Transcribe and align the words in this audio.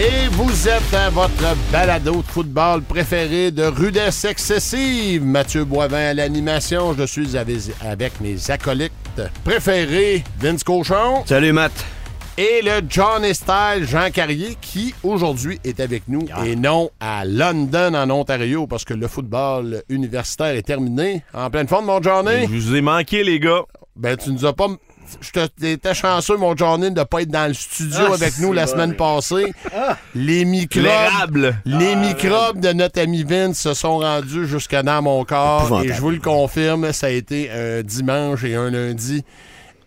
Et 0.00 0.28
vous 0.30 0.68
êtes 0.68 0.94
à 0.94 1.10
votre 1.10 1.56
balado 1.72 2.18
de 2.18 2.22
football 2.22 2.82
préféré 2.82 3.50
de 3.50 3.64
rudesse 3.64 4.24
excessive. 4.24 5.24
Mathieu 5.24 5.64
Boivin 5.64 6.10
à 6.10 6.14
l'animation. 6.14 6.94
Je 6.96 7.02
suis 7.02 7.36
avec, 7.36 8.20
mes 8.20 8.48
acolytes 8.48 8.92
préférés, 9.42 10.22
Vince 10.38 10.62
Cochon. 10.62 11.24
Salut 11.26 11.52
Matt. 11.52 11.72
Et 12.36 12.62
le 12.62 12.80
Johnny 12.88 13.34
Style 13.34 13.88
Jean 13.88 14.12
Carrier 14.12 14.56
qui 14.60 14.94
aujourd'hui 15.02 15.58
est 15.64 15.80
avec 15.80 16.04
nous 16.06 16.24
et 16.46 16.54
non 16.54 16.90
à 17.00 17.24
London 17.24 17.94
en 17.94 18.08
Ontario 18.08 18.68
parce 18.68 18.84
que 18.84 18.94
le 18.94 19.08
football 19.08 19.82
universitaire 19.88 20.54
est 20.54 20.62
terminé. 20.62 21.24
En 21.34 21.50
pleine 21.50 21.66
forme, 21.66 21.86
mon 21.86 22.00
Johnny? 22.00 22.42
Je 22.42 22.46
vous 22.46 22.76
ai 22.76 22.82
manqué, 22.82 23.24
les 23.24 23.40
gars. 23.40 23.62
Ben, 23.96 24.16
tu 24.16 24.30
nous 24.30 24.46
as 24.46 24.52
pas. 24.52 24.68
Je 25.20 25.46
t'étais 25.46 25.94
chanceux, 25.94 26.36
mon 26.36 26.56
Johnny, 26.56 26.90
de 26.90 27.00
ne 27.00 27.04
pas 27.04 27.22
être 27.22 27.30
dans 27.30 27.46
le 27.48 27.54
studio 27.54 27.98
Ah, 28.10 28.14
avec 28.14 28.38
nous 28.38 28.52
la 28.52 28.66
semaine 28.66 28.94
passée. 28.94 29.52
Les 30.14 30.44
microbes, 30.44 31.54
les 31.64 31.96
microbes 31.96 32.60
de 32.60 32.72
notre 32.72 33.00
ami 33.00 33.24
Vince 33.24 33.58
se 33.58 33.74
sont 33.74 33.98
rendus 33.98 34.46
jusque 34.46 34.74
dans 34.74 35.02
mon 35.02 35.24
corps. 35.24 35.82
Et 35.82 35.88
je 35.92 36.00
vous 36.00 36.10
le 36.10 36.20
confirme, 36.20 36.92
ça 36.92 37.06
a 37.06 37.10
été 37.10 37.50
un 37.50 37.82
dimanche 37.82 38.44
et 38.44 38.54
un 38.54 38.70
lundi 38.70 39.24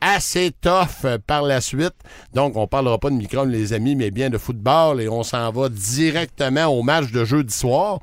assez 0.01 0.51
tough 0.61 1.05
par 1.27 1.43
la 1.43 1.61
suite. 1.61 1.93
Donc, 2.33 2.57
on 2.57 2.67
parlera 2.67 2.97
pas 2.97 3.09
de 3.09 3.15
microbes, 3.15 3.49
les 3.49 3.73
amis, 3.73 3.95
mais 3.95 4.09
bien 4.11 4.29
de 4.29 4.37
football. 4.37 4.99
Et 4.99 5.07
on 5.07 5.23
s'en 5.23 5.51
va 5.51 5.69
directement 5.69 6.65
au 6.65 6.81
match 6.81 7.11
de 7.11 7.23
jeudi 7.23 7.53
soir. 7.53 7.99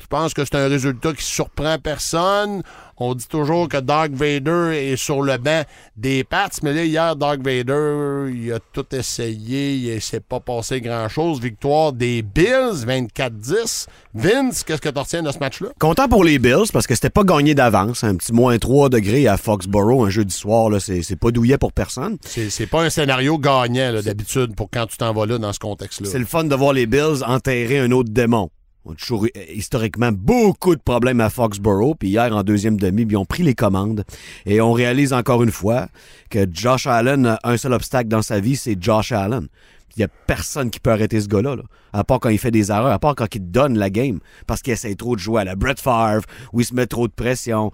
Je 0.00 0.06
pense 0.06 0.34
que 0.34 0.44
c'est 0.44 0.56
un 0.56 0.66
résultat 0.68 1.12
qui 1.12 1.22
surprend 1.22 1.78
personne. 1.78 2.62
On 3.02 3.14
dit 3.14 3.26
toujours 3.26 3.66
que 3.66 3.78
Dark 3.78 4.12
Vader 4.12 4.76
est 4.76 4.96
sur 4.96 5.22
le 5.22 5.38
banc 5.38 5.62
des 5.96 6.22
Pats, 6.22 6.50
mais 6.62 6.74
là, 6.74 6.84
hier, 6.84 7.16
Dark 7.16 7.40
Vader, 7.42 8.30
il 8.30 8.52
a 8.52 8.58
tout 8.74 8.84
essayé, 8.94 9.74
il 9.74 9.94
ne 9.94 10.00
s'est 10.00 10.20
pas 10.20 10.38
passé 10.38 10.82
grand-chose. 10.82 11.40
Victoire 11.40 11.94
des 11.94 12.20
Bills, 12.20 12.84
24-10. 12.86 13.86
Vince, 14.12 14.64
qu'est-ce 14.64 14.82
que 14.82 14.90
tu 14.90 14.98
retiens 14.98 15.22
de 15.22 15.32
ce 15.32 15.38
match-là? 15.38 15.68
Content 15.78 16.08
pour 16.08 16.24
les 16.24 16.38
Bills 16.38 16.70
parce 16.72 16.86
que 16.86 16.94
c'était 16.94 17.08
pas 17.08 17.24
gagné 17.24 17.54
d'avance. 17.54 18.04
Un 18.04 18.16
petit 18.16 18.34
moins 18.34 18.58
3 18.58 18.90
degrés 18.90 19.26
à 19.26 19.38
Foxborough 19.38 20.06
un 20.06 20.10
jeudi 20.10 20.34
soir, 20.34 20.68
là, 20.68 20.78
c'est, 20.78 21.00
c'est 21.00 21.16
pas 21.16 21.30
douillet 21.30 21.56
pour 21.56 21.72
personne. 21.72 22.18
C'est 22.26 22.50
c'est 22.50 22.66
pas 22.66 22.82
un 22.82 22.90
scénario 22.90 23.38
gagnant, 23.38 23.92
là, 23.92 24.02
d'habitude, 24.02 24.54
pour 24.54 24.68
quand 24.70 24.84
tu 24.84 24.98
t'en 24.98 25.14
vas 25.14 25.24
là, 25.24 25.38
dans 25.38 25.54
ce 25.54 25.58
contexte-là. 25.58 26.08
C'est 26.10 26.18
le 26.18 26.26
fun 26.26 26.44
de 26.44 26.54
voir 26.54 26.74
les 26.74 26.84
Bills 26.84 27.24
enterrer 27.26 27.78
un 27.78 27.90
autre 27.92 28.10
démon. 28.10 28.50
On 28.84 28.94
toujours 28.94 29.26
eu, 29.26 29.30
euh, 29.36 29.44
historiquement 29.52 30.10
beaucoup 30.10 30.74
de 30.74 30.80
problèmes 30.80 31.20
à 31.20 31.28
Foxborough, 31.28 31.96
puis 31.98 32.08
hier 32.08 32.34
en 32.34 32.42
deuxième 32.42 32.78
demi, 32.78 33.06
ils 33.08 33.16
ont 33.16 33.26
pris 33.26 33.42
les 33.42 33.54
commandes. 33.54 34.04
Et 34.46 34.60
on 34.60 34.72
réalise 34.72 35.12
encore 35.12 35.42
une 35.42 35.50
fois 35.50 35.88
que 36.30 36.46
Josh 36.50 36.86
Allen 36.86 37.26
a 37.26 37.38
un 37.44 37.56
seul 37.56 37.74
obstacle 37.74 38.08
dans 38.08 38.22
sa 38.22 38.40
vie, 38.40 38.56
c'est 38.56 38.80
Josh 38.80 39.12
Allen. 39.12 39.48
Il 39.96 40.00
n'y 40.00 40.04
a 40.04 40.08
personne 40.26 40.70
qui 40.70 40.80
peut 40.80 40.92
arrêter 40.92 41.20
ce 41.20 41.26
gars-là, 41.26 41.56
là. 41.56 41.62
à 41.92 42.04
part 42.04 42.20
quand 42.20 42.28
il 42.28 42.38
fait 42.38 42.52
des 42.52 42.70
erreurs, 42.70 42.92
à 42.92 42.98
part 42.98 43.16
quand 43.16 43.34
il 43.34 43.50
donne 43.50 43.76
la 43.76 43.90
game, 43.90 44.20
parce 44.46 44.62
qu'il 44.62 44.72
essaie 44.72 44.94
trop 44.94 45.16
de 45.16 45.20
jouer 45.20 45.42
à 45.42 45.44
la 45.44 45.56
Brett 45.56 45.80
Favre, 45.80 46.22
ou 46.52 46.60
il 46.60 46.64
se 46.64 46.74
met 46.74 46.86
trop 46.86 47.08
de 47.08 47.12
pression. 47.12 47.72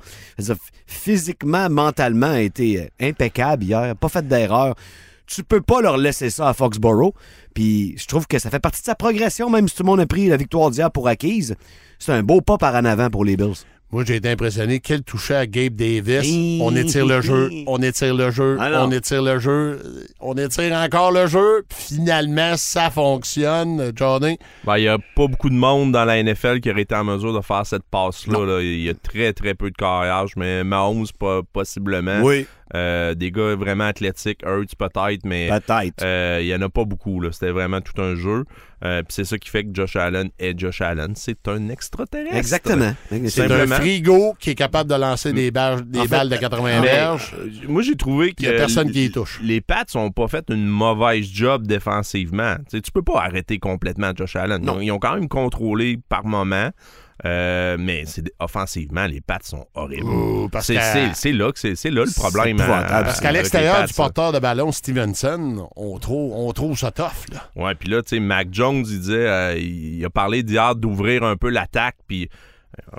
Physiquement, 0.87 1.69
mentalement, 1.69 2.29
a 2.29 2.41
été 2.41 2.81
euh, 2.81 2.87
impeccable 3.01 3.65
hier, 3.65 3.95
pas 3.97 4.09
fait 4.09 4.27
d'erreur. 4.27 4.75
Tu 5.27 5.43
peux 5.45 5.61
pas 5.61 5.81
leur 5.81 5.97
laisser 5.97 6.31
ça 6.31 6.49
à 6.49 6.55
Foxborough. 6.55 7.13
Puis 7.55 7.95
je 7.99 8.07
trouve 8.07 8.27
que 8.27 8.39
ça 8.39 8.51
fait 8.51 8.61
partie 8.61 8.81
de 8.81 8.87
sa 8.87 8.95
progression, 8.95 9.51
même 9.51 9.69
si 9.69 9.77
tout 9.77 9.83
le 9.83 9.89
monde 9.89 10.01
a 10.01 10.07
pris 10.07 10.29
la 10.29 10.37
victoire 10.37 10.71
d'hier 10.71 10.91
pour 10.91 11.09
acquise. 11.09 11.57
C'est 11.99 12.13
un 12.13 12.23
beau 12.23 12.41
pas 12.41 12.59
par 12.59 12.75
en 12.75 12.85
avant 12.85 13.11
pour 13.11 13.25
les 13.25 13.37
Bills. 13.37 13.65
Moi, 13.93 14.03
j'ai 14.05 14.17
été 14.17 14.29
impressionné. 14.29 14.81
Quel 14.81 15.05
touché 15.05 15.35
à 15.35 15.47
Gabe 15.47 15.77
Davis. 15.77 16.61
On 16.61 16.75
étire 16.75 17.07
le 17.07 17.21
jeu, 17.21 17.51
on 17.69 17.81
étire 17.81 18.15
le 18.17 18.33
jeu, 18.33 18.57
Ah 18.61 18.85
on 18.85 18.91
étire 18.91 19.23
le 19.23 19.39
jeu, 19.39 19.81
on 20.21 20.35
étire 20.35 20.75
encore 20.75 21.13
le 21.13 21.29
jeu. 21.29 21.65
Finalement, 21.73 22.57
ça 22.57 22.91
fonctionne, 22.91 23.93
Johnny. 23.95 24.39
Ben, 24.65 24.79
il 24.79 24.83
n'y 24.83 24.89
a 24.89 24.99
pas 24.99 25.29
beaucoup 25.29 25.51
de 25.51 25.55
monde 25.55 25.93
dans 25.93 26.05
la 26.05 26.21
NFL 26.21 26.59
qui 26.61 26.71
aurait 26.71 26.83
été 26.83 26.97
en 26.97 27.05
mesure 27.05 27.33
de 27.33 27.41
faire 27.41 27.65
cette 27.65 27.85
passe-là. 27.85 28.45
là. 28.45 28.61
Il 28.61 28.81
y 28.81 28.89
a 28.89 28.95
très, 28.95 29.33
très 29.33 29.55
peu 29.55 29.71
de 29.71 29.77
carriage, 29.77 30.31
mais 30.37 30.65
Mahomes, 30.65 31.07
pas, 31.19 31.43
possiblement. 31.53 32.23
Oui, 32.23 32.45
Euh, 32.75 33.15
des 33.15 33.31
gars 33.31 33.55
vraiment 33.55 33.85
athlétiques, 33.85 34.41
Hurts 34.45 34.75
peut-être, 34.77 35.25
mais 35.25 35.49
peut-être. 35.49 36.03
euh, 36.03 36.39
il 36.43 36.49
y 36.49 36.55
en 36.55 36.61
a 36.63 36.69
pas 36.69 36.85
beaucoup. 36.85 37.21
là. 37.21 37.31
C'était 37.31 37.53
vraiment 37.53 37.81
tout 37.81 38.01
un 38.03 38.17
jeu. 38.17 38.45
Euh, 38.85 39.03
Puis 39.03 39.15
c'est 39.15 39.25
ça 39.25 39.39
qui 39.39 39.49
fait 39.49 39.63
que 39.65 39.71
Josh 39.73 39.95
Allen 39.97 40.31
est 40.39 40.59
Josh 40.59 40.81
Allen. 40.81 41.13
C'est 41.15 41.47
un 41.49 41.69
extraterrestre. 41.69 42.35
Exactement. 42.37 42.93
C'est 43.09 43.29
C'est 43.29 43.51
un 43.53 43.67
frigo 43.69 44.35
qui 44.41 44.51
est 44.51 44.55
capable 44.57 44.91
de 44.91 44.97
lancer 44.97 45.33
des, 45.33 45.51
barges- 45.53 45.83
des 45.85 46.01
En 46.01 46.03
fait, 46.03 46.09
balles 46.09 46.29
de 46.29 46.37
80 46.37 46.81
Mais, 46.81 46.87
verges. 46.87 47.35
moi, 47.69 47.83
j'ai 47.83 47.95
trouvé 47.97 48.33
que 48.33 48.43
Il 48.43 48.47
y 48.47 48.49
a 48.49 48.53
personne 48.53 48.91
qui 48.91 49.07
y 49.07 49.11
touche. 49.13 49.41
les 49.43 49.61
Pats 49.61 49.85
n'ont 49.95 50.11
pas 50.11 50.27
fait 50.29 50.45
une 50.51 50.67
mauvaise 50.67 51.27
job 51.33 51.67
défensivement. 51.67 52.57
Tu 52.71 52.83
tu 52.83 52.91
peux 52.91 53.03
pas 53.03 53.21
arrêter 53.23 53.59
complètement 53.59 54.11
Josh 54.15 54.37
Allen. 54.37 54.59
Ils 54.63 54.67
Non. 54.67 54.75
ont, 54.77 54.81
ils 54.81 54.91
ont 54.91 54.99
quand 54.99 55.15
même 55.15 55.29
contrôlé 55.29 55.99
par 56.09 56.25
moment. 56.27 56.71
Euh, 57.25 57.77
mais 57.79 58.05
offensivement, 58.41 59.07
les 59.07 59.21
Pats 59.21 59.39
sont 59.43 59.67
horribles. 59.75 60.07
C'est 60.63 60.75
là 61.33 61.51
là 61.91 62.05
le 62.05 62.13
problème. 62.15 62.61
hein, 62.61 63.03
Parce 63.05 63.21
qu'à 63.21 63.33
l'extérieur 63.33 63.85
du 63.87 63.95
porteur 63.95 64.33
de 64.33 64.39
ballon, 64.39 64.71
Stevenson, 64.73 65.69
on 65.77 65.99
trouve, 65.99 66.33
on 66.35 66.53
trouve 66.53 66.79
ça 66.79 66.91
tough. 66.91 67.27
Là. 67.33 67.49
Ouais, 67.57 67.75
puis 67.75 67.89
là, 67.89 68.03
tu 68.03 68.11
sais, 68.11 68.21
Mac 68.21 68.49
Jones, 68.53 68.85
il 68.87 69.01
disait, 69.01 69.27
euh, 69.27 69.57
il 69.59 70.05
a 70.05 70.11
parlé 70.11 70.43
d'hier 70.43 70.75
d'ouvrir 70.77 71.23
un 71.23 71.37
peu 71.37 71.49
l'attaque, 71.49 71.97
puis 72.07 72.29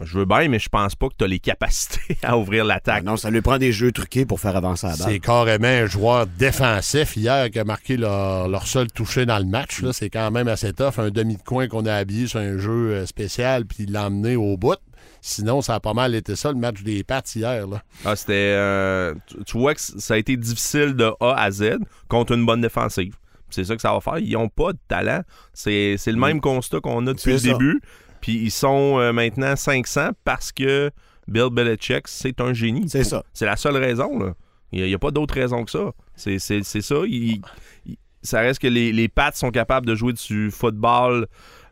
je 0.03 0.19
veux 0.19 0.25
bien, 0.25 0.47
mais 0.49 0.59
je 0.59 0.69
pense 0.69 0.95
pas 0.95 1.07
que 1.09 1.13
tu 1.17 1.23
as 1.23 1.27
les 1.27 1.39
capacités 1.39 2.17
à 2.23 2.37
ouvrir 2.37 2.63
Ah 2.65 2.67
l'attaque. 2.67 3.03
non, 3.03 3.17
ça 3.17 3.29
lui 3.29 3.41
prend 3.41 3.57
des 3.57 3.71
jeux 3.71 3.91
truqués 3.91 4.25
pour 4.25 4.39
faire 4.39 4.55
avancer 4.55 4.87
la 4.87 4.95
balle. 4.97 5.07
C'est 5.11 5.19
carrément 5.19 5.67
un 5.67 5.85
joueur 5.85 6.27
défensif 6.27 7.15
hier 7.17 7.49
qui 7.51 7.59
a 7.59 7.63
marqué 7.63 7.97
leur, 7.97 8.47
leur 8.47 8.67
seul 8.67 8.87
touché 8.91 9.25
dans 9.25 9.39
le 9.39 9.45
match. 9.45 9.81
là. 9.81 9.93
C'est 9.93 10.09
quand 10.09 10.31
même 10.31 10.47
assez 10.47 10.73
tough. 10.73 10.97
Un 10.99 11.09
demi 11.09 11.37
de 11.37 11.43
coin 11.43 11.67
qu'on 11.67 11.85
a 11.85 11.93
habillé 11.93 12.27
sur 12.27 12.39
un 12.39 12.57
jeu 12.57 12.93
euh, 12.93 13.05
spécial 13.05 13.65
puis 13.65 13.83
il 13.83 13.91
l'a 13.91 14.07
emmené 14.07 14.35
au 14.35 14.57
bout. 14.57 14.77
Sinon, 15.21 15.61
ça 15.61 15.75
a 15.75 15.79
pas 15.79 15.93
mal 15.93 16.15
été 16.15 16.35
ça, 16.35 16.51
le 16.51 16.57
match 16.57 16.83
des 16.83 17.03
Pats 17.03 17.21
hier. 17.35 17.67
Là. 17.67 17.81
Ah, 18.05 18.15
c'était. 18.15 18.33
euh, 18.33 19.13
tu, 19.45 19.57
vois 19.57 19.73
que 19.73 19.81
ça 19.81 20.13
a 20.13 20.17
été 20.17 20.37
difficile 20.37 20.93
de 20.93 21.11
A 21.19 21.33
à 21.41 21.51
Z 21.51 21.77
contre 22.07 22.33
une 22.33 22.45
bonne 22.45 22.61
défensive. 22.61 23.15
C'est 23.49 23.63
ça 23.63 23.75
que 23.75 23.81
ça 23.81 23.93
va 23.93 23.99
faire. 24.01 24.19
Ils 24.19 24.33
n'ont 24.33 24.49
pas 24.49 24.73
de 24.73 24.77
talent. 24.87 25.21
C'est 25.53 25.95
c'est 25.97 26.11
le 26.11 26.17
même 26.19 26.39
constat 26.41 26.79
qu'on 26.81 27.05
a 27.07 27.13
depuis 27.13 27.31
le 27.31 27.37
ça. 27.39 27.47
début. 27.51 27.81
Puis 28.21 28.33
ils 28.33 28.51
sont 28.51 28.99
euh, 28.99 29.11
maintenant 29.13 29.55
500 29.55 30.09
parce 30.23 30.51
que 30.51 30.91
Bill 31.27 31.49
Belichick, 31.51 32.07
c'est 32.07 32.39
un 32.41 32.53
génie. 32.53 32.89
C'est 32.89 33.03
ça. 33.03 33.23
C'est 33.33 33.45
la 33.45 33.55
seule 33.57 33.77
raison. 33.77 34.17
là. 34.19 34.33
Il 34.71 34.83
n'y 34.83 34.93
a, 34.93 34.99
pas 34.99 35.11
d'autre 35.11 35.33
raison 35.33 35.63
que 35.63 35.71
ça. 35.71 35.91
C'est 36.15 36.39
c'est- 36.39 36.63
c'est 36.63 36.81
ça. 36.81 36.95
Il- 37.07 37.41
il- 37.85 37.97
ça 38.21 38.39
reste 38.41 38.59
que 38.61 38.67
les, 38.67 38.91
les 38.91 39.07
Pats 39.07 39.31
sont 39.33 39.51
capables 39.51 39.85
de 39.85 39.95
jouer 39.95 40.11
du 40.13 40.51
football 40.51 41.27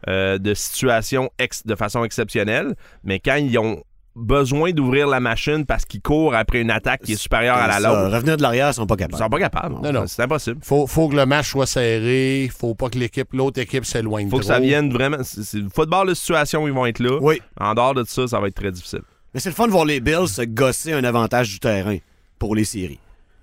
euh, 0.08 0.38
de 0.38 0.54
situation 0.54 1.30
ex- 1.40 1.66
de 1.66 1.76
façon 1.76 2.04
exceptionnelle, 2.06 2.76
mais 3.04 3.20
quand 3.20 3.36
ils 3.36 3.58
ont 3.58 3.84
besoin 4.16 4.72
d'ouvrir 4.72 5.08
la 5.08 5.20
machine 5.20 5.66
parce 5.66 5.86
qu'ils 5.86 6.02
courent 6.02 6.36
après 6.36 6.62
une 6.62 6.72
attaque 6.72 7.02
qui 7.03 7.14
est 7.14 7.18
supérieure 7.18 7.58
à 7.58 7.68
la 7.68 7.80
Ça, 7.80 7.80
lautre, 7.90 8.16
Revenir 8.16 8.38
de 8.38 8.42
l'arrière, 8.42 8.70
ils 8.70 8.74
sont 8.74 8.88
pas 8.88 8.96
ils 8.96 9.00
capables. 9.00 9.24
sont 9.24 9.30
pas 9.30 9.40
capables. 9.40 9.76
Non, 9.81 9.92
non. 9.92 10.08
C'est 10.08 10.24
impossible. 10.24 10.59
Faut, 10.64 10.88
faut 10.88 11.09
que 11.09 11.16
le 11.16 11.26
match 11.26 11.50
soit 11.50 11.66
serré. 11.68 12.50
Faut 12.58 12.76
pas 12.76 12.90
que 12.90 12.98
l'équipe, 12.98 13.34
l'autre 13.34 13.59
équipe 13.59 13.86
s'éloigne 13.86 14.30
faut 14.30 14.40
que 14.40 14.46
ça 14.46 14.59
vienne 14.59 14.92
vraiment. 14.92 15.18
C'est 15.24 15.58
le 15.58 15.70
football 15.70 16.09
de 16.09 16.14
situation, 16.14 16.68
ils 16.68 16.74
vont 16.74 16.86
être 16.86 17.00
là. 17.00 17.18
Oui. 17.22 17.42
En 17.59 17.73
dehors 17.73 17.94
de 17.94 18.03
ça, 18.06 18.28
ça 18.28 18.40
va 18.40 18.47
être 18.47 18.56
très 18.56 18.72
difficile. 18.72 19.02
Mais 19.34 19.40
c'est 19.40 19.50
le 19.50 19.56
fun 19.56 19.67
de 19.67 19.72
voir 19.72 19.85
les 19.85 20.00
Bills 20.00 20.28
se 20.29 20.44
gosser 20.44 20.94
un 20.94 21.03
avantage 21.03 21.50
du 21.50 21.59
terrain 21.59 21.97
pour 22.40 22.56
les 22.56 22.64
séries. 22.64 23.00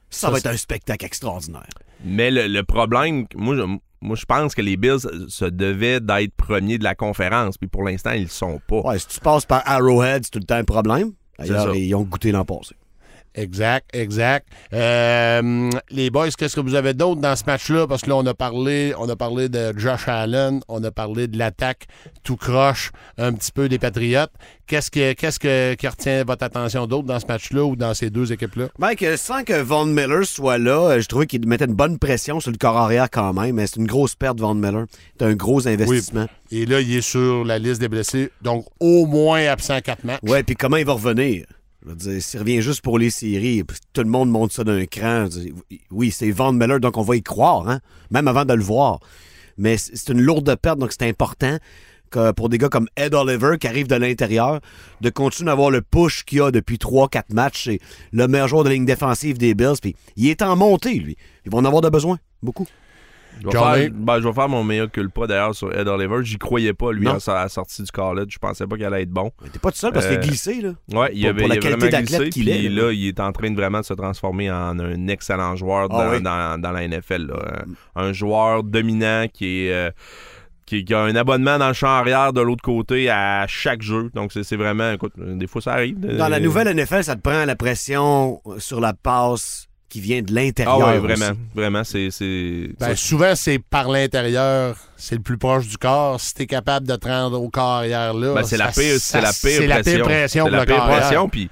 Ça, 0.08 0.26
Ça, 0.28 0.30
va 0.32 0.38
être 0.38 0.46
un 0.46 0.56
spectacle 0.56 1.04
extraordinaire. 1.04 1.68
Mais 2.04 2.30
le, 2.30 2.46
le 2.46 2.62
problème, 2.62 3.26
moi 3.34 3.56
je, 3.56 3.62
moi, 4.02 4.16
je 4.16 4.24
pense 4.24 4.54
que 4.54 4.62
les 4.62 4.76
Bills 4.76 5.00
se 5.28 5.44
devaient 5.44 6.00
d'être 6.00 6.34
premiers 6.34 6.76
de 6.76 6.84
la 6.84 6.94
conférence, 6.94 7.56
puis 7.56 7.68
pour 7.68 7.84
l'instant, 7.84 8.10
ils 8.10 8.24
le 8.24 8.28
sont 8.28 8.60
pas. 8.66 8.80
Ouais, 8.80 8.98
si 8.98 9.06
tu 9.06 9.20
passes 9.20 9.46
par 9.46 9.62
Arrowhead, 9.64 10.24
c'est 10.24 10.30
tout 10.30 10.40
le 10.40 10.44
temps 10.44 10.56
un 10.56 10.64
problème. 10.64 11.12
D'ailleurs, 11.38 11.74
ils 11.74 11.94
ont 11.94 12.02
goûté 12.02 12.32
l'an 12.32 12.44
passé. 12.44 12.74
Exact, 13.34 13.88
exact. 13.94 14.46
Euh, 14.74 15.70
les 15.90 16.10
boys, 16.10 16.28
qu'est-ce 16.36 16.54
que 16.54 16.60
vous 16.60 16.74
avez 16.74 16.92
d'autre 16.92 17.20
dans 17.20 17.34
ce 17.34 17.44
match-là? 17.46 17.86
Parce 17.86 18.02
que 18.02 18.10
là, 18.10 18.16
on 18.16 18.26
a 18.26 18.34
parlé, 18.34 18.92
on 18.98 19.08
a 19.08 19.16
parlé 19.16 19.48
de 19.48 19.72
Josh 19.76 20.06
Allen, 20.06 20.60
on 20.68 20.84
a 20.84 20.90
parlé 20.90 21.28
de 21.28 21.38
l'attaque 21.38 21.86
tout 22.24 22.36
croche, 22.36 22.92
un 23.16 23.32
petit 23.32 23.52
peu 23.52 23.68
des 23.68 23.78
Patriotes. 23.78 24.32
Qu'est-ce 24.66 24.90
que, 24.90 25.12
qu'est-ce 25.14 25.38
que, 25.38 25.74
qui 25.74 25.88
retient 25.88 26.24
votre 26.24 26.44
attention 26.44 26.86
d'autre 26.86 27.06
dans 27.06 27.20
ce 27.20 27.26
match-là 27.26 27.64
ou 27.64 27.76
dans 27.76 27.94
ces 27.94 28.10
deux 28.10 28.32
équipes-là? 28.32 28.68
Mike, 28.78 29.02
euh, 29.02 29.16
sans 29.16 29.44
que 29.44 29.60
Von 29.60 29.86
Miller 29.86 30.24
soit 30.24 30.58
là, 30.58 30.90
euh, 30.90 31.00
je 31.00 31.08
trouvais 31.08 31.26
qu'il 31.26 31.46
mettait 31.46 31.64
une 31.64 31.74
bonne 31.74 31.98
pression 31.98 32.40
sur 32.40 32.50
le 32.50 32.58
corps 32.58 32.76
arrière 32.76 33.08
quand 33.10 33.32
même, 33.32 33.56
mais 33.56 33.66
c'est 33.66 33.76
une 33.76 33.86
grosse 33.86 34.14
perte, 34.14 34.40
Von 34.40 34.54
Miller. 34.54 34.86
C'est 35.18 35.26
un 35.26 35.34
gros 35.34 35.66
investissement. 35.66 36.26
Et 36.50 36.66
là, 36.66 36.80
il 36.80 36.96
est 36.96 37.00
sur 37.00 37.44
la 37.44 37.58
liste 37.58 37.80
des 37.80 37.88
blessés, 37.88 38.30
donc 38.42 38.66
au 38.78 39.06
moins 39.06 39.46
absent 39.46 39.80
quatre 39.80 40.04
matchs. 40.04 40.20
Ouais, 40.22 40.42
puis 40.42 40.54
comment 40.54 40.76
il 40.76 40.84
va 40.84 40.92
revenir? 40.92 41.46
Je 41.84 42.20
s'il 42.20 42.40
revient 42.40 42.62
juste 42.62 42.80
pour 42.80 42.98
les 42.98 43.10
séries, 43.10 43.62
tout 43.92 44.02
le 44.02 44.08
monde 44.08 44.30
monte 44.30 44.52
ça 44.52 44.62
d'un 44.62 44.86
cran. 44.86 45.28
Oui, 45.90 46.10
c'est 46.10 46.30
Von 46.30 46.52
Miller, 46.52 46.78
donc 46.78 46.96
on 46.96 47.02
va 47.02 47.16
y 47.16 47.22
croire, 47.22 47.68
hein? 47.68 47.80
même 48.10 48.28
avant 48.28 48.44
de 48.44 48.54
le 48.54 48.62
voir. 48.62 49.00
Mais 49.58 49.76
c'est 49.76 49.96
c'est 49.96 50.12
une 50.12 50.20
lourde 50.20 50.54
perte, 50.56 50.78
donc 50.78 50.92
c'est 50.92 51.08
important 51.08 51.58
que 52.10 52.30
pour 52.32 52.48
des 52.48 52.58
gars 52.58 52.68
comme 52.68 52.88
Ed 52.96 53.14
Oliver 53.14 53.56
qui 53.58 53.66
arrive 53.66 53.88
de 53.88 53.96
l'intérieur, 53.96 54.60
de 55.00 55.10
continuer 55.10 55.50
à 55.50 55.54
avoir 55.54 55.70
le 55.70 55.82
push 55.82 56.24
qu'il 56.24 56.42
a 56.42 56.50
depuis 56.50 56.76
3-4 56.76 57.34
matchs. 57.34 57.64
C'est 57.64 57.80
le 58.12 58.28
meilleur 58.28 58.48
joueur 58.48 58.64
de 58.64 58.70
ligne 58.70 58.84
défensive 58.84 59.38
des 59.38 59.54
Bills. 59.54 59.80
Puis 59.80 59.96
il 60.16 60.28
est 60.28 60.42
en 60.42 60.54
montée, 60.54 60.94
lui. 60.94 61.16
Ils 61.44 61.50
vont 61.50 61.58
en 61.58 61.64
avoir 61.64 61.80
de 61.80 61.88
besoin. 61.88 62.18
Beaucoup. 62.42 62.66
Je 63.42 63.46
vais, 63.46 63.52
faire, 63.52 63.90
ben, 63.92 64.20
je 64.20 64.28
vais 64.28 64.32
faire 64.34 64.48
mon 64.48 64.64
meilleur 64.64 64.90
culpa 64.90 65.26
d'ailleurs 65.26 65.54
sur 65.54 65.72
Ed 65.76 65.88
Oliver. 65.88 66.16
J'y 66.22 66.38
croyais 66.38 66.72
pas, 66.74 66.92
lui, 66.92 67.06
à 67.08 67.16
la 67.26 67.48
sortie 67.48 67.82
du 67.82 67.90
college. 67.90 68.28
Je 68.30 68.38
pensais 68.38 68.66
pas 68.66 68.76
qu'il 68.76 68.84
allait 68.84 69.02
être 69.02 69.10
bon. 69.10 69.30
T'es 69.52 69.58
pas 69.58 69.70
tout 69.70 69.78
seul 69.78 69.92
parce 69.92 70.06
qu'il 70.06 70.16
Euh, 70.16 70.20
est 70.20 70.26
glissé, 70.26 70.60
là. 70.60 70.70
Ouais, 70.92 71.10
il 71.14 71.26
avait, 71.26 71.40
pour 71.42 71.48
la 71.48 71.54
il 71.54 71.58
a 71.58 71.60
qualité 71.60 71.68
vraiment 71.78 71.90
d'athlète 71.90 72.06
glissé. 72.20 72.30
qu'il 72.30 72.44
Puis 72.44 72.66
est, 72.66 72.68
là, 72.68 72.82
là. 72.86 72.92
il 72.92 73.06
est 73.08 73.20
en 73.20 73.32
train 73.32 73.50
de 73.50 73.56
vraiment 73.56 73.82
se 73.82 73.94
transformer 73.94 74.50
en 74.50 74.78
un 74.78 75.08
excellent 75.08 75.56
joueur 75.56 75.88
dans, 75.88 75.98
Ah 75.98 76.10
oui. 76.12 76.22
dans- 76.22 76.60
dans 76.60 76.70
la 76.72 76.82
NFL. 76.86 77.26
là. 77.26 77.64
Un, 77.96 78.04
un 78.08 78.12
joueur 78.12 78.62
dominant 78.62 79.26
qui 79.32 79.66
est. 79.66 79.72
euh, 79.72 79.90
qui, 80.64 80.84
qui 80.84 80.94
a 80.94 81.00
un 81.00 81.14
abonnement 81.16 81.58
dans 81.58 81.68
le 81.68 81.74
champ 81.74 81.88
arrière 81.88 82.32
de 82.32 82.40
l'autre 82.40 82.62
côté 82.62 83.10
à 83.10 83.44
chaque 83.46 83.82
jeu. 83.82 84.10
Donc, 84.14 84.32
c'est 84.32 84.56
vraiment. 84.56 84.92
Écoute, 84.92 85.12
des 85.18 85.46
fois, 85.46 85.60
ça 85.60 85.72
arrive. 85.72 85.98
Dans 85.98 86.28
la 86.28 86.36
Euh, 86.36 86.40
nouvelle 86.40 86.68
NFL, 86.68 87.02
ça 87.04 87.16
te 87.16 87.20
prend 87.20 87.44
la 87.44 87.56
pression 87.56 88.40
sur 88.58 88.80
la 88.80 88.94
passe 88.94 89.66
qui 89.92 90.00
vient 90.00 90.22
de 90.22 90.28
Ah 90.30 90.40
l'intérieur. 90.40 90.88
aussi. 90.88 90.98
vraiment. 90.98 91.38
Vraiment, 91.54 91.84
c'est. 91.84 92.10
c'est- 92.10 92.70
Ben, 92.80 92.88
ça, 92.88 92.96
souvent, 92.96 93.34
c'est 93.36 93.58
par 93.58 93.90
l'intérieur, 93.90 94.76
c'est 94.96 95.16
le 95.16 95.20
plus 95.20 95.36
proche 95.36 95.68
du 95.68 95.76
corps. 95.76 96.18
Si 96.18 96.32
t'es 96.32 96.46
capable 96.46 96.86
de 96.88 96.96
te 96.96 97.06
rendre 97.06 97.38
au 97.40 97.50
corps 97.50 97.64
arrière 97.78 98.14
là, 98.14 98.32
Ben, 98.34 98.42
c'est 98.42 98.56
la 98.56 98.68
pire, 98.68 98.96
c'est 98.98 99.20
la 99.20 99.28
pire 99.28 99.34
c'est 99.40 99.66
la 99.66 99.74
pression. 99.80 99.96
pire 99.98 100.04
pression 100.04 100.44
C'est 100.44 100.50
pour 100.50 100.56
la 100.56 100.60
le 100.60 100.66
pire 100.66 100.76
corps 100.76 100.84
arrière. 100.86 101.00
pression. 101.00 101.28
Puis 101.28 101.50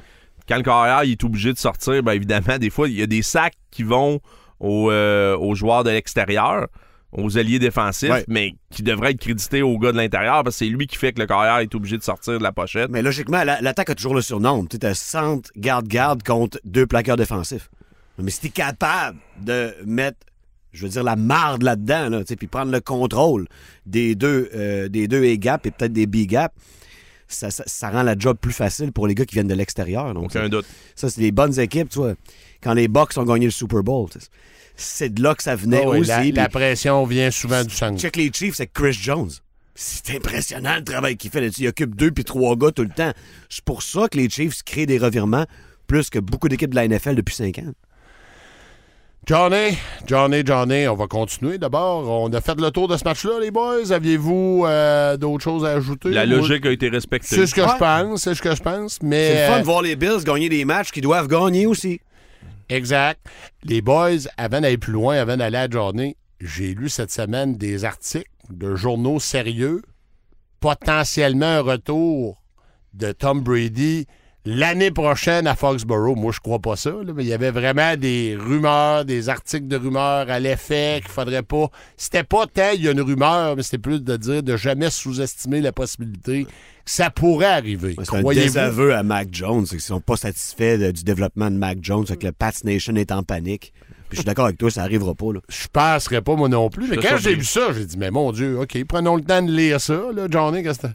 quand 0.48 0.56
le 0.56 0.62
carrière 0.62 1.04
il 1.04 1.12
est 1.12 1.24
obligé 1.24 1.52
de 1.52 1.58
sortir, 1.58 2.02
ben 2.02 2.12
évidemment, 2.12 2.56
des 2.58 2.70
fois, 2.70 2.88
il 2.88 2.94
y 2.98 3.02
a 3.02 3.06
des 3.06 3.20
sacs 3.22 3.52
qui 3.70 3.82
vont 3.82 4.20
aux, 4.58 4.90
euh, 4.90 5.36
aux 5.36 5.54
joueurs 5.54 5.84
de 5.84 5.90
l'extérieur, 5.90 6.66
aux 7.12 7.36
alliés 7.36 7.58
défensifs, 7.58 8.08
Ouais. 8.10 8.24
mais 8.28 8.54
qui 8.70 8.82
devraient 8.82 9.10
être 9.10 9.20
crédités 9.20 9.60
aux 9.62 9.78
gars 9.78 9.92
de 9.92 9.96
l'intérieur 9.98 10.44
parce 10.44 10.56
que 10.56 10.64
c'est 10.64 10.70
lui 10.70 10.86
qui 10.86 10.96
fait 10.96 11.12
que 11.12 11.20
le 11.20 11.26
carrière 11.26 11.58
est 11.58 11.74
obligé 11.74 11.98
de 11.98 12.02
sortir 12.02 12.38
de 12.38 12.42
la 12.42 12.52
pochette. 12.52 12.88
Mais 12.90 13.02
logiquement, 13.02 13.42
la- 13.44 13.60
l'attaque 13.60 13.90
a 13.90 13.94
toujours 13.94 14.14
le 14.14 14.22
surnom. 14.22 14.64
Tu 14.64 14.78
as 14.86 14.94
centre, 14.94 15.50
garde-garde 15.56 16.22
contre 16.22 16.58
deux 16.64 16.86
plaqueurs 16.86 17.16
défensifs. 17.16 17.68
Mais 18.22 18.30
si 18.30 18.40
tu 18.40 18.46
es 18.48 18.50
capable 18.50 19.18
de 19.40 19.74
mettre, 19.86 20.18
je 20.72 20.82
veux 20.82 20.88
dire, 20.88 21.02
la 21.02 21.16
marde 21.16 21.62
là-dedans, 21.62 22.08
là, 22.08 22.20
tu 22.20 22.26
sais, 22.28 22.36
puis 22.36 22.46
prendre 22.46 22.70
le 22.72 22.80
contrôle 22.80 23.46
des 23.86 24.14
deux, 24.14 24.50
euh, 24.54 24.88
des 24.88 25.08
deux 25.08 25.24
A-gap 25.24 25.66
et 25.66 25.70
peut-être 25.70 25.92
des 25.92 26.06
B-gap, 26.06 26.52
ça, 27.28 27.50
ça- 27.50 27.64
ça 27.66 27.90
rend 27.90 28.02
la 28.02 28.16
job 28.18 28.36
plus 28.40 28.52
facile 28.52 28.92
pour 28.92 29.06
les 29.06 29.14
gars 29.14 29.24
qui 29.24 29.34
viennent 29.34 29.48
de 29.48 29.54
l'extérieur. 29.54 30.12
Donc, 30.14 30.24
Aucun 30.26 30.48
doute. 30.48 30.66
ça, 30.96 31.08
c'est 31.10 31.20
des 31.20 31.32
bonnes 31.32 31.58
équipes, 31.60 31.88
tu 31.88 31.98
vois. 31.98 32.14
Quand 32.62 32.74
les 32.74 32.88
Bucks 32.88 33.16
ont 33.16 33.24
gagné 33.24 33.46
le 33.46 33.50
Super 33.52 33.82
Bowl, 33.82 34.08
c'est 34.76 35.12
de 35.14 35.22
là 35.22 35.34
que 35.34 35.42
ça 35.42 35.54
venait 35.56 35.82
Ah 35.84 35.88
aussi. 35.88 36.32
la, 36.32 36.48
pression 36.48 37.04
vient 37.04 37.30
souvent 37.30 37.62
du 37.64 37.74
centre. 37.74 38.00
Check 38.00 38.16
les 38.16 38.30
Chiefs 38.32 38.60
avec 38.60 38.72
Chris 38.72 38.92
Jones. 38.92 39.30
C'est 39.74 40.16
impressionnant 40.16 40.76
le 40.76 40.84
travail 40.84 41.16
qu'il 41.16 41.30
fait 41.30 41.40
là-dessus. 41.40 41.62
Il 41.62 41.68
occupe 41.68 41.94
deux 41.94 42.10
puis 42.10 42.24
trois 42.24 42.56
gars 42.56 42.70
tout 42.70 42.82
le 42.82 42.90
temps. 42.90 43.12
C'est 43.48 43.64
pour 43.64 43.82
ça 43.82 44.08
que 44.08 44.18
les 44.18 44.28
Chiefs 44.28 44.62
créent 44.62 44.86
des 44.86 44.98
revirements 44.98 45.46
plus 45.86 46.10
que 46.10 46.18
beaucoup 46.18 46.48
d'équipes 46.48 46.70
de 46.70 46.76
la 46.76 46.86
NFL 46.86 47.14
depuis 47.14 47.34
cinq 47.34 47.58
ans. 47.60 47.72
Johnny, 49.26 49.76
Johnny, 50.06 50.42
Johnny, 50.44 50.88
on 50.88 50.96
va 50.96 51.06
continuer 51.06 51.58
d'abord. 51.58 52.08
On 52.22 52.32
a 52.32 52.40
fait 52.40 52.58
le 52.58 52.70
tour 52.70 52.88
de 52.88 52.96
ce 52.96 53.04
match-là, 53.04 53.38
les 53.40 53.50
boys. 53.50 53.92
Aviez-vous 53.92 54.64
euh, 54.66 55.16
d'autres 55.16 55.44
choses 55.44 55.64
à 55.64 55.72
ajouter? 55.72 56.10
La 56.10 56.26
logique 56.26 56.66
a 56.66 56.70
été 56.72 56.88
respectée. 56.88 57.36
C'est 57.36 57.46
ce 57.46 57.54
que 57.54 57.60
Ouais. 57.60 57.68
je 57.72 57.78
pense, 57.78 58.22
c'est 58.22 58.34
ce 58.34 58.42
que 58.42 58.54
je 58.56 58.62
pense. 58.62 58.98
Mais 59.02 59.28
C'est 59.34 59.40
le 59.46 59.46
fun 59.52 59.56
euh, 59.56 59.60
de 59.60 59.64
voir 59.64 59.82
les 59.82 59.94
Bills 59.94 60.24
gagner 60.24 60.48
des 60.48 60.64
matchs 60.64 60.90
qu'ils 60.90 61.02
doivent 61.02 61.28
gagner 61.28 61.66
aussi. 61.66 62.00
Exact. 62.68 63.20
Les 63.62 63.82
boys, 63.82 64.26
avant 64.36 64.60
d'aller 64.62 64.78
plus 64.78 64.92
loin, 64.92 65.16
avant 65.16 65.36
d'aller 65.36 65.58
à 65.58 65.68
la 65.68 65.70
journée, 65.70 66.16
j'ai 66.40 66.74
lu 66.74 66.88
cette 66.88 67.12
semaine 67.12 67.56
des 67.56 67.84
articles 67.84 68.30
de 68.48 68.74
journaux 68.74 69.20
sérieux, 69.20 69.82
potentiellement 70.60 71.46
un 71.46 71.60
retour 71.60 72.42
de 72.94 73.12
Tom 73.12 73.40
Brady 73.42 74.06
l'année 74.44 74.90
prochaine 74.90 75.46
à 75.46 75.54
Foxborough. 75.54 76.16
Moi, 76.16 76.32
je 76.32 76.40
crois 76.40 76.58
pas 76.58 76.76
ça, 76.76 76.90
là, 76.90 77.12
mais 77.14 77.24
il 77.24 77.28
y 77.28 77.32
avait 77.32 77.50
vraiment 77.50 77.96
des 77.96 78.36
rumeurs, 78.38 79.04
des 79.04 79.28
articles 79.28 79.66
de 79.68 79.76
rumeurs 79.76 80.30
à 80.30 80.38
l'effet 80.38 81.00
qu'il 81.02 81.10
faudrait 81.10 81.42
pas. 81.42 81.66
C'était 81.96 82.24
pas 82.24 82.46
tant 82.46 82.70
il 82.74 82.82
y 82.82 82.88
a 82.88 82.92
une 82.92 83.00
rumeur, 83.02 83.56
mais 83.56 83.62
c'était 83.62 83.78
plus 83.78 84.02
de 84.02 84.16
dire 84.16 84.42
de 84.42 84.56
jamais 84.56 84.90
sous-estimer 84.90 85.60
la 85.60 85.72
possibilité 85.72 86.44
que 86.44 86.50
ça 86.86 87.10
pourrait 87.10 87.46
arriver. 87.46 87.94
C'est 88.02 88.14
un 88.16 88.22
désaveu 88.22 88.94
à 88.94 89.02
Mac 89.02 89.28
Jones. 89.32 89.64
qu'ils 89.66 89.80
sont 89.80 90.00
pas 90.00 90.16
satisfaits 90.16 90.78
de- 90.78 90.90
du 90.90 91.04
développement 91.04 91.50
de 91.50 91.56
Mac 91.56 91.78
Jones. 91.82 92.04
Que 92.04 92.26
le 92.26 92.32
Pats 92.32 92.50
Nation 92.64 92.94
est 92.96 93.12
en 93.12 93.22
panique. 93.22 93.72
Puis 94.08 94.16
je 94.16 94.22
suis 94.22 94.24
d'accord 94.26 94.46
avec 94.46 94.58
toi, 94.58 94.70
ça 94.72 94.82
arrivera 94.82 95.14
pas. 95.14 95.32
Là. 95.34 95.40
Je 95.48 95.68
penserais 95.72 96.20
pas, 96.20 96.34
moi 96.34 96.48
non 96.48 96.68
plus. 96.68 96.88
Mais 96.88 96.96
quand 96.96 97.16
j'ai 97.18 97.36
vu 97.36 97.44
ça, 97.44 97.72
j'ai 97.72 97.84
dit, 97.86 97.96
mais 97.96 98.10
mon 98.10 98.32
Dieu, 98.32 98.58
OK, 98.58 98.76
prenons 98.88 99.14
le 99.14 99.22
temps 99.22 99.40
de 99.40 99.52
lire 99.52 99.80
ça, 99.80 100.00
là, 100.12 100.26
Johnny. 100.28 100.64
Qu'est-ce 100.64 100.80
que 100.80 100.86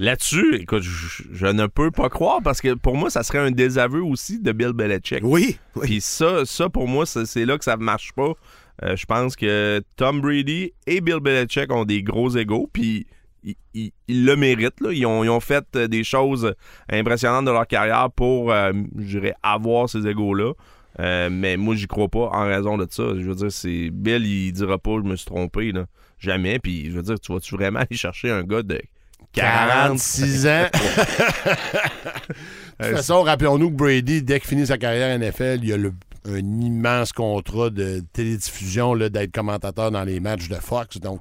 Là-dessus, 0.00 0.56
écoute, 0.56 0.82
je, 0.82 1.22
je 1.32 1.46
ne 1.46 1.66
peux 1.66 1.90
pas 1.90 2.08
croire 2.08 2.40
parce 2.42 2.60
que 2.60 2.74
pour 2.74 2.96
moi, 2.96 3.10
ça 3.10 3.22
serait 3.22 3.38
un 3.38 3.50
désaveu 3.52 4.02
aussi 4.02 4.40
de 4.40 4.50
Bill 4.52 4.72
Belichick. 4.72 5.20
Oui, 5.22 5.56
oui. 5.76 5.82
Puis 5.86 6.00
ça, 6.00 6.44
ça, 6.44 6.68
pour 6.68 6.88
moi, 6.88 7.06
c'est 7.06 7.44
là 7.44 7.56
que 7.58 7.64
ça 7.64 7.76
ne 7.76 7.82
marche 7.84 8.12
pas. 8.12 8.32
Euh, 8.82 8.96
je 8.96 9.06
pense 9.06 9.36
que 9.36 9.80
Tom 9.96 10.20
Brady 10.20 10.72
et 10.88 11.00
Bill 11.00 11.20
Belichick 11.20 11.72
ont 11.72 11.84
des 11.84 12.02
gros 12.02 12.28
égaux, 12.30 12.68
puis 12.72 13.06
ils, 13.44 13.54
ils- 13.72 13.92
ils 14.08 14.24
le 14.24 14.34
méritent. 14.34 14.80
là. 14.80 14.90
Ils, 14.92 15.06
ont, 15.06 15.22
ils 15.22 15.30
ont 15.30 15.38
fait 15.40 15.64
euh, 15.76 15.86
des 15.86 16.02
choses 16.02 16.54
impressionnantes 16.90 17.44
de 17.44 17.52
leur 17.52 17.68
carrière 17.68 18.10
pour, 18.10 18.50
euh, 18.52 18.72
je 18.98 19.18
dirais, 19.18 19.34
avoir 19.44 19.88
ces 19.88 20.06
égaux-là. 20.08 20.54
Euh, 21.00 21.28
mais 21.30 21.56
moi, 21.56 21.76
j'y 21.76 21.86
crois 21.86 22.08
pas 22.08 22.30
en 22.32 22.46
raison 22.46 22.76
de 22.78 22.86
ça. 22.90 23.02
Je 23.16 23.22
veux 23.22 23.34
dire, 23.36 23.52
c'est 23.52 23.90
Bill, 23.92 24.26
il 24.26 24.52
dira 24.52 24.78
pas 24.78 24.96
je 24.96 25.08
me 25.08 25.14
suis 25.14 25.26
trompé. 25.26 25.70
Là. 25.70 25.86
Jamais. 26.18 26.58
Puis, 26.58 26.86
je 26.90 26.96
veux 26.96 27.02
dire, 27.02 27.18
tu 27.20 27.32
vas-tu 27.32 27.54
vraiment 27.54 27.78
aller 27.80 27.96
chercher 27.96 28.30
un 28.30 28.42
gars 28.42 28.62
de 28.62 28.74
40 28.74 28.82
46 29.34 30.46
ans. 30.46 30.66
de 32.80 32.84
toute 32.86 32.96
façon, 32.96 33.22
rappelons-nous 33.22 33.70
que 33.70 33.76
Brady, 33.76 34.22
dès 34.22 34.40
qu'il 34.40 34.48
finit 34.48 34.66
sa 34.66 34.78
carrière 34.78 35.18
NFL, 35.18 35.60
il 35.62 35.72
a 35.72 35.76
le- 35.76 35.92
un 36.26 36.38
immense 36.38 37.12
contrat 37.12 37.70
de 37.70 38.02
télédiffusion 38.12 38.94
là, 38.94 39.08
d'être 39.10 39.32
commentateur 39.32 39.90
dans 39.90 40.04
les 40.04 40.20
matchs 40.20 40.48
de 40.48 40.54
Fox. 40.54 40.98
Donc, 40.98 41.20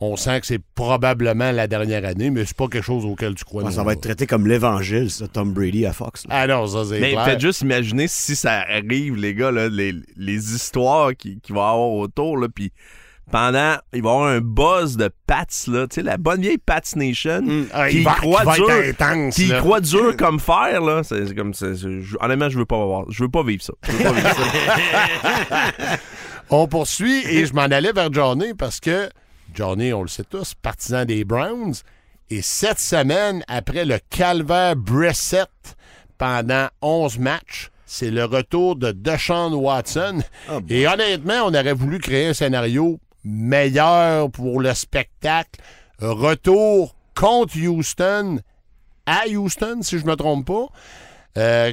on 0.00 0.16
sent 0.16 0.40
que 0.40 0.46
c'est 0.46 0.60
probablement 0.74 1.52
la 1.52 1.66
dernière 1.68 2.04
année, 2.04 2.28
mais 2.30 2.44
c'est 2.44 2.56
pas 2.56 2.66
quelque 2.68 2.84
chose 2.84 3.04
auquel 3.06 3.34
tu 3.34 3.44
crois. 3.44 3.62
Ouais, 3.62 3.70
ça 3.70 3.82
va 3.84 3.92
être 3.94 4.00
traité 4.02 4.26
comme 4.26 4.46
l'évangile, 4.46 5.10
ça, 5.10 5.26
Tom 5.28 5.52
Brady 5.54 5.86
à 5.86 5.92
Fox. 5.92 6.24
là. 6.28 6.34
Ah 6.42 6.46
non, 6.46 6.66
ça 6.66 6.84
c'est 6.88 7.00
Mais 7.00 7.12
clair. 7.12 7.24
faites 7.24 7.40
juste 7.40 7.62
imaginer 7.62 8.06
si 8.08 8.36
ça 8.36 8.64
arrive, 8.68 9.14
les 9.16 9.34
gars, 9.34 9.50
là, 9.52 9.68
les, 9.68 9.94
les 10.16 10.54
histoires 10.54 11.14
qu'il 11.16 11.38
qui 11.40 11.52
va 11.52 11.60
y 11.60 11.62
avoir 11.72 11.92
autour, 11.92 12.36
là, 12.36 12.48
puis 12.54 12.72
pendant, 13.30 13.76
il 13.92 14.02
va 14.02 14.08
y 14.10 14.12
avoir 14.12 14.28
un 14.28 14.40
buzz 14.40 14.96
de 14.96 15.10
Pats, 15.26 15.44
là, 15.66 15.86
tu 15.88 15.96
sais, 15.96 16.02
la 16.02 16.16
bonne 16.16 16.40
vieille 16.40 16.58
Pats 16.58 16.80
Nation, 16.94 17.42
Ah, 17.72 17.88
qui 17.88 17.98
il 17.98 18.04
va, 18.04 18.12
croit 18.14 18.44
dur, 18.54 18.70
intense. 18.70 19.34
qui 19.34 19.48
croit 19.48 19.80
dur 19.80 20.16
comme 20.18 20.38
fer, 20.38 20.80
là, 20.80 21.02
c'est 21.02 21.26
c'est 21.26 21.34
comme, 21.34 21.52
c'est- 21.52 21.74
c'est- 21.74 22.00
je- 22.00 22.16
honnêtement, 22.20 22.48
je 22.48 22.58
veux 22.58 22.64
pas 22.66 22.84
voir, 22.84 23.04
je 23.10 23.22
veux 23.24 23.28
pas 23.28 23.42
vivre 23.42 23.62
ça. 23.62 23.72
Je 23.82 23.92
veux 23.92 24.04
pas 24.04 24.12
vivre 24.12 24.28
ça. 24.34 25.96
On 26.50 26.68
poursuit 26.68 27.24
et 27.26 27.44
je 27.46 27.52
m'en 27.54 27.62
allais 27.62 27.92
vers 27.92 28.12
Johnny 28.12 28.54
parce 28.54 28.78
que 28.80 29.08
Johnny, 29.54 29.92
on 29.92 30.02
le 30.02 30.08
sait 30.08 30.22
tous, 30.24 30.54
partisan 30.54 31.04
des 31.04 31.24
Browns. 31.24 31.74
Et 32.30 32.42
cette 32.42 32.78
semaine, 32.78 33.42
après 33.48 33.84
le 33.84 33.98
calvaire 34.10 34.76
Brissett 34.76 35.48
pendant 36.18 36.68
11 36.82 37.18
matchs, 37.18 37.70
c'est 37.84 38.10
le 38.10 38.24
retour 38.24 38.76
de 38.76 38.92
Deshaun 38.92 39.54
Watson. 39.54 40.20
Ah 40.48 40.60
bon. 40.60 40.66
Et 40.68 40.86
honnêtement, 40.86 41.42
on 41.46 41.54
aurait 41.54 41.72
voulu 41.72 41.98
créer 41.98 42.26
un 42.28 42.34
scénario 42.34 42.98
meilleur 43.26 44.30
pour 44.30 44.60
le 44.60 44.72
spectacle. 44.72 45.60
Retour 45.98 46.94
contre 47.14 47.58
Houston, 47.58 48.40
à 49.06 49.28
Houston, 49.28 49.80
si 49.82 49.98
je 49.98 50.06
me 50.06 50.14
trompe 50.14 50.46
pas. 50.46 50.68
Euh, 51.36 51.72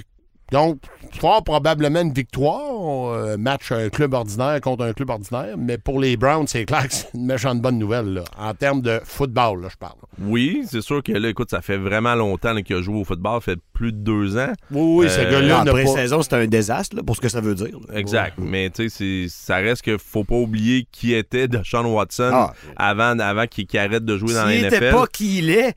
Donc, 0.51 0.77
fort 1.19 1.43
probablement 1.43 2.01
une 2.01 2.13
victoire, 2.13 3.07
euh, 3.13 3.37
match 3.37 3.71
un 3.71 3.89
club 3.89 4.13
ordinaire 4.13 4.59
contre 4.61 4.83
un 4.83 4.93
club 4.93 5.09
ordinaire, 5.09 5.55
mais 5.57 5.77
pour 5.79 5.99
les 5.99 6.15
Browns, 6.17 6.45
c'est 6.47 6.65
clair 6.65 6.87
que 6.87 6.93
c'est 6.93 7.07
une 7.15 7.25
méchante 7.25 7.59
bonne 7.61 7.79
nouvelle, 7.79 8.13
là, 8.13 8.23
en 8.37 8.53
termes 8.53 8.81
de 8.81 8.99
football, 9.03 9.61
là, 9.61 9.69
je 9.71 9.77
parle. 9.77 9.95
Oui, 10.21 10.63
c'est 10.69 10.81
sûr 10.81 11.01
que 11.01 11.11
là, 11.13 11.29
écoute, 11.29 11.49
ça 11.49 11.61
fait 11.61 11.77
vraiment 11.77 12.13
longtemps 12.13 12.55
qu'il 12.61 12.75
a 12.75 12.81
joué 12.81 12.99
au 12.99 13.03
football, 13.03 13.35
ça 13.41 13.53
fait 13.53 13.59
plus 13.73 13.91
de 13.93 13.97
deux 13.97 14.37
ans. 14.37 14.53
Oui, 14.69 15.05
oui, 15.05 15.09
ce 15.09 15.19
Euh, 15.21 15.31
gars-là 15.31 15.47
La 15.47 15.63
n'a 15.63 15.65
pas... 15.65 15.71
pré-saison, 15.71 16.21
c'était 16.21 16.35
un 16.35 16.47
désastre 16.47 16.95
là, 16.97 17.03
pour 17.03 17.15
ce 17.15 17.21
que 17.21 17.29
ça 17.29 17.41
veut 17.41 17.55
dire. 17.55 17.79
là. 17.89 17.97
Exact. 17.97 18.35
Mais 18.37 18.69
tu 18.69 18.89
sais, 18.89 18.89
c'est- 18.89 19.29
ça 19.29 19.55
reste 19.55 19.81
que 19.81 19.97
faut 19.97 20.23
pas 20.23 20.35
oublier 20.35 20.85
qui 20.91 21.13
était 21.13 21.47
Deshaun 21.47 21.85
Watson 21.85 22.29
Ah. 22.31 22.53
avant, 22.75 23.17
avant 23.17 23.47
qu'il 23.47 23.65
arrête 23.79 24.05
de 24.05 24.17
jouer 24.17 24.33
dans 24.33 24.45
la 24.45 24.51
S'il 24.51 24.65
NFL. 24.65 24.73
n'était 24.83 24.91
pas 24.91 25.07
qui 25.07 25.39
il 25.39 25.49
est, 25.49 25.73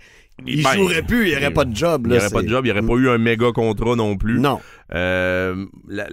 il 0.47 0.63
Ben, 0.63 0.73
jouerait 0.73 1.03
plus, 1.03 1.27
il 1.29 1.31
n'y 1.31 1.37
aurait 1.37 1.53
pas 1.53 1.65
de 1.65 1.75
job. 1.75 2.03
Il 2.07 2.11
là, 2.11 2.17
n'y 2.19 2.21
aurait 2.25 2.31
pas 2.33 2.43
de 2.43 2.49
job, 2.49 2.67
il 2.67 2.73
n'y 2.73 2.79
aurait 2.79 2.87
pas 2.87 2.95
eu 2.95 3.09
un 3.09 3.19
méga 3.19 3.53
contrat 3.53 3.97
non 3.97 4.17
plus. 4.17 4.39
Non. 4.39 4.61
Euh, 4.93 5.65
la- 5.89 6.09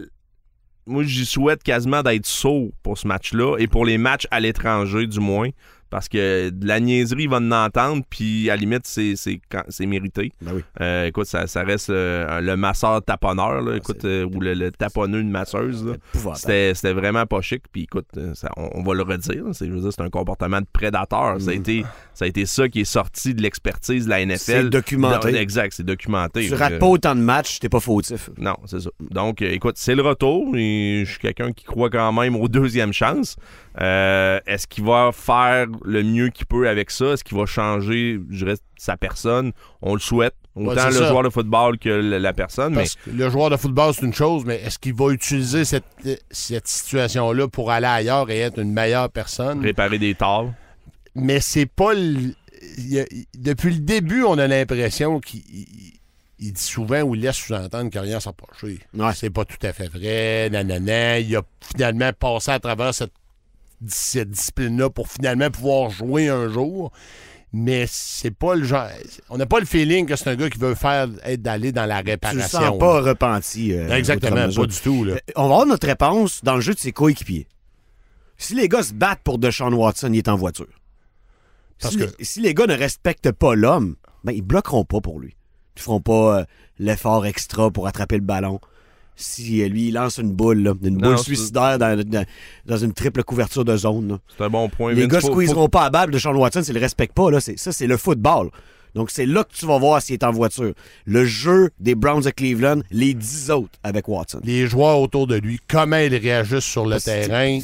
moi, 0.85 1.03
j'y 1.03 1.25
souhaite 1.25 1.63
quasiment 1.63 2.03
d'être 2.03 2.25
sourd 2.25 2.71
pour 2.83 2.97
ce 2.97 3.07
match-là 3.07 3.57
et 3.57 3.67
pour 3.67 3.85
les 3.85 3.97
matchs 3.97 4.27
à 4.31 4.39
l'étranger, 4.39 5.07
du 5.07 5.19
moins. 5.19 5.49
Parce 5.93 6.09
que 6.09 6.49
de 6.49 6.65
la 6.67 6.79
niaiserie, 6.79 7.23
il 7.25 7.29
va 7.29 7.37
en 7.37 7.51
entendre, 7.51 8.01
puis 8.09 8.49
à 8.49 8.55
la 8.55 8.59
limite, 8.61 8.81
c'est, 8.85 9.15
c'est, 9.15 9.39
quand- 9.47 9.61
c'est 9.69 9.85
mérité. 9.85 10.31
Ben 10.41 10.53
oui. 10.55 10.61
Euh, 10.81 11.05
écoute, 11.05 11.27
ça, 11.27 11.45
ça 11.45 11.61
reste 11.61 11.91
euh, 11.91 12.41
le 12.41 12.57
masseur 12.57 13.03
taponneur, 13.03 13.61
là, 13.61 13.75
écoute, 13.77 14.03
euh, 14.03 14.25
ou 14.25 14.39
le, 14.39 14.55
le 14.55 14.71
taponneux 14.71 15.21
de 15.21 15.29
masseuse. 15.29 15.85
C'était, 16.35 16.71
c'était 16.73 16.93
vraiment 16.93 17.27
pas 17.27 17.41
chic. 17.41 17.61
Puis 17.71 17.83
écoute, 17.83 18.07
ça- 18.33 18.49
on, 18.57 18.69
on 18.73 18.81
va 18.81 18.95
le 18.95 19.03
redire. 19.03 19.43
C'est, 19.51 19.67
je 19.67 19.71
veux 19.71 19.81
dire, 19.81 19.91
c'est 19.95 20.01
un 20.01 20.09
comportement 20.09 20.61
de 20.61 20.65
prédateur. 20.73 21.39
Ça, 21.39 21.51
a 21.51 21.53
été, 21.53 21.85
ça 22.15 22.25
a 22.25 22.27
été 22.27 22.47
ça 22.47 22.67
qui 22.67 22.81
est 22.81 22.85
sorti 22.85 23.35
de 23.35 23.43
l'expertise 23.43 24.05
de 24.05 24.09
la 24.09 24.25
NFL. 24.25 24.37
C'est 24.39 24.69
documenté. 24.71 25.31
Non, 25.31 25.37
exact, 25.37 25.73
c'est 25.75 25.85
documenté. 25.85 26.47
Tu 26.47 26.55
rates 26.55 26.79
pas 26.79 26.87
autant 26.87 27.13
de 27.15 27.21
matchs, 27.21 27.59
t'es 27.59 27.69
pas 27.69 27.79
fautif. 27.79 28.31
non, 28.39 28.55
c'est 28.65 28.79
ça. 28.79 28.89
Donc, 29.11 29.43
écoute, 29.43 29.75
c'est 29.77 29.93
le 29.93 30.01
retour. 30.01 30.55
Et 30.55 31.03
je 31.05 31.11
suis 31.11 31.19
quelqu'un 31.19 31.51
qui 31.51 31.65
croit 31.65 31.91
quand 31.91 32.11
même 32.13 32.35
aux 32.35 32.47
deuxièmes 32.47 32.93
chances. 32.93 33.35
Euh, 33.81 34.39
Est-ce 34.45 34.67
qu'il 34.67 34.83
va 34.83 35.11
faire 35.13 35.65
le 35.83 36.03
mieux 36.03 36.29
qu'il 36.29 36.45
peut 36.45 36.67
avec 36.69 36.91
ça? 36.91 37.13
Est-ce 37.13 37.23
qu'il 37.23 37.37
va 37.37 37.45
changer, 37.45 38.19
je 38.29 38.45
dirais, 38.45 38.57
sa 38.77 38.97
personne? 38.97 39.51
On 39.81 39.93
le 39.93 39.99
souhaite. 39.99 40.35
Autant 40.55 40.85
le 40.85 40.91
ça. 40.91 41.07
joueur 41.09 41.23
de 41.23 41.29
football 41.29 41.79
que 41.79 41.89
la 41.89 42.31
personne. 42.33 42.75
Parce 42.75 42.93
que 42.95 43.09
le 43.09 43.27
joueur 43.31 43.49
de 43.49 43.57
football, 43.57 43.91
c'est 43.95 44.05
une 44.05 44.13
chose, 44.13 44.45
mais 44.45 44.57
est-ce 44.61 44.77
qu'il 44.77 44.93
va 44.93 45.09
utiliser 45.11 45.65
cette, 45.65 45.83
cette 46.29 46.67
situation-là 46.67 47.47
pour 47.47 47.71
aller 47.71 47.87
ailleurs 47.87 48.29
et 48.29 48.37
être 48.39 48.59
une 48.59 48.71
meilleure 48.71 49.09
personne? 49.09 49.61
Réparer 49.63 49.97
des 49.97 50.13
torts? 50.15 50.51
mais 51.15 51.39
c'est 51.39 51.67
pas 51.67 51.93
il 51.93 52.35
a- 52.99 53.05
depuis 53.37 53.71
le 53.73 53.79
début, 53.81 54.23
on 54.23 54.37
a 54.39 54.47
l'impression 54.47 55.19
qu'il 55.19 55.41
il- 55.51 55.93
il 56.39 56.53
dit 56.53 56.61
souvent 56.61 57.01
ou 57.01 57.13
il 57.15 57.21
laisse 57.21 57.35
sous-entendre 57.35 57.89
que 57.91 57.99
rien 57.99 58.19
s'est 58.19 58.31
passé. 58.33 58.79
Ouais. 58.95 59.13
C'est 59.15 59.29
pas 59.29 59.45
tout 59.45 59.57
à 59.65 59.73
fait 59.73 59.87
vrai, 59.87 60.49
nanana. 60.49 61.19
Il 61.19 61.35
a 61.35 61.41
finalement 61.71 62.11
passé 62.17 62.51
à 62.51 62.59
travers 62.59 62.93
cette, 62.93 63.11
cette 63.89 64.29
discipline-là 64.31 64.89
pour 64.89 65.07
finalement 65.07 65.49
pouvoir 65.49 65.89
jouer 65.89 66.29
un 66.29 66.49
jour. 66.49 66.91
Mais 67.55 67.85
c'est 67.87 68.31
pas 68.31 68.55
le 68.55 68.63
genre. 68.63 68.87
On 69.29 69.37
n'a 69.37 69.45
pas 69.45 69.59
le 69.59 69.65
feeling 69.67 70.07
que 70.07 70.15
c'est 70.15 70.27
un 70.29 70.35
gars 70.35 70.49
qui 70.49 70.57
veut 70.57 70.73
faire 70.73 71.07
être 71.23 71.41
d'aller 71.43 71.71
dans 71.71 71.85
la 71.85 71.99
Tu 71.99 72.05
le 72.07 72.11
réparation. 72.13 72.59
sens 72.59 72.79
pas 72.79 73.01
repenti. 73.01 73.73
euh, 73.73 73.85
outre 73.85 73.93
Exactement, 73.93 74.49
pas 74.51 74.65
du 74.65 74.79
tout. 74.81 75.03
Là. 75.03 75.15
On 75.35 75.47
va 75.49 75.53
avoir 75.53 75.65
notre 75.67 75.85
réponse 75.85 76.43
dans 76.43 76.55
le 76.55 76.61
jeu 76.61 76.73
de 76.73 76.79
ses 76.79 76.91
coéquipiers. 76.91 77.47
Si 78.37 78.55
les 78.55 78.67
gars 78.67 78.81
se 78.81 78.93
battent 78.93 79.21
pour 79.23 79.37
Deshaun 79.37 79.71
Watson, 79.73 80.09
il 80.11 80.17
est 80.17 80.27
en 80.29 80.35
voiture. 80.35 80.65
Parce 81.79 81.93
si, 81.93 81.99
que- 81.99 82.05
les, 82.17 82.25
si 82.25 82.41
les 82.41 82.55
gars 82.55 82.65
ne 82.65 82.73
respectent 82.75 83.31
pas 83.31 83.53
l'homme, 83.53 83.97
ben 84.23 84.31
ils 84.31 84.41
bloqueront 84.41 84.83
pas 84.83 84.99
pour 85.01 85.19
lui. 85.19 85.35
Ils 85.75 85.81
feront 85.83 86.01
pas 86.01 86.39
euh, 86.39 86.45
l'effort 86.79 87.25
extra 87.27 87.69
pour 87.69 87.85
attraper 87.85 88.15
le 88.15 88.21
ballon. 88.23 88.59
Si 89.15 89.61
euh, 89.61 89.67
lui, 89.67 89.87
il 89.89 89.93
lance 89.93 90.17
une 90.17 90.31
boule, 90.31 90.59
là, 90.63 90.73
une 90.83 90.97
Non, 90.97 91.09
boule 91.09 91.17
suicidaire 91.19 91.77
dans, 91.77 91.97
dans- 92.03 92.25
dans 92.65 92.77
une 92.77 92.93
triple 92.93 93.23
couverture 93.23 93.63
de 93.65 93.75
zone. 93.77 94.17
C'est 94.37 94.43
un 94.43 94.49
bon 94.49 94.69
point. 94.69 94.93
Les 94.93 95.01
Vince. 95.03 95.11
gars 95.11 95.19
Faut- 95.21 95.31
squeezeront 95.33 95.69
pas 95.69 95.83
à 95.85 95.89
balle 95.89 96.11
de 96.11 96.17
Sean 96.17 96.33
Watson 96.35 96.63
s'ils 96.63 96.73
le 96.73 96.79
respectent 96.81 97.13
pas. 97.15 97.29
Là. 97.29 97.39
C'est, 97.39 97.57
ça, 97.59 97.71
c'est 97.71 97.87
le 97.87 97.97
football. 97.97 98.49
Donc, 98.95 99.09
c'est 99.09 99.25
là 99.25 99.43
que 99.43 99.51
tu 99.51 99.65
vas 99.65 99.79
voir 99.79 99.99
s'il 100.03 100.13
est 100.13 100.23
en 100.23 100.31
voiture. 100.31 100.71
Le 101.05 101.25
jeu 101.25 101.71
des 101.79 101.95
Browns 101.95 102.21
de 102.21 102.29
Cleveland, 102.29 102.81
les 102.91 103.15
10 103.15 103.49
autres 103.49 103.71
avec 103.83 104.07
Watson. 104.07 104.39
Les 104.43 104.67
joueurs 104.67 104.99
autour 104.99 105.25
de 105.25 105.35
lui, 105.35 105.59
comment 105.67 105.97
ils 105.97 106.15
réagissent 106.15 106.59
sur 106.63 106.85
le 106.85 106.91
Parce 106.91 107.05
que- 107.05 107.09
terrain? 107.25 107.57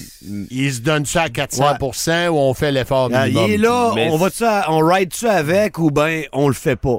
Ils 0.50 0.74
se 0.74 0.80
donnent 0.82 1.06
ça 1.06 1.24
à 1.24 1.30
400% 1.30 2.30
ou 2.30 2.36
on 2.38 2.54
fait 2.56 2.72
l'effort 2.72 3.12
Ah, 3.14 3.26
minimum? 3.28 3.46
il 3.48 3.54
est 3.54 3.58
là, 3.58 3.92
Mais 3.94 4.10
on 4.10 4.18
va-tu, 4.18 4.44
on 4.70 4.80
ride-tu 4.80 5.28
avec 5.28 5.78
ou 5.78 5.92
ben 5.92 6.24
on 6.34 6.48
le 6.48 6.56
fait 6.56 6.76
pas? 6.76 6.98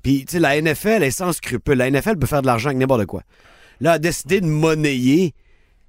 Puis, 0.00 0.24
tu 0.26 0.32
sais, 0.34 0.38
la 0.38 0.56
NFL 0.60 1.02
est 1.02 1.10
sans 1.10 1.32
scrupule. 1.32 1.78
La 1.78 1.88
NFL 1.90 2.16
peut 2.18 2.26
faire 2.28 2.42
de 2.42 2.46
l'argent 2.46 2.68
avec 2.68 2.78
n'importe 2.78 3.06
quoi. 3.06 3.22
Là, 3.80 3.92
a 3.92 3.98
décidé 3.98 4.40
de 4.40 4.46
monnayer 4.46 5.34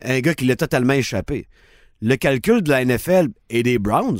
un 0.04 0.20
gars 0.20 0.34
qui 0.34 0.46
l'a 0.46 0.56
totalement 0.56 0.94
échappé. 0.94 1.48
Le 2.02 2.16
calcul 2.16 2.62
de 2.62 2.70
la 2.70 2.84
NFL 2.84 3.30
et 3.50 3.64
des 3.64 3.80
Browns, 3.80 4.20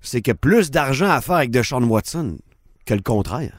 c'est 0.00 0.20
qu'il 0.20 0.30
y 0.30 0.32
a 0.32 0.34
plus 0.36 0.70
d'argent 0.70 1.08
à 1.10 1.20
faire 1.20 1.36
avec 1.36 1.50
Deshaun 1.50 1.84
Watson 1.84 2.38
que 2.84 2.94
le 2.94 3.00
contraire. 3.00 3.56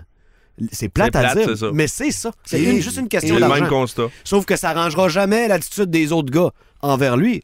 C'est 0.72 0.90
plate, 0.90 1.16
à 1.16 1.34
dire, 1.34 1.48
mais 1.74 1.88
c'est 1.88 2.12
ça. 2.12 2.32
C'est 2.46 2.62
une- 2.62 2.80
juste 2.80 2.98
une 2.98 3.04
C'est 3.06 3.10
question 3.10 3.36
le 3.36 3.42
même 3.42 3.50
d'argent. 3.50 3.70
constat. 3.70 4.10
Sauf 4.24 4.46
que 4.46 4.56
ça 4.56 4.70
arrangera 4.70 5.10
jamais 5.10 5.48
l'attitude 5.48 5.90
des 5.90 6.12
autres 6.12 6.32
gars 6.32 6.52
envers 6.82 7.18
lui. 7.18 7.42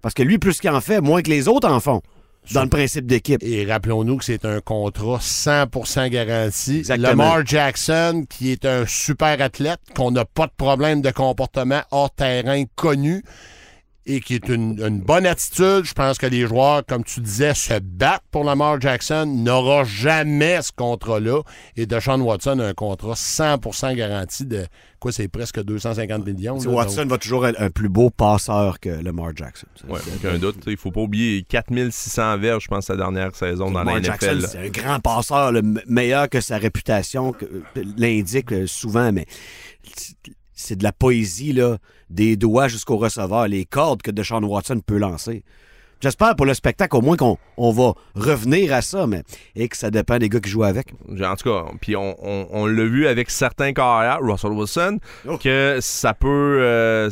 Parce 0.00 0.14
que 0.14 0.22
lui, 0.22 0.38
plus 0.38 0.60
qu'il 0.60 0.70
en 0.70 0.80
fait, 0.80 1.00
moins 1.00 1.22
que 1.22 1.30
les 1.30 1.48
autres 1.48 1.68
en 1.68 1.80
font. 1.80 2.02
Dans 2.50 2.64
le 2.64 2.68
principe 2.68 3.06
d'équipe. 3.06 3.42
Et 3.42 3.64
rappelons-nous 3.64 4.16
que 4.16 4.24
c'est 4.24 4.44
un 4.44 4.60
contrat 4.60 5.18
100% 5.18 6.08
garanti. 6.10 6.78
Exactement. 6.78 7.08
Lamar 7.08 7.46
Jackson, 7.46 8.24
qui 8.28 8.50
est 8.50 8.64
un 8.64 8.84
super 8.86 9.40
athlète, 9.40 9.80
qu'on 9.94 10.10
n'a 10.10 10.24
pas 10.24 10.46
de 10.46 10.52
problème 10.56 11.02
de 11.02 11.10
comportement 11.10 11.82
hors 11.92 12.10
terrain 12.10 12.64
connu 12.74 13.22
et 14.04 14.20
qui 14.20 14.34
est 14.34 14.48
une, 14.48 14.82
une 14.84 15.00
bonne 15.00 15.26
attitude. 15.26 15.84
Je 15.84 15.92
pense 15.92 16.18
que 16.18 16.26
les 16.26 16.46
joueurs, 16.46 16.84
comme 16.86 17.04
tu 17.04 17.20
disais, 17.20 17.54
se 17.54 17.78
battent 17.78 18.24
pour 18.32 18.42
Lamar 18.44 18.80
Jackson, 18.80 19.26
n'aura 19.26 19.84
jamais 19.84 20.60
ce 20.60 20.72
contrat-là. 20.72 21.42
Et 21.76 21.86
Deshaun 21.86 22.20
Watson 22.20 22.58
a 22.58 22.66
un 22.66 22.74
contrat 22.74 23.14
100% 23.14 23.94
garanti 23.94 24.44
de 24.44 24.66
quoi, 24.98 25.12
c'est 25.12 25.28
presque 25.28 25.62
250 25.62 26.26
millions. 26.26 26.56
Là. 26.58 26.70
Watson 26.70 27.06
va 27.06 27.18
toujours 27.18 27.46
être 27.46 27.60
un 27.60 27.70
plus 27.70 27.88
beau 27.88 28.10
passeur 28.10 28.80
que 28.80 28.88
Lamar 28.88 29.30
Jackson. 29.36 29.66
Ouais, 29.88 30.00
aucun 30.16 30.38
doute. 30.38 30.56
Il 30.66 30.76
faut 30.76 30.90
pas 30.90 31.00
oublier 31.00 31.42
4600 31.44 32.38
verges, 32.38 32.64
je 32.64 32.68
pense, 32.68 32.86
sa 32.86 32.96
dernière 32.96 33.34
saison 33.36 33.70
dans 33.70 33.84
la 33.84 33.92
Lamar 33.92 34.02
Jackson, 34.02 34.34
NFL. 34.36 34.46
c'est 34.48 34.58
un 34.58 34.68
grand 34.68 35.00
passeur, 35.00 35.52
le 35.52 35.62
me- 35.62 35.82
meilleur 35.86 36.28
que 36.28 36.40
sa 36.40 36.58
réputation 36.58 37.34
euh, 37.42 37.62
l'indique 37.96 38.52
euh, 38.52 38.66
souvent, 38.66 39.12
mais 39.12 39.26
c'est 40.54 40.76
de 40.76 40.84
la 40.84 40.92
poésie, 40.92 41.52
là, 41.52 41.78
des 42.12 42.36
doigts 42.36 42.68
jusqu'au 42.68 42.96
receveur, 42.96 43.48
les 43.48 43.64
cordes 43.64 44.02
que 44.02 44.10
Deshaun 44.10 44.44
Watson 44.44 44.80
peut 44.86 44.98
lancer. 44.98 45.42
J'espère 46.00 46.34
pour 46.34 46.46
le 46.46 46.54
spectacle 46.54 46.96
au 46.96 47.00
moins 47.00 47.16
qu'on 47.16 47.38
on 47.56 47.70
va 47.70 47.92
revenir 48.16 48.72
à 48.74 48.82
ça, 48.82 49.06
mais 49.06 49.22
et 49.54 49.68
que 49.68 49.76
ça 49.76 49.88
dépend 49.88 50.18
des 50.18 50.28
gars 50.28 50.40
qui 50.40 50.50
jouent 50.50 50.64
avec. 50.64 50.88
En 51.08 51.36
tout 51.36 51.48
cas, 51.48 51.66
puis 51.80 51.94
on, 51.94 52.16
on- 52.20 52.48
on 52.50 52.66
l'a 52.66 52.84
vu 52.84 53.06
avec 53.06 53.30
certains 53.30 53.72
carrières, 53.72 54.18
Russell 54.20 54.50
Wilson, 54.50 54.98
Oh. 55.28 55.38
que 55.38 55.78
ça 55.80 56.12
peut. 56.12 56.26
euh, 56.60 57.08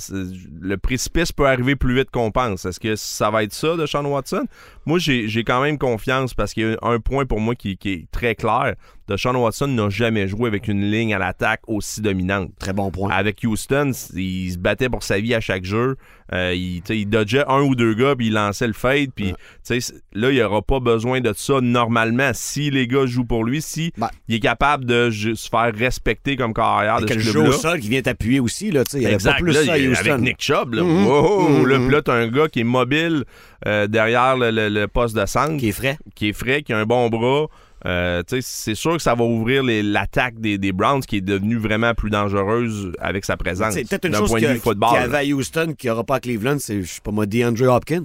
le 0.61 0.77
précipice 0.77 1.31
peut 1.31 1.47
arriver 1.47 1.77
plus 1.77 1.95
vite 1.95 2.11
qu'on 2.11 2.33
pense. 2.33 2.65
Est-ce 2.65 2.81
que 2.81 2.97
ça 2.97 3.31
va 3.31 3.45
être 3.45 3.55
ça 3.55 3.77
de 3.77 3.87
Sean 3.87 4.05
Watson? 4.07 4.47
Moi, 4.87 4.99
j'ai 4.99 5.29
j'ai 5.29 5.45
quand 5.45 5.63
même 5.63 5.79
confiance 5.79 6.35
parce 6.35 6.53
qu'il 6.53 6.71
y 6.71 6.75
a 6.75 6.77
un 6.83 6.99
point 6.99 7.27
pour 7.27 7.39
moi 7.39 7.55
qui, 7.55 7.77
qui 7.77 7.93
est 7.93 8.07
très 8.11 8.35
clair. 8.35 8.75
De 9.11 9.17
Sean 9.17 9.35
Watson 9.35 9.67
n'a 9.67 9.89
jamais 9.91 10.29
joué 10.29 10.47
avec 10.47 10.69
une 10.69 10.89
ligne 10.89 11.13
à 11.15 11.19
l'attaque 11.19 11.63
aussi 11.67 12.01
dominante. 12.01 12.53
Très 12.61 12.73
bon 12.73 12.93
point. 12.93 13.11
Avec 13.11 13.41
Houston, 13.43 13.91
il 14.15 14.53
se 14.53 14.57
battait 14.57 14.89
pour 14.89 15.03
sa 15.03 15.19
vie 15.19 15.35
à 15.35 15.41
chaque 15.41 15.65
jeu. 15.65 15.97
Euh, 16.33 16.55
il, 16.55 16.81
tu 16.83 17.05
dodgeait 17.07 17.43
un 17.49 17.61
ou 17.63 17.75
deux 17.75 17.95
gars, 17.95 18.15
puis 18.17 18.29
il 18.29 18.35
lançait 18.35 18.69
le 18.69 18.73
fade. 18.73 19.11
Puis, 19.13 19.33
Ouais. 19.33 19.81
tu 19.81 19.93
là, 20.13 20.31
il 20.31 20.37
n'y 20.37 20.43
aura 20.43 20.63
pas 20.63 20.79
besoin 20.79 21.21
de 21.21 21.33
ça 21.37 21.61
normalement. 21.61 22.31
Si 22.35 22.71
les 22.71 22.87
gars 22.87 23.05
jouent 23.05 23.25
pour 23.25 23.43
lui, 23.43 23.61
si 23.61 23.93
Ben. 23.99 24.11
il 24.29 24.37
est 24.37 24.41
capable 24.41 24.85
de 24.85 25.11
se 25.11 25.49
faire 25.49 25.73
respecter 25.75 26.37
comme 26.37 26.55
carrière 26.55 27.01
de 27.01 27.09
ce 27.09 27.19
jeu 27.19 27.41
au 27.49 27.51
sol 27.53 27.81
qui 27.81 27.89
vient 27.89 28.03
t'appuyer 28.03 28.39
aussi, 28.39 28.71
là, 28.71 28.85
tu 28.85 28.99
il 28.99 29.07
avait 29.07 29.15
Exact. 29.17 29.33
pas 29.33 29.39
plus 29.39 29.53
Là, 29.55 29.65
ça 29.65 29.73
à 29.73 29.79
il- 29.79 29.91
Houston. 29.91 30.11
avec 30.13 30.23
Nick 30.23 30.37
Chubb, 30.41 30.75
là, 30.75 30.85
wow, 30.85 31.49
Mhm. 31.49 31.67
là, 31.67 31.79
là, 31.79 32.03
t'as 32.03 32.15
un 32.15 32.29
gars 32.29 32.47
qui 32.47 32.61
est 32.61 32.65
mobile 32.65 33.25
euh, 33.67 33.89
derrière 33.89 34.37
le, 34.37 34.53
le- 34.53 34.69
le 34.69 34.87
poste 34.87 35.17
de 35.17 35.27
centre, 35.27 35.57
Qui 35.57 35.71
est 35.71 35.73
frais. 35.73 35.99
qui 36.15 36.29
est 36.29 36.33
frais, 36.33 36.63
qui 36.63 36.73
a 36.73 36.79
un 36.79 36.87
bon 36.87 37.09
bras. 37.09 37.47
Euh, 37.87 38.23
c'est 38.41 38.75
sûr 38.75 38.97
que 38.97 39.03
ça 39.03 39.15
va 39.15 39.25
ouvrir 39.25 39.63
l'attaque 39.65 40.39
des, 40.39 40.59
des 40.59 40.73
Browns 40.73 41.01
qui 41.01 41.17
est 41.17 41.21
devenue 41.23 41.57
vraiment 41.57 41.95
plus 41.95 42.11
dangereuse 42.11 42.93
avec 43.01 43.25
sa 43.25 43.37
présence. 43.37 43.75
C'est 43.75 43.89
peut-être 43.89 44.07
une 44.07 44.15
chose 44.15 44.29
point 44.31 44.39
qu'il 44.39 44.49
de 44.49 44.53
y, 44.53 44.57
vue 44.57 44.61
football. 44.61 44.97
avait 44.97 45.19
à 45.19 45.35
Houston 45.35 45.75
qu'il 45.79 45.89
n'y 45.89 45.93
aura 45.93 46.05
pas 46.05 46.17
à 46.17 46.21
Cleveland, 46.21 46.57
c'est, 46.59 46.83
je 46.83 46.87
sais 46.87 47.01
pas 47.03 47.11
moi, 47.11 47.27
DeAndre 47.27 47.69
Hopkins. 47.75 48.03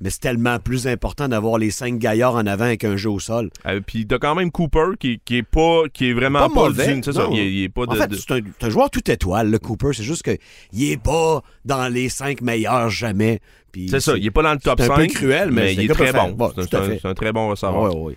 Mais 0.00 0.10
c'est 0.10 0.18
tellement 0.20 0.58
plus 0.58 0.88
important 0.88 1.28
d'avoir 1.28 1.56
les 1.56 1.70
cinq 1.70 1.98
gaillards 1.98 2.34
en 2.34 2.46
avant 2.46 2.64
avec 2.64 2.82
un 2.84 2.96
jeu 2.96 3.08
au 3.08 3.20
sol. 3.20 3.48
Euh, 3.64 3.80
puis 3.86 4.06
t'as 4.06 4.18
quand 4.18 4.34
même 4.34 4.50
Cooper 4.50 4.96
qui, 4.98 5.20
qui 5.24 5.36
est 5.38 5.42
pas 5.44 5.82
qui 5.92 6.10
est 6.10 6.12
vraiment 6.12 6.40
Pas 6.40 6.48
pas, 6.48 6.54
mauvais, 6.66 6.94
du- 6.96 7.02
c'est 7.04 7.12
ça, 7.12 7.28
il, 7.30 7.38
est- 7.38 7.52
il 7.52 7.62
est 7.62 7.68
pas 7.68 7.86
de, 7.86 7.92
en 7.92 7.94
fait, 7.94 8.08
de- 8.08 8.16
c'est 8.16 8.30
un, 8.32 8.40
c'est 8.58 8.66
un 8.66 8.70
joueur 8.70 8.90
tout 8.90 9.08
étoile, 9.08 9.50
le 9.50 9.58
Cooper. 9.60 9.90
C'est 9.94 10.02
juste 10.02 10.22
que 10.24 10.36
il 10.72 10.90
est 10.90 11.00
pas 11.00 11.42
dans 11.64 11.86
les 11.90 12.08
cinq 12.08 12.40
meilleurs 12.42 12.90
jamais. 12.90 13.40
C'est 13.88 14.00
ça, 14.00 14.16
il 14.16 14.26
est 14.26 14.30
pas 14.32 14.42
dans 14.42 14.52
le 14.52 14.58
top 14.58 14.78
c'est 14.80 14.86
5. 14.88 14.92
un 14.92 14.96
peu 14.96 15.06
cruel, 15.06 15.50
mais 15.52 15.74
c'est 15.74 15.84
il 15.84 15.90
est 15.90 15.94
très 15.94 16.12
bon. 16.12 16.32
Bon, 16.32 16.52
C'est 16.56 16.74
un, 16.74 16.88
c'est 17.00 17.06
un 17.08 17.14
très 17.14 17.32
bon 17.32 17.48
receveur. 17.50 17.80
ouais, 17.94 17.96
ouais. 18.00 18.16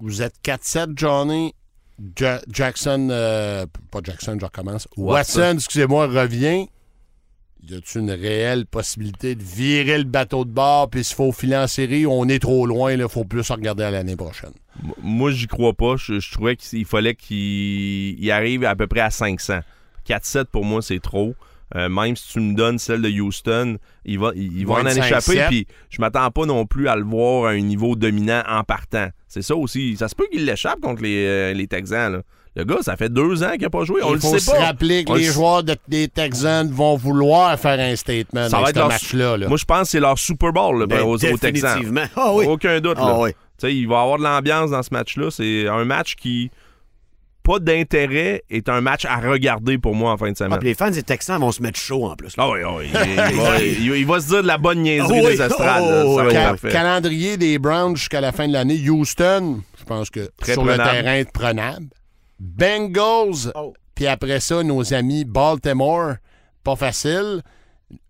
Vous 0.00 0.22
êtes 0.22 0.34
4-7, 0.44 0.92
Johnny. 0.96 1.54
Ja- 2.16 2.40
Jackson, 2.50 3.08
euh, 3.10 3.66
pas 3.90 4.00
Jackson, 4.02 4.36
je 4.40 4.44
recommence. 4.46 4.88
Watson. 4.96 5.40
Watson, 5.40 5.54
excusez-moi, 5.56 6.06
revient. 6.06 6.66
Y 7.68 7.74
a-t-il 7.74 8.00
une 8.00 8.10
réelle 8.10 8.64
possibilité 8.64 9.34
de 9.34 9.42
virer 9.42 9.98
le 9.98 10.04
bateau 10.04 10.46
de 10.46 10.50
bord 10.50 10.88
puis 10.88 11.04
se 11.04 11.14
faufiler 11.14 11.56
en 11.56 11.66
série? 11.66 12.06
On 12.06 12.26
est 12.26 12.38
trop 12.38 12.64
loin, 12.66 12.90
il 12.92 13.06
faut 13.08 13.24
plus 13.24 13.48
regarder 13.50 13.84
à 13.84 13.90
l'année 13.90 14.16
prochaine. 14.16 14.52
Moi, 15.02 15.30
j'y 15.30 15.46
crois 15.46 15.74
pas. 15.74 15.96
Je, 15.96 16.20
je 16.20 16.32
trouvais 16.32 16.56
qu'il 16.56 16.86
fallait 16.86 17.14
qu'il 17.14 17.36
il 18.18 18.30
arrive 18.30 18.64
à 18.64 18.74
peu 18.74 18.86
près 18.86 19.00
à 19.00 19.10
500. 19.10 19.60
4-7 20.08 20.44
pour 20.46 20.64
moi, 20.64 20.80
c'est 20.80 21.00
trop. 21.00 21.34
Euh, 21.76 21.88
même 21.88 22.16
si 22.16 22.32
tu 22.32 22.40
me 22.40 22.54
donnes 22.54 22.78
celle 22.78 23.00
de 23.02 23.08
Houston, 23.08 23.76
il 24.04 24.18
va, 24.18 24.32
il, 24.34 24.58
il 24.58 24.66
va 24.66 24.76
va 24.76 24.80
en 24.82 24.86
échapper. 24.86 25.36
5-7. 25.38 25.48
Puis 25.48 25.66
je 25.88 26.00
m'attends 26.00 26.30
pas 26.30 26.44
non 26.46 26.66
plus 26.66 26.88
à 26.88 26.96
le 26.96 27.04
voir 27.04 27.46
à 27.46 27.50
un 27.50 27.60
niveau 27.60 27.94
dominant 27.96 28.42
en 28.48 28.64
partant. 28.64 29.08
C'est 29.28 29.42
ça 29.42 29.54
aussi. 29.54 29.96
Ça 29.96 30.08
se 30.08 30.14
peut 30.16 30.26
qu'il 30.32 30.44
l'échappe 30.44 30.80
contre 30.80 31.02
les, 31.02 31.24
euh, 31.26 31.52
les 31.52 31.66
Texans. 31.68 32.12
là. 32.12 32.22
Le 32.56 32.64
gars, 32.64 32.78
ça 32.82 32.96
fait 32.96 33.08
deux 33.08 33.44
ans 33.44 33.52
qu'il 33.52 33.62
n'a 33.62 33.70
pas 33.70 33.84
joué. 33.84 34.02
On 34.02 34.08
il 34.10 34.14
le 34.14 34.18
faut 34.20 34.30
sait 34.32 34.40
se 34.40 34.50
pas. 34.50 34.58
rappeler 34.58 35.04
que 35.04 35.12
On 35.12 35.14
les 35.14 35.26
le 35.28 35.32
joueurs 35.32 35.62
de- 35.62 35.76
des 35.86 36.08
Texans 36.08 36.68
vont 36.68 36.96
vouloir 36.96 37.56
faire 37.60 37.78
un 37.78 37.94
statement 37.94 38.48
Ça 38.48 38.56
dans 38.56 38.58
va 38.62 38.64
ce 38.66 38.70
être 38.70 38.76
leur- 38.78 38.88
match-là. 38.88 39.36
là. 39.36 39.46
Moi, 39.48 39.56
je 39.56 39.64
pense 39.64 39.82
que 39.82 39.88
c'est 39.90 40.00
leur 40.00 40.18
Super 40.18 40.52
Bowl 40.52 40.80
là, 40.80 40.86
Ben, 40.88 41.02
aux, 41.02 41.12
aux 41.14 41.16
Texans. 41.18 41.52
définitivement. 41.52 42.04
Ah 42.16 42.32
oui. 42.34 42.46
Aucun 42.46 42.80
doute. 42.80 42.98
Ah 43.00 43.06
là. 43.06 43.18
oui. 43.20 43.30
Tu 43.30 43.36
sais, 43.68 43.76
il 43.76 43.86
va 43.86 43.98
y 44.00 44.02
avoir 44.02 44.18
de 44.18 44.24
l'ambiance 44.24 44.70
dans 44.72 44.82
ce 44.82 44.88
match-là. 44.90 45.30
C'est 45.30 45.68
un 45.68 45.84
match 45.84 46.16
qui, 46.16 46.50
pas 47.42 47.58
d'intérêt, 47.58 48.42
est 48.50 48.68
un 48.68 48.80
match 48.80 49.04
à 49.04 49.16
regarder 49.16 49.78
pour 49.78 49.94
moi 49.94 50.12
en 50.12 50.16
fin 50.16 50.26
de 50.26 50.32
Ah, 50.32 50.44
semaine. 50.44 50.58
puis 50.58 50.68
les 50.68 50.74
fans 50.74 50.90
des 50.90 51.02
Texans 51.02 51.40
vont 51.40 51.52
se 51.52 51.62
mettre 51.62 51.78
chaud 51.78 52.06
en 52.06 52.14
plus. 52.16 52.36
là. 52.36 52.44
Ah 52.46 52.50
oui, 52.50 52.60
ah 52.64 52.74
oui. 52.76 52.86
Il, 53.30 53.36
va, 53.36 53.58
il- 53.62 53.96
il 54.00 54.06
va 54.06 54.20
se 54.20 54.28
dire 54.28 54.42
de 54.42 54.46
la 54.46 54.58
bonne 54.58 54.80
niaiserie 54.82 55.20
Ah 55.24 55.28
oui. 55.28 55.36
des. 55.36 55.42
Oh, 55.44 55.48
ça 55.48 56.22
va 56.24 56.24
être 56.24 56.30
Ca- 56.32 56.48
parfait. 56.50 56.68
calendrier 56.70 57.36
des 57.36 57.58
Browns 57.58 57.96
jusqu'à 57.96 58.20
la 58.20 58.32
fin 58.32 58.46
de 58.46 58.52
l'année. 58.52 58.78
Houston, 58.88 59.62
je 59.78 59.84
pense 59.84 60.10
que 60.10 60.28
Très 60.38 60.52
sur 60.54 60.62
prenable. 60.64 60.82
le 60.96 61.02
terrain, 61.02 61.24
prenable. 61.32 61.86
Bengals, 62.38 63.52
Oh. 63.54 63.74
puis 63.94 64.06
après 64.06 64.40
ça, 64.40 64.62
nos 64.62 64.92
amis 64.94 65.24
Baltimore, 65.24 66.14
pas 66.64 66.76
facile. 66.76 67.42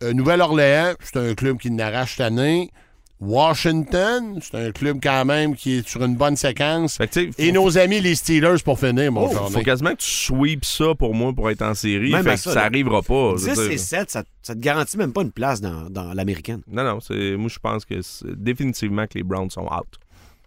Euh, 0.02 0.12
Nouvelle-Orléans, 0.12 0.94
c'est 1.02 1.16
un 1.18 1.34
club 1.34 1.58
qui 1.58 1.70
n'arrache 1.70 2.12
cette 2.16 2.26
année. 2.26 2.70
Washington, 3.20 4.38
c'est 4.42 4.54
un 4.56 4.70
club 4.72 4.98
quand 5.02 5.24
même 5.24 5.54
qui 5.54 5.78
est 5.78 5.88
sur 5.88 6.02
une 6.04 6.16
bonne 6.16 6.36
séquence. 6.36 6.96
Fait 6.96 7.08
que, 7.08 7.30
Et 7.38 7.52
nos 7.52 7.76
amis 7.78 8.00
les 8.00 8.14
Steelers 8.14 8.62
pour 8.64 8.78
finir, 8.78 9.12
mon 9.12 9.26
Oh, 9.28 9.32
journée. 9.32 9.50
faut 9.58 9.62
quasiment 9.62 9.90
que 9.90 9.96
tu 9.96 10.10
sweeps 10.10 10.66
ça 10.68 10.94
pour 10.94 11.14
moi 11.14 11.32
pour 11.32 11.50
être 11.50 11.62
en 11.62 11.74
série. 11.74 12.12
Même 12.12 12.22
fait 12.24 12.30
à 12.30 12.34
que 12.34 12.40
ça, 12.40 12.52
ça, 12.54 12.62
arrivera 12.64 13.02
pas. 13.02 13.34
je 13.36 13.44
veux 13.46 13.54
10 13.54 13.60
dire. 13.62 13.70
et 13.72 13.78
7, 13.78 14.10
ça, 14.10 14.22
ça 14.42 14.54
te 14.54 14.60
garantit 14.60 14.96
même 14.96 15.12
pas 15.12 15.22
une 15.22 15.32
place 15.32 15.60
dans, 15.60 15.88
dans 15.90 16.12
l'américaine. 16.14 16.60
Non, 16.70 16.84
non, 16.84 16.98
moi 17.38 17.48
je 17.48 17.58
pense 17.58 17.84
que 17.84 18.00
c'est 18.02 18.34
définitivement 18.42 19.06
que 19.06 19.14
les 19.18 19.22
Browns 19.24 19.50
sont 19.50 19.62
out. 19.66 19.98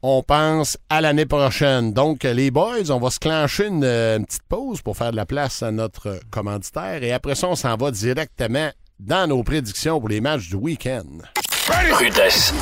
on 0.02 0.24
pense 0.24 0.78
à 0.90 1.02
l'année 1.02 1.26
prochaine. 1.26 1.94
Donc, 1.94 2.24
les 2.24 2.52
boys, 2.52 2.90
on 2.90 3.00
va 3.00 3.10
se 3.10 3.20
clencher 3.20 3.68
une, 3.68 3.84
euh, 3.84 4.18
une 4.18 4.26
petite 4.26 4.44
pause 4.50 4.82
pour 4.82 4.98
faire 4.98 5.12
de 5.12 5.16
la 5.16 5.26
place 5.26 5.62
à 5.64 5.72
notre 5.72 6.20
commanditaire. 6.32 7.04
Et 7.04 7.12
après 7.12 7.36
ça, 7.36 7.48
on 7.50 7.56
s'en 7.56 7.76
va 7.78 7.92
directement 7.92 8.70
dans 9.00 9.28
nos 9.28 9.44
prédictions 9.44 10.00
pour 10.00 10.10
les 10.10 10.22
matchs 10.22 10.50
du 10.50 10.56
week-end. 10.56 11.04
Rudesse. 11.70 12.54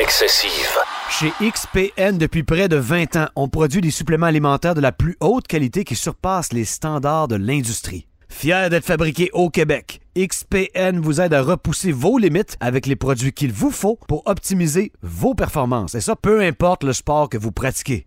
Excessive. 0.00 0.78
Chez 1.10 1.32
XPN, 1.40 2.16
depuis 2.16 2.44
près 2.44 2.68
de 2.68 2.76
20 2.76 3.16
ans, 3.16 3.28
on 3.34 3.48
produit 3.48 3.80
des 3.80 3.90
suppléments 3.90 4.26
alimentaires 4.26 4.76
de 4.76 4.80
la 4.80 4.92
plus 4.92 5.16
haute 5.20 5.48
qualité 5.48 5.82
qui 5.82 5.96
surpassent 5.96 6.52
les 6.52 6.64
standards 6.64 7.26
de 7.26 7.34
l'industrie. 7.34 8.06
Fier 8.28 8.70
d'être 8.70 8.84
fabriqué 8.84 9.30
au 9.32 9.50
Québec, 9.50 10.00
XPN 10.16 11.00
vous 11.00 11.20
aide 11.20 11.34
à 11.34 11.42
repousser 11.42 11.90
vos 11.90 12.18
limites 12.18 12.56
avec 12.60 12.86
les 12.86 12.94
produits 12.94 13.32
qu'il 13.32 13.52
vous 13.52 13.72
faut 13.72 13.98
pour 14.06 14.22
optimiser 14.26 14.92
vos 15.02 15.34
performances. 15.34 15.96
Et 15.96 16.00
ça, 16.00 16.14
peu 16.14 16.40
importe 16.40 16.84
le 16.84 16.92
sport 16.92 17.28
que 17.28 17.38
vous 17.38 17.50
pratiquez. 17.50 18.06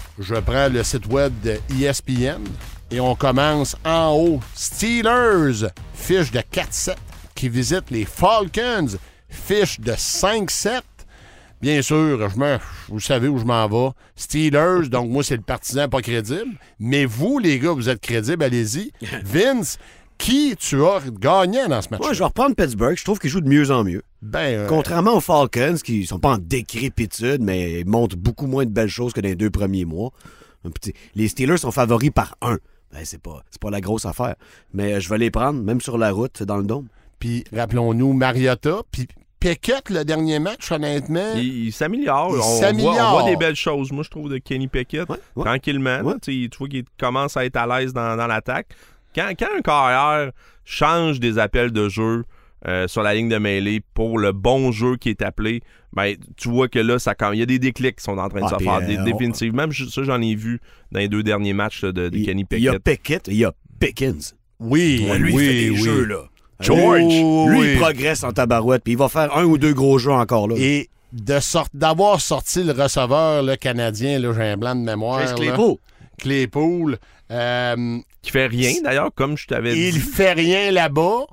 je 0.21 0.35
prends 0.35 0.69
le 0.69 0.83
site 0.83 1.07
web 1.07 1.33
de 1.43 1.59
ESPN 1.81 2.43
et 2.89 2.99
on 2.99 3.15
commence 3.15 3.75
en 3.85 4.13
haut. 4.15 4.39
Steelers, 4.55 5.67
fiche 5.93 6.31
de 6.31 6.39
4-7, 6.39 6.95
qui 7.35 7.49
visite 7.49 7.89
les 7.89 8.05
Falcons, 8.05 8.97
fiche 9.29 9.79
de 9.79 9.93
5-7. 9.93 10.81
Bien 11.61 11.81
sûr, 11.83 12.27
je 12.29 12.37
me- 12.39 12.57
vous 12.89 12.99
savez 12.99 13.27
où 13.27 13.37
je 13.37 13.45
m'en 13.45 13.67
vais. 13.67 13.91
Steelers, 14.15 14.89
donc 14.89 15.09
moi, 15.11 15.23
c'est 15.23 15.35
le 15.35 15.43
partisan 15.43 15.87
pas 15.87 16.01
crédible. 16.01 16.57
Mais 16.79 17.05
vous, 17.05 17.37
les 17.37 17.59
gars, 17.59 17.71
vous 17.73 17.87
êtes 17.87 18.01
crédibles, 18.01 18.43
allez-y. 18.43 18.91
Vince, 19.23 19.77
qui 20.21 20.55
tu 20.55 20.83
as 20.85 21.01
gagné 21.19 21.67
dans 21.67 21.81
ce 21.81 21.89
match? 21.89 21.99
Moi, 21.99 22.13
je 22.13 22.19
vais 22.19 22.25
reprendre 22.25 22.55
Pittsburgh. 22.55 22.95
Je 22.95 23.03
trouve 23.03 23.19
qu'ils 23.19 23.31
jouent 23.31 23.41
de 23.41 23.49
mieux 23.49 23.71
en 23.71 23.83
mieux. 23.83 24.03
Ben, 24.21 24.39
euh, 24.39 24.67
Contrairement 24.67 25.15
aux 25.15 25.21
Falcons, 25.21 25.77
qui 25.83 26.05
sont 26.05 26.19
pas 26.19 26.33
en 26.33 26.37
décrépitude, 26.37 27.41
mais 27.41 27.81
ils 27.81 27.87
montrent 27.87 28.15
beaucoup 28.17 28.45
moins 28.45 28.65
de 28.65 28.69
belles 28.69 28.87
choses 28.87 29.13
que 29.13 29.19
dans 29.19 29.27
les 29.27 29.35
deux 29.35 29.49
premiers 29.49 29.85
mois. 29.85 30.11
Les 31.15 31.27
Steelers 31.27 31.57
sont 31.57 31.71
favoris 31.71 32.11
par 32.11 32.35
un. 32.41 32.59
Ben, 32.93 33.01
c'est 33.03 33.21
pas, 33.21 33.41
c'est 33.49 33.59
pas 33.59 33.71
la 33.71 33.81
grosse 33.81 34.05
affaire. 34.05 34.35
Mais 34.73 34.93
euh, 34.93 34.99
je 34.99 35.09
vais 35.09 35.17
les 35.17 35.31
prendre, 35.31 35.61
même 35.63 35.81
sur 35.81 35.97
la 35.97 36.11
route, 36.11 36.43
dans 36.43 36.57
le 36.57 36.65
dôme. 36.65 36.87
Puis 37.19 37.43
rappelons-nous 37.51 38.13
Mariota, 38.13 38.81
puis 38.91 39.07
Pickett, 39.39 39.89
le 39.89 40.05
dernier 40.05 40.37
match, 40.37 40.71
honnêtement. 40.71 41.33
Il, 41.35 41.65
il 41.65 41.71
s'améliore. 41.73 42.33
Il 42.35 42.41
on, 42.41 42.59
s'améliore. 42.59 42.93
Voit, 42.93 43.07
on 43.07 43.21
voit 43.21 43.29
des 43.31 43.37
belles 43.37 43.55
choses, 43.55 43.91
moi, 43.91 44.03
je 44.03 44.09
trouve, 44.11 44.29
de 44.29 44.37
Kenny 44.37 44.67
Pickett. 44.67 45.09
Ouais, 45.09 45.17
ouais. 45.35 45.45
Tranquillement. 45.45 46.01
Ouais. 46.01 46.13
tu 46.21 46.47
vois 46.59 46.67
qu'il 46.67 46.83
commence 46.99 47.37
à 47.37 47.45
être 47.45 47.55
à 47.55 47.65
l'aise 47.65 47.91
dans, 47.91 48.15
dans 48.15 48.27
l'attaque. 48.27 48.67
Quand, 49.15 49.29
quand 49.37 49.47
un 49.57 49.61
carrière 49.61 50.31
change 50.65 51.19
des 51.19 51.37
appels 51.37 51.71
de 51.71 51.89
jeu 51.89 52.23
euh, 52.67 52.87
sur 52.87 53.01
la 53.01 53.13
ligne 53.13 53.29
de 53.29 53.37
mêlée 53.37 53.81
pour 53.93 54.19
le 54.19 54.31
bon 54.31 54.71
jeu 54.71 54.95
qui 54.97 55.09
est 55.09 55.21
appelé, 55.21 55.61
ben, 55.93 56.15
tu 56.37 56.47
vois 56.49 56.67
que 56.69 56.79
là, 56.79 56.99
ça, 56.99 57.15
quand, 57.15 57.31
il 57.31 57.39
y 57.39 57.43
a 57.43 57.45
des 57.45 57.59
déclics 57.59 57.97
qui 57.97 58.03
sont 58.03 58.17
en 58.17 58.29
train 58.29 58.39
de 58.41 58.45
Ah, 58.45 58.57
se 58.57 58.63
faire. 58.63 58.73
euh, 58.81 58.95
on- 58.99 59.03
définitivement. 59.03 59.63
Même 59.63 59.71
ça, 59.73 60.03
j'en 60.03 60.21
ai 60.21 60.35
vu 60.35 60.59
dans 60.91 60.99
les 60.99 61.09
deux 61.09 61.23
derniers 61.23 61.53
matchs 61.53 61.83
là, 61.83 61.91
de, 61.91 62.07
de 62.09 62.17
Il, 62.17 62.25
Kenny 62.25 62.45
il 62.51 62.59
y 62.59 62.69
a 62.69 62.73
Pickett. 62.79 62.83
Pickett, 63.23 63.27
il 63.27 63.35
y 63.37 63.45
a 63.45 63.51
Pickens. 63.79 64.35
Oui, 64.59 65.05
Ouais, 65.09 65.17
lui, 65.17 65.33
oui, 65.33 65.43
il 65.43 65.47
fait 65.49 65.53
des 65.63 65.69
oui. 65.71 65.77
jeux, 65.83 66.05
là. 66.05 66.23
George, 66.59 66.99
Lui, 66.99 67.57
oui. 67.57 67.71
il 67.73 67.79
progresse 67.79 68.23
en 68.23 68.31
tabarouette, 68.31 68.83
puis 68.83 68.93
il 68.93 68.97
va 68.99 69.09
faire 69.09 69.35
un 69.35 69.43
ou 69.45 69.57
deux 69.57 69.73
gros 69.73 69.97
jeux 69.97 70.11
encore, 70.11 70.47
là. 70.47 70.55
Et 70.59 70.89
de 71.11 71.39
sort- 71.39 71.67
d'avoir 71.73 72.21
sorti 72.21 72.63
le 72.63 72.71
receveur 72.71 73.41
le 73.41 73.55
canadien, 73.55 74.19
là, 74.19 74.31
j'ai 74.33 74.43
un 74.43 74.57
blanc 74.57 74.75
de 74.75 74.81
mémoire. 74.81 75.19
Chase 75.21 75.31
là. 75.31 75.37
Claypool. 75.37 75.75
Claypool. 76.19 76.97
Euh, 77.31 77.97
Qui 78.21 78.31
fait 78.31 78.47
rien, 78.47 78.73
d'ailleurs, 78.83 79.11
comme 79.15 79.37
je 79.37 79.47
t'avais 79.47 79.73
dit. 79.73 79.87
il 79.89 79.99
fait 79.99 80.33
rien 80.33 80.71
là-bas 80.71 81.25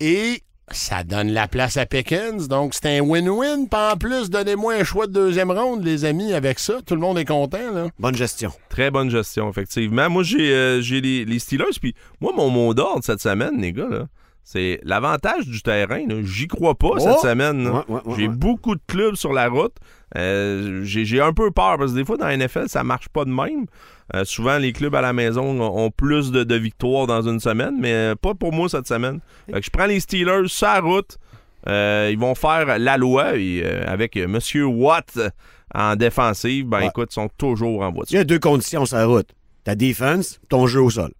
et 0.00 0.42
ça 0.70 1.04
donne 1.04 1.30
la 1.32 1.48
place 1.48 1.76
à 1.76 1.86
Pickens. 1.86 2.48
Donc, 2.48 2.74
c'est 2.74 2.98
un 2.98 3.00
win-win. 3.02 3.68
Puis 3.68 3.80
en 3.80 3.96
plus, 3.96 4.30
donnez-moi 4.30 4.74
un 4.74 4.84
choix 4.84 5.06
de 5.06 5.12
deuxième 5.12 5.50
ronde, 5.50 5.84
les 5.84 6.04
amis, 6.04 6.32
avec 6.32 6.58
ça. 6.58 6.80
Tout 6.86 6.94
le 6.94 7.00
monde 7.00 7.18
est 7.18 7.24
content. 7.24 7.70
Là. 7.72 7.88
Bonne 7.98 8.14
gestion. 8.14 8.52
Très 8.68 8.90
bonne 8.90 9.10
gestion, 9.10 9.50
effectivement. 9.50 10.08
Moi, 10.08 10.22
j'ai 10.22 10.52
euh, 10.52 10.80
j'ai 10.80 11.00
les, 11.00 11.24
les 11.24 11.38
Steelers, 11.38 11.78
puis 11.80 11.94
moi, 12.20 12.32
mon 12.34 12.48
mot 12.50 12.72
d'ordre 12.74 13.04
cette 13.04 13.20
semaine, 13.20 13.60
les 13.60 13.72
gars, 13.72 13.88
là, 13.88 14.06
c'est 14.42 14.78
l'avantage 14.82 15.46
du 15.46 15.62
terrain. 15.62 16.04
J'y 16.22 16.46
crois 16.48 16.74
pas 16.74 16.98
cette 16.98 17.20
semaine. 17.20 17.66
Ouais, 17.66 17.80
ouais, 17.88 18.00
ouais, 18.04 18.14
j'ai 18.16 18.28
ouais. 18.28 18.34
beaucoup 18.34 18.74
de 18.74 18.82
clubs 18.86 19.14
sur 19.14 19.32
la 19.32 19.48
route. 19.48 19.74
Euh, 20.16 20.82
j'ai 20.84 21.04
j'ai 21.04 21.20
un 21.20 21.32
peu 21.32 21.50
peur 21.50 21.76
parce 21.78 21.92
que 21.92 21.96
des 21.96 22.04
fois, 22.04 22.16
dans 22.16 22.26
la 22.26 22.36
NFL, 22.36 22.68
ça 22.68 22.84
marche 22.84 23.08
pas 23.08 23.24
de 23.24 23.30
même. 23.30 23.66
Euh, 24.14 24.24
souvent, 24.24 24.58
les 24.58 24.72
clubs 24.72 24.94
à 24.94 25.00
la 25.00 25.12
maison 25.12 25.60
ont, 25.60 25.84
ont 25.86 25.90
plus 25.90 26.30
de, 26.30 26.44
de 26.44 26.54
victoires 26.56 27.06
dans 27.06 27.22
une 27.22 27.40
semaine, 27.40 27.74
mais 27.78 27.92
euh, 27.92 28.14
pas 28.14 28.34
pour 28.34 28.52
moi 28.52 28.68
cette 28.68 28.86
semaine. 28.86 29.20
Fait 29.46 29.60
que 29.60 29.64
je 29.64 29.70
prends 29.70 29.86
les 29.86 30.00
Steelers 30.00 30.48
sur 30.48 30.66
la 30.66 30.80
route. 30.80 31.16
Euh, 31.68 32.10
ils 32.12 32.18
vont 32.18 32.34
faire 32.34 32.78
la 32.78 32.96
loi 32.98 33.36
et, 33.36 33.62
euh, 33.64 33.84
avec 33.86 34.16
Monsieur 34.16 34.66
Watt 34.66 35.18
en 35.74 35.96
défensive. 35.96 36.66
Ben 36.66 36.80
Ouais. 36.80 36.86
écoute, 36.88 37.08
ils 37.12 37.14
sont 37.14 37.30
toujours 37.38 37.80
en 37.82 37.88
Il 37.88 37.94
voiture. 37.94 38.16
y 38.18 38.20
a 38.20 38.24
deux 38.24 38.38
conditions 38.38 38.84
sur 38.84 38.98
la 38.98 39.06
route. 39.06 39.28
Ta 39.64 39.74
défense, 39.74 40.38
ton 40.50 40.66
jeu 40.66 40.82
au 40.82 40.90
sol. 40.90 41.10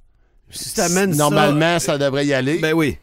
Si 0.51 0.75
t'amènes 0.75 1.15
ça... 1.15 1.19
Normalement, 1.25 1.79
ça 1.79 1.97
devrait 1.97 2.27
y 2.27 2.35
aller. 2.35 2.59
Ben 2.59 2.75
oui. 2.75 2.99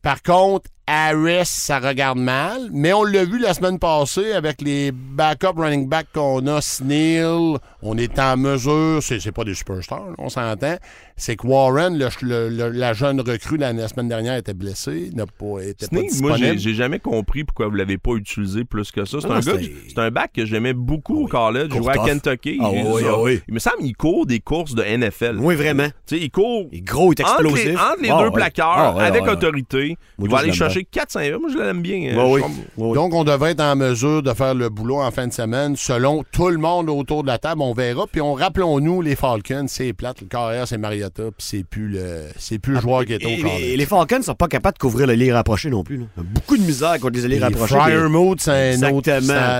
Par 0.00 0.22
contre, 0.22 0.70
Harris, 0.88 1.46
ça 1.46 1.80
regarde 1.80 2.18
mal, 2.18 2.68
mais 2.72 2.92
on 2.92 3.02
l'a 3.02 3.24
vu 3.24 3.40
la 3.40 3.54
semaine 3.54 3.78
passée 3.78 4.32
avec 4.32 4.60
les 4.62 4.92
backup 4.92 5.54
running 5.56 5.88
backs 5.88 6.06
qu'on 6.14 6.46
a, 6.46 6.60
Sneal, 6.60 7.58
on 7.82 7.98
est 7.98 8.16
en 8.20 8.36
mesure, 8.36 9.02
c'est 9.02 9.18
c'est 9.18 9.32
pas 9.32 9.42
des 9.42 9.54
superstars, 9.54 10.10
on 10.18 10.28
s'entend, 10.28 10.76
c'est 11.16 11.34
que 11.34 11.44
Warren, 11.44 11.98
le- 11.98 12.08
le- 12.22 12.48
le- 12.50 12.68
la 12.70 12.92
jeune 12.92 13.20
recrue 13.20 13.56
la, 13.56 13.72
la 13.72 13.88
semaine 13.88 14.08
dernière, 14.08 14.36
était 14.36 14.54
blessé, 14.54 15.10
n'a 15.12 15.26
pas, 15.26 15.56
Sneak, 15.80 16.20
moi, 16.20 16.36
j'ai 16.36 16.74
jamais 16.74 17.00
compris 17.00 17.42
pourquoi 17.42 17.66
vous 17.66 17.74
l'avez 17.74 17.98
pas 17.98 18.12
utilisé 18.12 18.62
plus 18.64 18.92
que 18.92 19.04
ça. 19.04 19.18
C'est 19.20 19.26
un 19.30 19.42
c'est- 19.42 19.98
un 19.98 20.10
back 20.12 20.32
que 20.34 20.44
j'aimais 20.46 20.72
beaucoup 20.74 21.24
au 21.24 21.26
college. 21.26 21.70
Court 21.70 21.82
jouait 21.82 21.98
à. 21.98 22.04
Kentucky. 22.04 22.58
Ah 22.62 22.70
oui, 22.70 23.02
ah 23.08 23.18
oui. 23.20 23.40
Il 23.48 23.54
me 23.54 23.58
semble 23.58 23.78
qu'il 23.78 23.96
court 23.96 24.24
des 24.26 24.38
courses 24.40 24.74
de 24.74 24.82
NFL. 24.84 25.38
Oui, 25.40 25.54
vraiment. 25.56 25.88
Il 26.12 26.30
court 26.30 26.66
Il 26.70 26.78
est 26.78 26.80
gros, 26.82 27.12
il 27.12 27.20
est 27.20 27.24
entre 27.24 27.42
les, 27.42 27.48
explosif. 27.50 27.80
entre 27.80 28.02
les 28.02 28.10
Ah, 28.10 28.22
deux 28.30 28.30
Ah, 28.62 28.94
ouais, 28.96 29.02
avec 29.04 29.26
autorité. 29.26 29.96
Il 30.18 30.28
va 30.28 30.30
je 30.30 30.34
aller 30.36 30.46
l'aime 30.50 30.54
chercher 30.76 31.30
4-5 31.32 31.38
Moi, 31.40 31.50
je 31.52 31.58
l'aime 31.58 31.82
bien. 31.82 32.16
euh, 32.16 32.24
oui. 32.32 32.40
Ouais, 32.40 32.48
oui. 32.76 32.94
Donc, 32.94 33.14
on 33.14 33.24
devrait 33.24 33.52
être 33.52 33.60
en 33.60 33.76
mesure 33.76 34.22
de 34.22 34.32
faire 34.34 34.54
le 34.54 34.68
boulot 34.68 35.00
en 35.00 35.10
fin 35.10 35.26
de 35.26 35.32
semaine, 35.32 35.76
selon 35.76 36.24
tout 36.32 36.48
le 36.48 36.58
monde 36.58 36.88
autour 36.90 37.22
de 37.22 37.28
la 37.28 37.38
table. 37.38 37.62
On 37.62 37.72
verra. 37.74 38.06
Puis, 38.10 38.20
on 38.20 38.34
rappelons-nous, 38.34 39.02
les 39.02 39.16
Falcons, 39.16 39.66
c'est 39.68 39.92
plate. 39.92 40.20
Le 40.20 40.26
carrière, 40.26 40.66
c'est 40.68 40.78
Mariota. 40.78 41.24
Puis, 41.24 41.34
c'est 41.38 41.64
plus 41.64 41.88
le, 41.88 42.22
c'est 42.38 42.58
plus 42.58 42.74
le 42.74 42.80
joueur 42.80 43.04
qui 43.04 43.14
est 43.14 43.24
au 43.24 43.42
college. 43.42 43.60
et 43.62 43.76
les 43.76 43.86
Falcons 43.86 44.22
sont 44.22 44.34
pas 44.34 44.48
capables 44.48 44.74
de 44.76 44.80
couvrir 44.80 45.06
le 45.06 45.14
lit 45.14 45.32
rapproché 45.32 45.70
non 45.70 45.82
plus. 45.84 45.98
là. 45.98 46.04
Beaucoup 46.16 46.56
de 46.56 46.62
misère 46.62 46.98
contre 47.00 47.14
les 47.18 47.24
alliés 47.24 47.38
rapprochés. 47.38 47.74
Fryermuth, 47.74 48.40
c'est 48.40 48.74
un, 48.84 48.92
autre, 48.92 49.10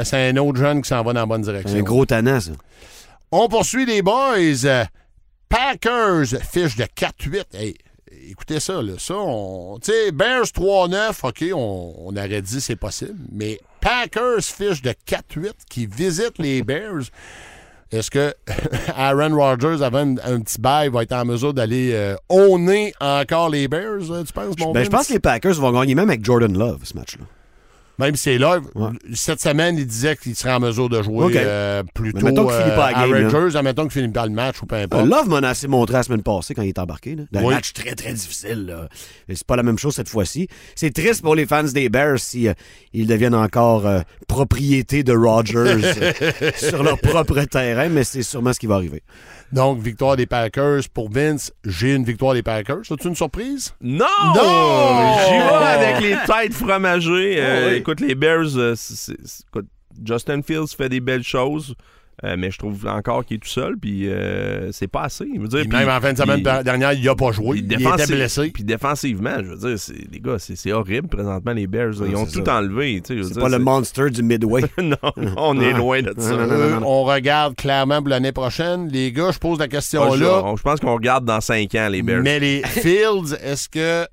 c'est- 0.04 0.28
un 0.30 0.36
autre 0.36 0.58
jeune 0.58 0.82
qui 0.82 0.88
s'en 0.88 1.02
va 1.02 1.12
dans 1.12 1.20
la 1.20 1.26
bonne 1.26 1.44
C'est 1.44 1.50
direction. 1.52 1.78
un 1.78 1.82
gros 1.82 2.06
tannant, 2.06 2.40
ça. 2.40 2.52
On 3.32 3.48
poursuit 3.48 3.86
les 3.86 4.02
boys. 4.02 4.86
Packers, 5.48 6.40
fiche 6.50 6.76
de 6.76 6.84
4-8. 6.84 7.44
Hey, 7.54 7.76
écoutez 8.30 8.60
ça, 8.60 8.82
là. 8.82 8.92
Ça, 8.98 9.14
on. 9.16 9.78
Tu 9.82 9.90
sais, 9.92 10.12
Bears 10.12 10.44
3-9, 10.44 11.12
OK, 11.22 11.44
on, 11.54 11.94
on 11.98 12.16
aurait 12.16 12.42
dit 12.42 12.60
c'est 12.60 12.76
possible. 12.76 13.18
Mais 13.32 13.60
Packers, 13.80 14.42
fiche 14.42 14.82
de 14.82 14.92
4-8 15.06 15.52
qui 15.70 15.86
visitent 15.86 16.38
les 16.38 16.62
Bears. 16.64 17.04
Est-ce 17.92 18.10
que 18.10 18.34
Aaron 18.96 19.36
Rodgers, 19.36 19.82
avant 19.82 20.00
un, 20.00 20.16
un 20.24 20.40
petit 20.40 20.60
bail, 20.60 20.88
va 20.88 21.04
être 21.04 21.12
en 21.12 21.24
mesure 21.24 21.54
d'aller 21.54 21.92
euh, 21.94 22.16
honner 22.28 22.92
encore 23.00 23.48
les 23.48 23.68
Bears, 23.68 24.10
euh, 24.10 24.24
tu 24.24 24.32
penses, 24.32 24.58
mon 24.58 24.72
Ben, 24.72 24.84
je 24.84 24.90
pense 24.90 25.06
que 25.06 25.12
les 25.12 25.20
Packers 25.20 25.54
vont 25.54 25.72
gagner 25.72 25.94
même 25.94 26.10
avec 26.10 26.24
Jordan 26.24 26.56
Love, 26.56 26.80
ce 26.82 26.94
match-là. 26.94 27.24
Même 27.98 28.14
si 28.14 28.24
c'est 28.24 28.38
là, 28.38 28.58
Ouais. 28.74 28.90
cette 29.14 29.40
semaine, 29.40 29.78
il 29.78 29.86
disait 29.86 30.16
qu'il 30.16 30.34
serait 30.36 30.52
en 30.52 30.60
mesure 30.60 30.88
de 30.90 31.00
jouer 31.02 31.32
euh, 31.36 31.82
plutôt 31.94 32.24
mettons 32.26 32.48
finit 32.48 32.74
pas 32.76 32.86
à 32.88 32.92
game. 33.08 33.28
Rodgers, 33.28 33.56
admettons 33.56 33.82
qu'il 33.84 33.92
finit 34.02 34.12
pas 34.12 34.26
le 34.26 34.32
match 34.32 34.60
ou 34.62 34.66
peu 34.66 34.76
importe. 34.76 35.04
Euh, 35.04 35.08
Love 35.08 35.28
m'en 35.28 35.36
a 35.36 35.48
assez 35.48 35.66
montré 35.66 35.94
la 35.94 36.02
semaine 36.02 36.22
passée 36.22 36.54
quand 36.54 36.62
il 36.62 36.68
est 36.68 36.78
embarqué. 36.78 37.16
Là. 37.16 37.24
Un 37.40 37.42
Oui. 37.44 37.54
match 37.54 37.72
très, 37.72 37.94
très 37.94 38.12
difficile. 38.12 38.66
Là. 38.66 38.88
C'est 39.28 39.46
pas 39.46 39.56
la 39.56 39.62
même 39.62 39.78
chose 39.78 39.94
cette 39.94 40.08
fois-ci. 40.10 40.48
C'est 40.74 40.92
triste 40.92 41.22
pour 41.22 41.34
les 41.34 41.46
fans 41.46 41.62
des 41.64 41.88
Bears 41.88 42.18
si 42.18 42.48
euh, 42.48 42.52
ils 42.92 43.06
deviennent 43.06 43.34
encore 43.34 43.86
euh, 43.86 44.00
propriété 44.28 45.02
de 45.02 45.12
Rodgers 45.16 45.56
euh, 46.02 46.12
sur 46.56 46.82
leur 46.82 46.98
propre 46.98 47.40
terrain, 47.44 47.88
mais 47.88 48.04
c'est 48.04 48.22
sûrement 48.22 48.52
ce 48.52 48.60
qui 48.60 48.66
va 48.66 48.74
arriver. 48.74 49.02
Donc, 49.52 49.80
victoire 49.80 50.16
des 50.16 50.26
Packers. 50.26 50.82
Pour 50.92 51.10
Vince, 51.10 51.52
j'ai 51.64 51.94
une 51.94 52.04
victoire 52.04 52.34
des 52.34 52.42
Packers. 52.42 52.80
C'est 52.84 53.04
une 53.04 53.14
surprise? 53.14 53.74
Non! 53.80 54.04
Non! 54.34 55.16
J'y 55.26 55.32
vais 55.38 55.66
avec 55.66 56.00
les 56.00 56.16
têtes 56.26 56.54
fromagées. 56.54 57.36
Euh, 57.38 57.66
Oh 57.66 57.70
oui. 57.70 57.76
Écoute, 57.76 58.00
les 58.00 58.14
Bears, 58.14 58.56
euh, 58.56 58.74
écoute, 59.48 59.66
Justin 60.04 60.42
Fields 60.42 60.74
fait 60.76 60.88
des 60.88 61.00
belles 61.00 61.22
choses, 61.22 61.74
euh, 62.24 62.36
mais 62.38 62.50
je 62.50 62.58
trouve 62.58 62.86
encore 62.86 63.24
qu'il 63.24 63.36
est 63.36 63.40
tout 63.40 63.48
seul, 63.48 63.76
puis 63.76 64.08
euh, 64.08 64.72
c'est 64.72 64.88
pas 64.88 65.02
assez. 65.02 65.26
Je 65.34 65.40
veux 65.40 65.48
dire, 65.48 65.60
Puis 65.60 65.68
puis- 65.68 65.78
même 65.78 65.88
en 65.90 66.00
fin 66.00 66.12
de 66.12 66.18
semaine 66.18 66.42
puis- 66.42 66.64
dernière, 66.64 66.92
il 66.94 67.04
n'a 67.04 67.14
pas 67.14 67.30
joué. 67.32 67.58
Il 67.58 67.72
était 67.72 68.06
blessé. 68.06 68.50
Puis 68.54 68.64
défensivement, 68.64 69.36
je 69.42 69.50
veux 69.50 69.56
dire, 69.68 69.78
c'est- 69.78 69.92
les 70.10 70.20
gars, 70.20 70.36
c'est 70.38 70.72
horrible 70.72 71.08
présentement, 71.08 71.52
les 71.52 71.66
Bears. 71.66 71.90
là. 72.00 72.06
Ils 72.08 72.16
ont 72.16 72.24
tout 72.26 72.42
ça. 72.44 72.56
enlevé. 72.58 73.02
tu 73.04 73.16
sais, 73.18 73.22
C'est 73.28 73.32
dire, 73.34 73.42
pas 73.42 73.48
le 73.50 73.58
monster 73.58 74.10
du 74.10 74.22
Midway. 74.22 74.62
non, 74.82 74.96
on 75.36 75.60
est 75.60 75.72
loin 75.72 76.00
de 76.02 76.14
ça. 76.18 76.30
Non, 76.36 76.46
non, 76.46 76.80
non, 76.80 76.86
on 76.86 77.04
regarde 77.04 77.54
clairement 77.56 77.98
pour 78.00 78.08
l'année 78.08 78.32
prochaine. 78.32 78.88
Les 78.88 79.12
gars, 79.12 79.30
je 79.32 79.38
pose 79.38 79.58
la 79.58 79.68
question 79.68 80.02
Ah, 80.12 80.16
là. 80.16 80.54
je 80.56 80.62
pense 80.62 80.80
qu'on 80.80 80.94
regarde 80.94 81.24
dans 81.24 81.40
5 81.40 81.74
ans, 81.74 81.88
les 81.90 82.02
Bears. 82.02 82.22
Mais 82.22 82.38
les 82.40 82.62
Fields, 82.64 83.34
est-ce 83.42 83.68
que 83.68 84.06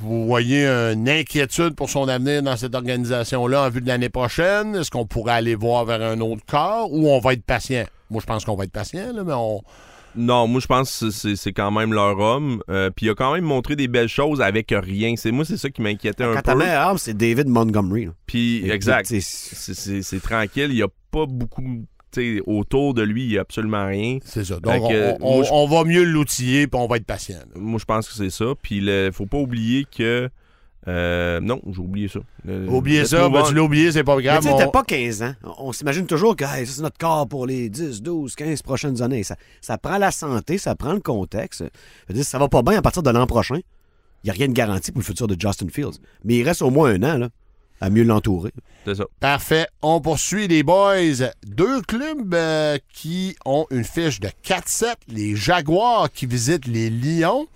vous 0.00 0.26
voyez 0.26 0.66
une 0.66 1.08
inquiétude 1.08 1.74
pour 1.74 1.90
son 1.90 2.08
avenir 2.08 2.42
dans 2.42 2.56
cette 2.56 2.74
organisation-là 2.74 3.64
en 3.66 3.70
vue 3.70 3.80
de 3.80 3.88
l'année 3.88 4.08
prochaine? 4.08 4.76
Est-ce 4.76 4.90
qu'on 4.90 5.06
pourrait 5.06 5.32
aller 5.34 5.54
voir 5.54 5.84
vers 5.84 6.02
un 6.02 6.20
autre 6.20 6.42
corps 6.46 6.92
ou 6.92 7.08
on 7.08 7.18
va 7.20 7.32
être 7.32 7.44
patient? 7.44 7.84
Moi, 8.10 8.20
je 8.20 8.26
pense 8.26 8.44
qu'on 8.44 8.54
va 8.56 8.64
être 8.64 8.72
patient, 8.72 9.12
là, 9.12 9.22
mais 9.24 9.32
on. 9.34 9.60
Non, 10.16 10.48
moi 10.48 10.60
je 10.60 10.66
pense 10.66 10.98
que 11.00 11.10
c'est- 11.10 11.36
c'est 11.36 11.52
quand 11.52 11.70
même 11.70 11.92
leur 11.92 12.18
homme. 12.18 12.60
Euh, 12.70 12.90
puis 12.90 13.06
il 13.06 13.10
a 13.10 13.14
quand 13.14 13.34
même 13.34 13.44
montré 13.44 13.76
des 13.76 13.86
belles 13.88 14.08
choses 14.08 14.40
avec 14.40 14.72
rien. 14.76 15.14
C'est 15.16 15.30
moi 15.30 15.44
c'est 15.44 15.58
ça 15.58 15.68
qui 15.68 15.82
m'inquiétait 15.82 16.24
un 16.24 16.34
Quand 16.34 16.42
ta 16.42 16.54
peu. 16.54 16.62
arme, 16.66 16.98
c'est 16.98 17.14
David 17.14 17.46
Montgomery. 17.46 18.08
Puis 18.26 18.68
exact. 18.68 19.06
c'est 19.06 20.20
tranquille. 20.22 20.68
Il 20.70 20.76
n'y 20.76 20.82
a 20.82 20.88
pas 21.12 21.26
beaucoup. 21.26 21.62
Tu 22.12 22.36
sais, 22.38 22.42
autour 22.46 22.94
de 22.94 23.02
lui, 23.02 23.24
il 23.24 23.28
n'y 23.30 23.38
a 23.38 23.42
absolument 23.42 23.86
rien. 23.86 24.18
C'est 24.24 24.44
ça. 24.44 24.60
Donc, 24.60 24.88
que, 24.90 25.12
on, 25.12 25.16
on- 25.20 25.36
moi, 25.36 25.44
je- 25.44 25.52
on 25.52 25.66
va 25.68 25.84
mieux 25.84 26.04
l'outiller 26.04 26.66
puis 26.66 26.80
on 26.80 26.86
va 26.86 26.96
être 26.96 27.06
patient. 27.06 27.38
là. 27.38 27.60
Moi, 27.60 27.78
je 27.78 27.84
pense 27.84 28.08
que 28.08 28.14
c'est 28.14 28.30
ça. 28.30 28.46
Puis 28.62 28.78
il 28.78 29.10
faut 29.12 29.26
pas 29.26 29.38
oublier 29.38 29.84
que. 29.84 30.28
euh, 30.86 31.40
non, 31.40 31.60
j'ai 31.70 31.80
oublié 31.80 32.08
ça. 32.08 32.20
Euh, 32.48 32.66
Oubliez 32.68 33.00
let's 33.00 33.10
ça, 33.10 33.28
ben, 33.28 33.42
tu 33.42 33.52
l'as 33.54 33.62
oublié, 33.62 33.92
c'est 33.92 34.04
pas 34.04 34.16
Mais 34.16 34.22
grave. 34.22 34.38
tu 34.40 34.48
sais, 34.48 34.54
on- 34.54 34.58
t'as 34.58 34.68
pas 34.68 34.84
15 34.84 35.22
ans. 35.22 35.34
On 35.58 35.72
s'imagine 35.72 36.06
toujours 36.06 36.34
que 36.34 36.44
hey, 36.44 36.66
ça, 36.66 36.72
c'est 36.76 36.82
notre 36.82 36.96
corps 36.96 37.28
pour 37.28 37.46
les 37.46 37.68
10, 37.68 38.00
12, 38.00 38.34
15 38.36 38.62
prochaines 38.62 39.02
années. 39.02 39.22
Ça, 39.22 39.36
ça 39.60 39.76
prend 39.76 39.98
la 39.98 40.10
santé, 40.10 40.56
ça 40.56 40.74
prend 40.76 40.94
le 40.94 41.00
contexte. 41.00 41.62
Je 41.62 42.12
veux 42.12 42.14
dire, 42.14 42.24
ça 42.24 42.38
va 42.38 42.48
pas 42.48 42.62
bien 42.62 42.78
à 42.78 42.82
partir 42.82 43.02
de 43.02 43.10
l'an 43.10 43.26
prochain, 43.26 43.56
il 44.24 44.26
n'y 44.26 44.30
a 44.30 44.32
rien 44.32 44.48
de 44.48 44.52
garanti 44.54 44.90
pour 44.90 45.00
le 45.00 45.04
futur 45.04 45.26
de 45.26 45.36
Justin 45.38 45.68
Fields. 45.68 45.98
Mais 46.24 46.36
il 46.36 46.42
reste 46.42 46.62
au 46.62 46.70
moins 46.70 46.90
un 46.90 47.02
an 47.02 47.18
là, 47.18 47.28
à 47.80 47.90
mieux 47.90 48.02
l'entourer. 48.04 48.52
C'est 48.84 48.94
ça. 48.96 49.04
Parfait. 49.20 49.66
On 49.82 50.00
poursuit 50.00 50.48
les 50.48 50.62
boys. 50.62 51.30
Deux 51.46 51.80
clubs 51.82 52.34
euh, 52.34 52.78
qui 52.92 53.36
ont 53.44 53.66
une 53.70 53.84
fiche 53.84 54.20
de 54.20 54.28
4-7. 54.44 54.94
Les 55.08 55.36
Jaguars 55.36 56.10
qui 56.10 56.26
visitent 56.26 56.66
les 56.66 56.90
Lions. 56.90 57.46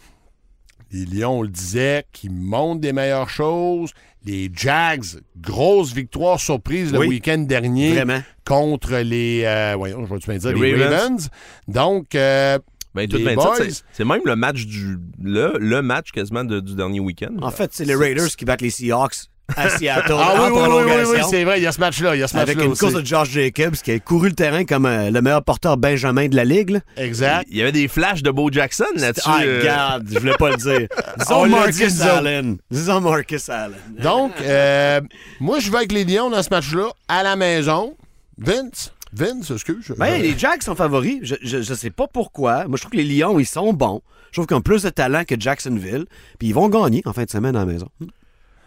Les 0.91 1.07
Lions, 1.07 1.39
on 1.39 1.43
le 1.43 1.49
disait, 1.49 2.05
qui 2.13 2.29
montrent 2.29 2.81
des 2.83 2.93
meilleures 2.93 3.31
choses. 3.31 3.93
Les 4.25 4.51
Jags, 4.55 5.05
grosse 5.41 5.93
victoire 5.93 6.39
surprise 6.39 6.93
le 6.93 7.01
Oui. 7.01 7.09
week-end 7.09 7.39
dernier 7.39 7.95
Vraiment. 7.95 8.21
contre 8.45 8.97
les, 8.99 9.43
euh, 9.45 9.75
voyons, 9.77 10.07
je 10.07 10.15
vais 10.15 10.19
bien 10.19 10.37
dire, 10.39 10.53
Les 10.53 10.73
les 10.77 10.85
Ravens. 10.85 11.01
Ravens. 11.01 11.29
Donc, 11.69 12.15
euh, 12.15 12.59
Ben, 12.95 13.09
Les 13.11 13.25
27, 13.25 13.35
boys. 13.37 13.57
c'est- 13.57 13.85
c'est 13.95 14.05
même 14.05 14.21
le 14.27 14.37
match 14.37 14.67
du. 14.67 14.99
Le, 15.19 15.57
le 15.59 15.81
match 15.81 16.13
quasiment 16.13 16.45
de- 16.45 16.61
du 16.61 16.75
dernier 16.75 17.01
week-end. 17.01 17.35
En 17.41 17.51
fait, 17.51 17.71
c'est 17.73 17.87
les 17.87 17.95
Raiders 17.95 18.29
qui 18.37 18.45
battent 18.45 18.61
les 18.61 18.69
Seahawks 18.69 19.29
à 19.57 19.69
Seattle 19.69 20.15
ah 20.19 20.35
oui, 20.37 20.59
en 20.59 20.77
oui, 20.79 20.83
oui, 20.87 21.03
oui, 21.15 21.19
c'est 21.29 21.45
vrai, 21.45 21.61
il 21.61 21.63
y 21.63 21.67
a 21.67 21.73
ce 21.73 21.81
match-là, 21.81 22.17
il 22.17 22.21
y 22.21 22.23
a 22.23 22.29
ce 22.29 22.37
avec 22.37 22.57
match-là 22.57 22.65
une 22.65 22.73
aussi. 22.73 22.81
course 22.81 22.95
de 22.95 23.05
Josh 23.05 23.31
Jacobs 23.31 23.75
qui 23.75 23.91
a 23.93 23.99
couru 23.99 24.29
le 24.29 24.35
terrain 24.35 24.65
comme 24.65 24.87
euh, 24.87 25.11
le 25.11 25.21
meilleur 25.21 25.43
porteur 25.43 25.77
Benjamin 25.77 26.29
de 26.29 26.37
la 26.37 26.45
Ligue. 26.45 26.71
là. 26.71 26.81
Exact. 26.97 27.47
Il 27.51 27.59
y 27.59 27.63
avait 27.63 27.73
des 27.73 27.87
flashs 27.89 28.23
de 28.23 28.31
Bo 28.31 28.51
Jackson 28.51 28.85
là-dessus. 28.97 29.23
Ah, 29.27 29.41
euh, 29.43 29.59
regarde, 29.61 30.09
je 30.11 30.19
voulais 30.19 30.37
pas 30.39 30.51
le 30.51 30.57
dire. 30.57 30.89
On 31.31 31.45
Disons 31.45 31.47
Marcus. 31.49 32.01
Allen. 32.01 32.57
Disons 32.71 33.01
Marcus 33.01 33.49
Allen. 33.49 33.77
Donc, 34.03 34.33
euh, 34.41 35.01
moi, 35.41 35.59
je 35.59 35.71
vais 35.71 35.79
avec 35.79 35.93
les 35.93 36.05
Lions 36.05 36.31
dans 36.31 36.43
ce 36.43 36.51
match-là, 36.51 36.89
à 37.09 37.23
la 37.23 37.37
maison. 37.37 37.95
Vince, 38.39 38.93
Vince, 39.13 39.51
excuse. 39.51 39.93
Ben, 39.99 40.21
les 40.23 40.39
Jacks 40.39 40.63
sont 40.63 40.75
favoris. 40.75 41.19
Je, 41.23 41.35
je, 41.43 41.61
je 41.61 41.75
sais 41.75 41.91
pas 41.91 42.07
pourquoi. 42.07 42.65
Moi, 42.67 42.77
je 42.77 42.83
trouve 42.83 42.93
que 42.93 42.97
les 42.97 43.05
Lions, 43.05 43.39
ils 43.39 43.45
sont 43.47 43.73
bons. 43.75 44.01
Je 44.31 44.37
trouve 44.37 44.47
qu'ils 44.47 44.57
ont 44.57 44.63
plus 44.63 44.83
de 44.85 44.89
talent 44.89 45.25
que 45.25 45.35
Jacksonville. 45.39 46.07
Puis 46.39 46.49
ils 46.49 46.55
vont 46.55 46.71
gagner 46.71 47.03
en 47.05 47.13
fin 47.13 47.25
de 47.25 47.31
semaine 47.31 47.55
à 47.55 47.61
la 47.61 47.67
maison. 47.67 47.89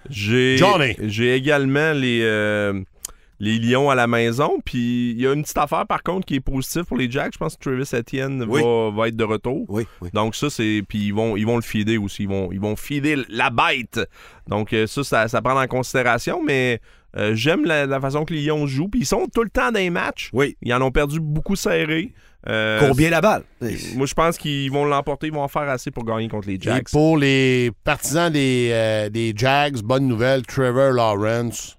J'ai 0.10 0.58
Johnny. 0.58 0.96
j'ai 1.02 1.36
également 1.36 1.94
les, 1.94 2.22
euh, 2.24 2.82
les 3.40 3.58
Lions 3.60 3.90
à 3.90 3.96
la 3.96 4.08
maison. 4.08 4.60
Puis 4.64 5.12
il 5.12 5.22
y 5.22 5.28
a 5.28 5.34
une 5.34 5.44
petite 5.44 5.58
affaire 5.58 5.86
par 5.88 6.04
contre 6.04 6.26
qui 6.26 6.36
est 6.36 6.40
positive 6.40 6.84
pour 6.86 6.98
les 6.98 7.10
Jacks. 7.10 7.34
Je 7.34 7.38
pense 7.38 7.56
que 7.56 7.62
Travis 7.64 7.90
Etienne 7.94 8.46
Oui. 8.48 8.62
va, 8.62 8.92
va 8.92 9.08
être 9.08 9.16
de 9.18 9.24
retour. 9.24 9.66
Oui, 9.70 9.86
oui. 10.02 10.10
Donc 10.14 10.36
ça, 10.36 10.50
c'est. 10.50 10.82
Puis 10.88 11.00
ils 11.08 11.14
vont, 11.14 11.36
ils 11.38 11.46
vont 11.46 11.56
le 11.58 11.62
feeder 11.62 11.98
aussi. 12.02 12.24
Ils 12.24 12.30
vont, 12.30 12.52
ils 12.52 12.60
vont 12.60 12.76
feeder 12.76 13.26
la 13.30 13.50
bête. 13.50 14.00
Donc 14.48 14.74
euh, 14.74 14.88
ça, 14.88 15.04
ça, 15.04 15.28
ça 15.28 15.42
prend 15.42 15.60
en 15.62 15.68
considération. 15.68 16.42
Mais 16.44 16.80
euh, 17.18 17.34
j'aime 17.36 17.66
la, 17.66 17.86
la 17.86 18.00
façon 18.02 18.26
que 18.26 18.34
les 18.34 18.42
Lions 18.46 18.68
jouent. 18.68 18.90
Puis 18.90 19.02
ils 19.02 19.06
sont 19.06 19.28
tout 19.34 19.44
le 19.44 19.50
temps 19.50 19.72
dans 19.72 19.80
les 19.80 19.90
matchs. 19.90 20.30
Oui. 20.34 20.58
Ils 20.62 20.74
en 20.74 20.82
ont 20.82 20.92
perdu 20.92 21.20
beaucoup 21.20 21.56
serrés. 21.56 22.14
Euh, 22.48 22.80
Court 22.88 22.96
bien 22.96 23.10
la 23.10 23.22
balle. 23.22 23.44
Moi, 23.96 24.06
je 24.06 24.14
pense 24.14 24.38
qu'ils 24.38 24.72
vont 24.72 24.86
l'emporter. 24.86 25.28
Ils 25.28 25.34
vont 25.34 25.42
en 25.42 25.48
faire 25.48 25.64
assez 25.64 25.90
pour 25.92 26.04
gagner 26.06 26.28
contre 26.30 26.48
les 26.48 26.56
Et 26.56 26.62
Jacks. 26.62 26.90
pour 26.92 27.18
les 27.18 27.72
partisans 27.84 28.32
des, 28.32 28.70
euh, 28.72 29.10
des 29.10 29.34
Jags, 29.36 29.78
bonne 29.82 30.08
nouvelle, 30.08 30.44
Trevor 30.44 30.92
Lawrence, 30.92 31.78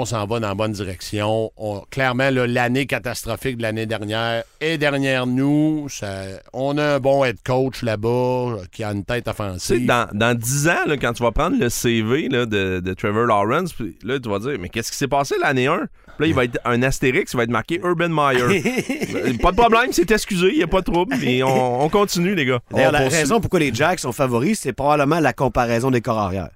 on 0.00 0.04
s'en 0.04 0.26
va 0.26 0.40
dans 0.40 0.48
la 0.48 0.54
bonne 0.54 0.72
direction. 0.72 1.50
On- 1.56 1.80
clairement, 1.90 2.28
l'année 2.30 2.86
catastrophique 2.86 3.56
de 3.58 3.62
l'année 3.62 3.86
dernière 3.86 4.42
est 4.60 4.78
derrière 4.78 5.26
nous. 5.26 5.88
Ça- 5.88 6.24
on 6.52 6.76
a 6.78 6.94
un 6.96 7.00
bon 7.00 7.24
head 7.24 7.36
coach 7.44 7.82
là-bas 7.82 8.08
euh, 8.08 8.56
qui 8.72 8.82
a 8.84 8.90
une 8.92 9.04
tête 9.04 9.24
Tu 9.24 9.30
sais, 9.30 9.42
offensive. 9.42 9.86
dans, 9.86 10.08
dans 10.12 10.36
10 10.36 10.68
ans, 10.68 10.84
là, 10.86 10.96
quand 10.96 11.12
tu 11.12 11.22
vas 11.22 11.32
prendre 11.32 11.58
le 11.58 11.68
CV 11.68 12.28
là, 12.28 12.46
de, 12.46 12.80
de 12.80 12.94
Trevor 12.94 13.26
Lawrence, 13.26 13.72
puis 13.72 13.96
là, 14.02 14.18
tu 14.18 14.28
vas 14.28 14.38
dire, 14.38 14.56
mais 14.60 14.68
qu'est-ce 14.68 14.90
qui 14.90 14.98
s'est 14.98 15.08
passé 15.08 15.34
l'année 15.40 15.66
1? 15.66 15.86
Puis 16.16 16.20
là, 16.20 16.26
il 16.28 16.34
va 16.34 16.44
être 16.44 16.58
un 16.64 16.82
astérix, 16.82 17.32
il 17.32 17.36
va 17.36 17.42
être 17.42 17.50
marqué 17.50 17.80
Urban 17.82 18.08
Meyer. 18.08 18.60
Pas 19.42 19.50
de 19.50 19.56
problème, 19.56 19.88
c'est 19.92 20.10
excusé, 20.10 20.50
il 20.52 20.58
n'y 20.58 20.62
a 20.62 20.66
pas 20.68 20.80
de 20.80 20.84
trouble. 20.90 21.16
Mais 21.20 21.42
on, 21.42 21.82
on 21.82 21.88
continue, 21.88 22.34
les 22.36 22.44
gars. 22.46 22.60
D'ailleurs, 22.70 22.92
la 22.92 23.00
poursuit. 23.00 23.18
raison 23.18 23.40
pourquoi 23.40 23.58
les 23.60 23.74
Jacks 23.74 23.98
sont 23.98 24.12
favoris, 24.12 24.60
c'est 24.60 24.72
probablement 24.72 25.18
la 25.20 25.32
comparaison 25.32 25.90
des 25.90 26.00
corps 26.00 26.18
arrière. 26.18 26.50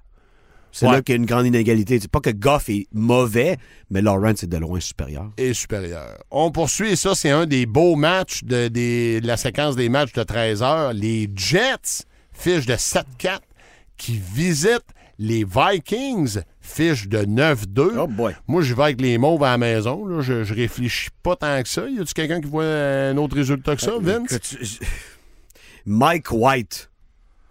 C'est 0.71 0.85
Ouais. 0.85 0.91
là 0.93 1.01
qu'il 1.01 1.13
y 1.13 1.17
a 1.17 1.19
une 1.19 1.25
grande 1.25 1.45
inégalité. 1.47 1.99
C'est 1.99 2.11
pas 2.11 2.19
que 2.19 2.29
Goff 2.29 2.69
est 2.69 2.87
mauvais, 2.93 3.57
mais 3.89 4.01
Lawrence 4.01 4.43
est 4.43 4.47
de 4.47 4.57
loin 4.57 4.79
supérieur. 4.79 5.31
Et 5.37 5.53
supérieur. 5.53 6.17
On 6.31 6.51
poursuit, 6.51 6.95
ça, 6.95 7.15
c'est 7.15 7.31
un 7.31 7.45
des 7.47 7.65
beaux 7.65 7.95
matchs 7.95 8.43
de, 8.43 8.67
des- 8.67 9.19
de 9.21 9.27
la 9.27 9.35
séquence 9.37 9.75
des 9.75 9.89
matchs 9.89 10.13
de 10.13 10.23
13 10.23 10.61
heures. 10.61 10.93
Les 10.93 11.29
Jets, 11.35 12.03
fiche 12.33 12.65
de 12.67 12.75
7-4, 12.75 13.39
qui 13.97 14.17
visitent 14.33 14.85
les 15.17 15.43
Vikings, 15.43 16.39
fiche 16.61 17.07
de 17.09 17.25
9-2. 17.25 17.91
Oh 17.97 18.07
boy. 18.07 18.33
Moi, 18.47 18.61
je 18.61 18.73
vais 18.73 18.83
avec 18.83 19.01
les 19.01 19.17
mauves 19.17 19.43
à 19.43 19.49
la 19.51 19.57
maison. 19.57 20.05
là. 20.05 20.21
Je, 20.21 20.43
je 20.45 20.53
réfléchis 20.53 21.09
pas 21.23 21.35
tant 21.35 21.61
que 21.61 21.67
ça. 21.67 21.89
Y 21.89 21.99
a-tu 21.99 22.13
quelqu'un 22.13 22.39
qui 22.39 22.47
voit 22.47 22.63
un 22.63 23.17
autre 23.17 23.35
résultat 23.35 23.75
que 23.75 23.81
ça, 23.81 23.93
Vince? 23.99 24.39
Tu- 24.41 24.63
je- 24.63 24.77
Mike 25.85 26.31
White, 26.31 26.89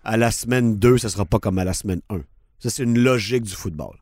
à 0.04 0.16
la 0.16 0.31
semaine 0.31 0.76
2, 0.76 0.98
ce 0.98 1.09
sera 1.09 1.24
pas 1.24 1.38
comme 1.38 1.59
à 1.59 1.64
la 1.64 1.72
semaine 1.74 2.00
1. 2.09 2.20
Ça, 2.59 2.71
c'est 2.71 2.83
une 2.83 2.99
logique 2.99 3.44
du 3.44 3.55
football. 3.55 3.97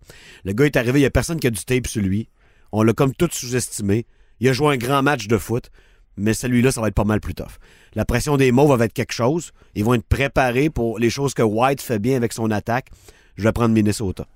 Le 0.45 0.53
gars 0.53 0.65
est 0.65 0.77
arrivé, 0.77 1.01
il 1.01 1.03
n'y 1.03 1.07
a 1.07 1.11
personne 1.11 1.39
qui 1.39 1.47
a 1.47 1.51
du 1.51 1.65
tape 1.65 1.87
sur 1.87 2.03
lui. 2.03 2.29
On 2.73 2.83
l'a 2.83 2.93
comme 2.93 3.15
tout 3.15 3.29
sous-estimé. 3.31 4.07
Il 4.41 4.49
a 4.49 4.53
joué 4.53 4.75
un 4.75 4.77
grand 4.77 5.03
match 5.03 5.29
de 5.29 5.39
foot, 5.39 5.71
mais 6.17 6.35
celui-là, 6.35 6.73
ça 6.73 6.81
va 6.81 6.89
être 6.89 6.95
pas 6.95 7.05
mal 7.05 7.21
plus 7.21 7.35
tough. 7.35 7.59
La 7.95 8.05
pression 8.05 8.37
des 8.37 8.53
Mauves 8.53 8.77
va 8.77 8.85
être 8.85 8.93
quelque 8.93 9.13
chose. 9.13 9.53
Ils 9.75 9.85
vont 9.85 9.95
être 9.95 10.07
préparés 10.07 10.71
pour 10.71 10.99
les 10.99 11.11
choses 11.11 11.35
que 11.35 11.43
White 11.43 11.81
fait 11.81 11.99
bien 11.99 12.17
avec 12.17 12.33
son 12.33 12.51
attaque. 12.51 12.89
Je 13.37 13.45
vais 13.45 13.53
prendre 13.53 13.75
Minnesota. 13.75 14.27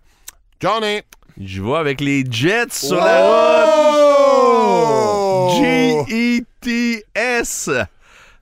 Johnny! 0.61 1.01
Je 1.39 1.63
vais 1.63 1.77
avec 1.77 2.01
les 2.01 2.25
Jets 2.31 2.67
sur 2.71 2.97
la 2.97 3.25
route. 3.25 4.41
G-E-T-S. 5.63 7.71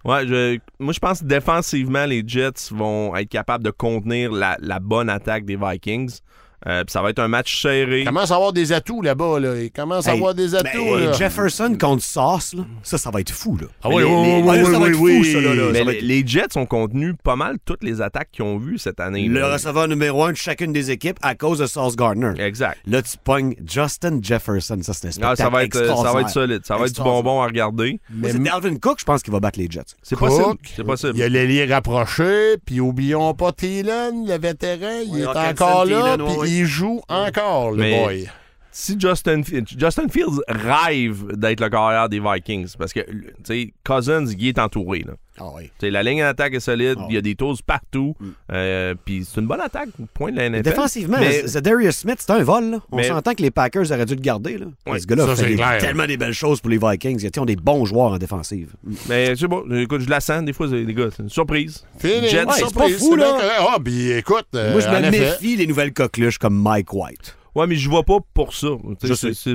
Ouais, 0.05 0.27
je, 0.27 0.59
moi, 0.79 0.93
je 0.93 0.99
pense 0.99 1.21
que 1.21 1.25
défensivement, 1.25 2.07
les 2.07 2.23
Jets 2.27 2.71
vont 2.71 3.15
être 3.17 3.29
capables 3.29 3.65
de 3.65 3.71
contenir 3.71 4.33
la, 4.33 4.57
la 4.61 4.79
bonne 4.79 5.11
attaque 5.11 5.45
des 5.45 5.57
Vikings. 5.57 6.21
Euh, 6.67 6.83
puis 6.85 6.93
ça 6.93 7.03
va 7.03 7.11
être 7.11 7.21
un 7.21 7.29
match 7.29 7.63
serré. 7.63 8.01
Il 8.01 8.05
commence 8.07 8.31
à 8.33 8.35
avoir 8.35 8.53
des 8.53 8.73
atouts 8.73 9.01
là-bas. 9.01 9.39
Là. 9.39 9.61
Il 9.63 9.71
commence 9.71 10.07
à 10.09 10.11
Hey, 10.13 10.17
avoir 10.19 10.35
des 10.35 10.55
atouts. 10.57 10.67
ben, 10.75 11.05
là. 11.07 11.13
Jefferson 11.13 11.77
contre 11.81 12.03
Sauce, 12.03 12.53
là, 12.55 12.65
ça, 12.83 12.99
ça 12.99 13.11
va 13.11 13.21
être 13.21 13.31
fou. 13.31 13.57
Là. 13.61 13.69
Ah 13.83 13.89
oui, 13.89 13.99
les- 13.99 14.05
oui, 14.05 14.11
les- 14.11 14.33
oui, 14.43 14.49
Ouais, 14.49 14.59
oui, 14.59 14.65
ça 14.65 14.71
va 14.73 14.79
oui, 14.79 14.89
être 14.91 14.97
fou, 14.97 15.05
oui. 15.05 15.33
ça, 15.33 15.41
là, 15.41 15.55
là. 15.55 15.63
Mais 15.73 15.79
ça 15.79 15.85
va 15.85 15.93
les, 15.93 15.99
être- 15.99 16.05
les 16.05 16.27
Jets 16.27 16.57
ont 16.57 16.67
contenu 16.67 17.15
pas 17.15 17.37
mal 17.37 17.59
toutes 17.65 17.85
les 17.85 18.01
attaques 18.03 18.31
qu'ils 18.33 18.45
ont 18.45 18.59
vues 18.59 18.79
cette 18.79 18.99
année. 18.99 19.29
Le 19.29 19.41
là. 19.41 19.53
receveur 19.53 19.87
numéro 19.89 20.25
un 20.25 20.33
de 20.33 20.37
chacune 20.37 20.73
des 20.73 20.91
équipes 20.91 21.19
à 21.23 21.35
cause 21.37 21.59
de 21.61 21.67
Sauce 21.67 21.95
Gardner. 21.95 22.33
Exact. 22.39 22.79
Là, 22.87 23.03
tu 23.03 23.17
pognes 23.23 23.55
Justin 23.65 24.19
Jefferson. 24.21 24.79
Ça, 24.83 24.93
c'est 24.95 25.07
un 25.07 25.11
Ah, 25.11 25.13
spectacle 25.37 25.37
ça, 25.43 25.51
va 25.51 25.65
être, 25.65 25.77
euh, 25.77 25.95
ça 26.03 26.13
va 26.13 26.21
être 26.23 26.31
solide. 26.31 26.61
Ça 26.65 26.77
va 26.77 26.87
être 26.87 26.95
du 26.95 27.01
bonbon 27.03 27.41
à 27.41 27.47
regarder. 27.47 28.01
Moi, 28.11 28.31
c'est 28.33 28.43
Dalvin 28.43 28.77
Cook, 28.79 28.97
je 28.99 29.05
pense 29.05 29.23
qu'il 29.23 29.33
va 29.33 29.39
battre 29.41 29.59
les 29.61 29.69
Jets. 29.71 29.83
C'est 30.03 30.19
possible. 30.19 30.57
C'est 30.77 30.85
possible. 30.85 31.13
Il 31.15 31.21
y 31.21 31.23
a 31.23 31.29
l'ailier 31.29 31.67
rapproché, 31.67 32.57
puis 32.67 32.81
oublions 32.81 33.33
pas 33.35 33.53
Thielen, 33.53 34.27
le 34.27 34.39
vétéran, 34.39 35.03
il 35.07 35.21
est 35.21 35.27
encore 35.27 35.85
là. 35.85 36.17
Il 36.49 36.65
joue 36.67 37.01
encore, 37.09 37.71
le 37.73 37.77
Mais- 37.79 38.05
boy. 38.05 38.29
si 38.71 38.99
Justin, 38.99 39.43
Justin 39.77 40.09
Fields 40.09 40.41
rêve 40.49 41.33
d'être 41.37 41.61
le 41.61 41.69
carrière 41.69 42.09
des 42.09 42.21
Vikings, 42.21 42.75
parce 42.79 42.93
que, 42.93 43.01
tu 43.01 43.33
sais, 43.45 43.73
Cousins, 43.85 44.27
il 44.27 44.47
est 44.49 44.59
entouré, 44.59 45.01
là. 45.07 45.15
Ah 45.41 45.45
oui. 45.55 45.71
La 45.89 46.03
ligne 46.03 46.21
d'attaque 46.21 46.55
est 46.55 46.61
solide, 46.61 46.97
Ah. 46.99 47.07
il 47.09 47.15
y 47.15 47.19
a 47.19 47.21
des 47.21 47.35
tours 47.35 47.57
partout, 47.67 48.15
euh, 48.53 48.95
puis 49.05 49.25
c'est 49.29 49.41
une 49.41 49.47
bonne 49.47 49.61
attaque, 49.61 49.89
point 50.15 50.33
de 50.33 50.37
la 50.37 50.47
NFL. 50.51 50.63
Défensivement, 50.63 51.17
Mais- 51.21 51.47
Zedarius 51.47 51.97
Smith, 51.99 52.17
c'est 52.19 52.33
un 52.33 52.43
vol. 52.43 52.71
Là. 52.71 52.79
On 52.91 52.97
Mais- 52.97 53.05
s'entend 53.09 53.35
que 53.35 53.43
les 53.43 53.51
Packers 53.51 53.91
auraient 53.93 54.05
dû 54.07 54.15
le 54.15 54.21
garder. 54.21 54.59
Là. 54.59 54.67
Ouais, 54.87 54.99
ce 54.99 55.07
gars-là 55.07 55.27
fait 55.29 55.37
c'est 55.37 55.47
des- 55.49 55.55
clair. 55.57 55.79
tellement 55.79 56.07
des 56.07 56.17
belles 56.17 56.33
choses 56.33 56.61
pour 56.61 56.71
les 56.71 56.79
Vikings. 56.79 57.21
Ils 57.35 57.41
ont 57.41 57.45
des 57.45 57.57
bons 57.57 57.85
joueurs 57.85 58.13
en 58.13 58.19
défensive. 58.19 58.73
Mais 59.09 59.35
c'est 59.37 59.47
bon, 59.49 59.65
écoute, 59.77 60.01
je 60.03 60.11
la 60.11 60.21
sens 60.21 60.45
des 60.45 60.53
fois, 60.53 60.67
les 60.69 60.95
gars, 60.95 61.09
c'est 61.17 61.23
une 61.23 61.29
surprise. 61.31 61.85
Fini. 61.99 62.29
Ouais, 62.29 62.45
pas 62.75 62.89
fou, 62.91 63.17
là. 63.17 63.39
Ah, 63.61 63.77
puis 63.83 64.11
écoute, 64.13 64.47
euh, 64.55 64.73
Moi, 64.73 64.81
je 64.81 64.89
en 64.89 65.01
me 65.01 65.11
méfie 65.11 65.57
des 65.57 65.67
nouvelles 65.67 65.93
coqueluches 65.93 66.39
comme 66.39 66.61
Mike 66.61 66.93
White. 66.93 67.37
Ouais, 67.59 67.67
mais 67.67 67.75
je 67.77 67.89
vois 67.91 68.05
pas 68.05 68.19
pour 68.35 68.55
ça. 68.55 68.69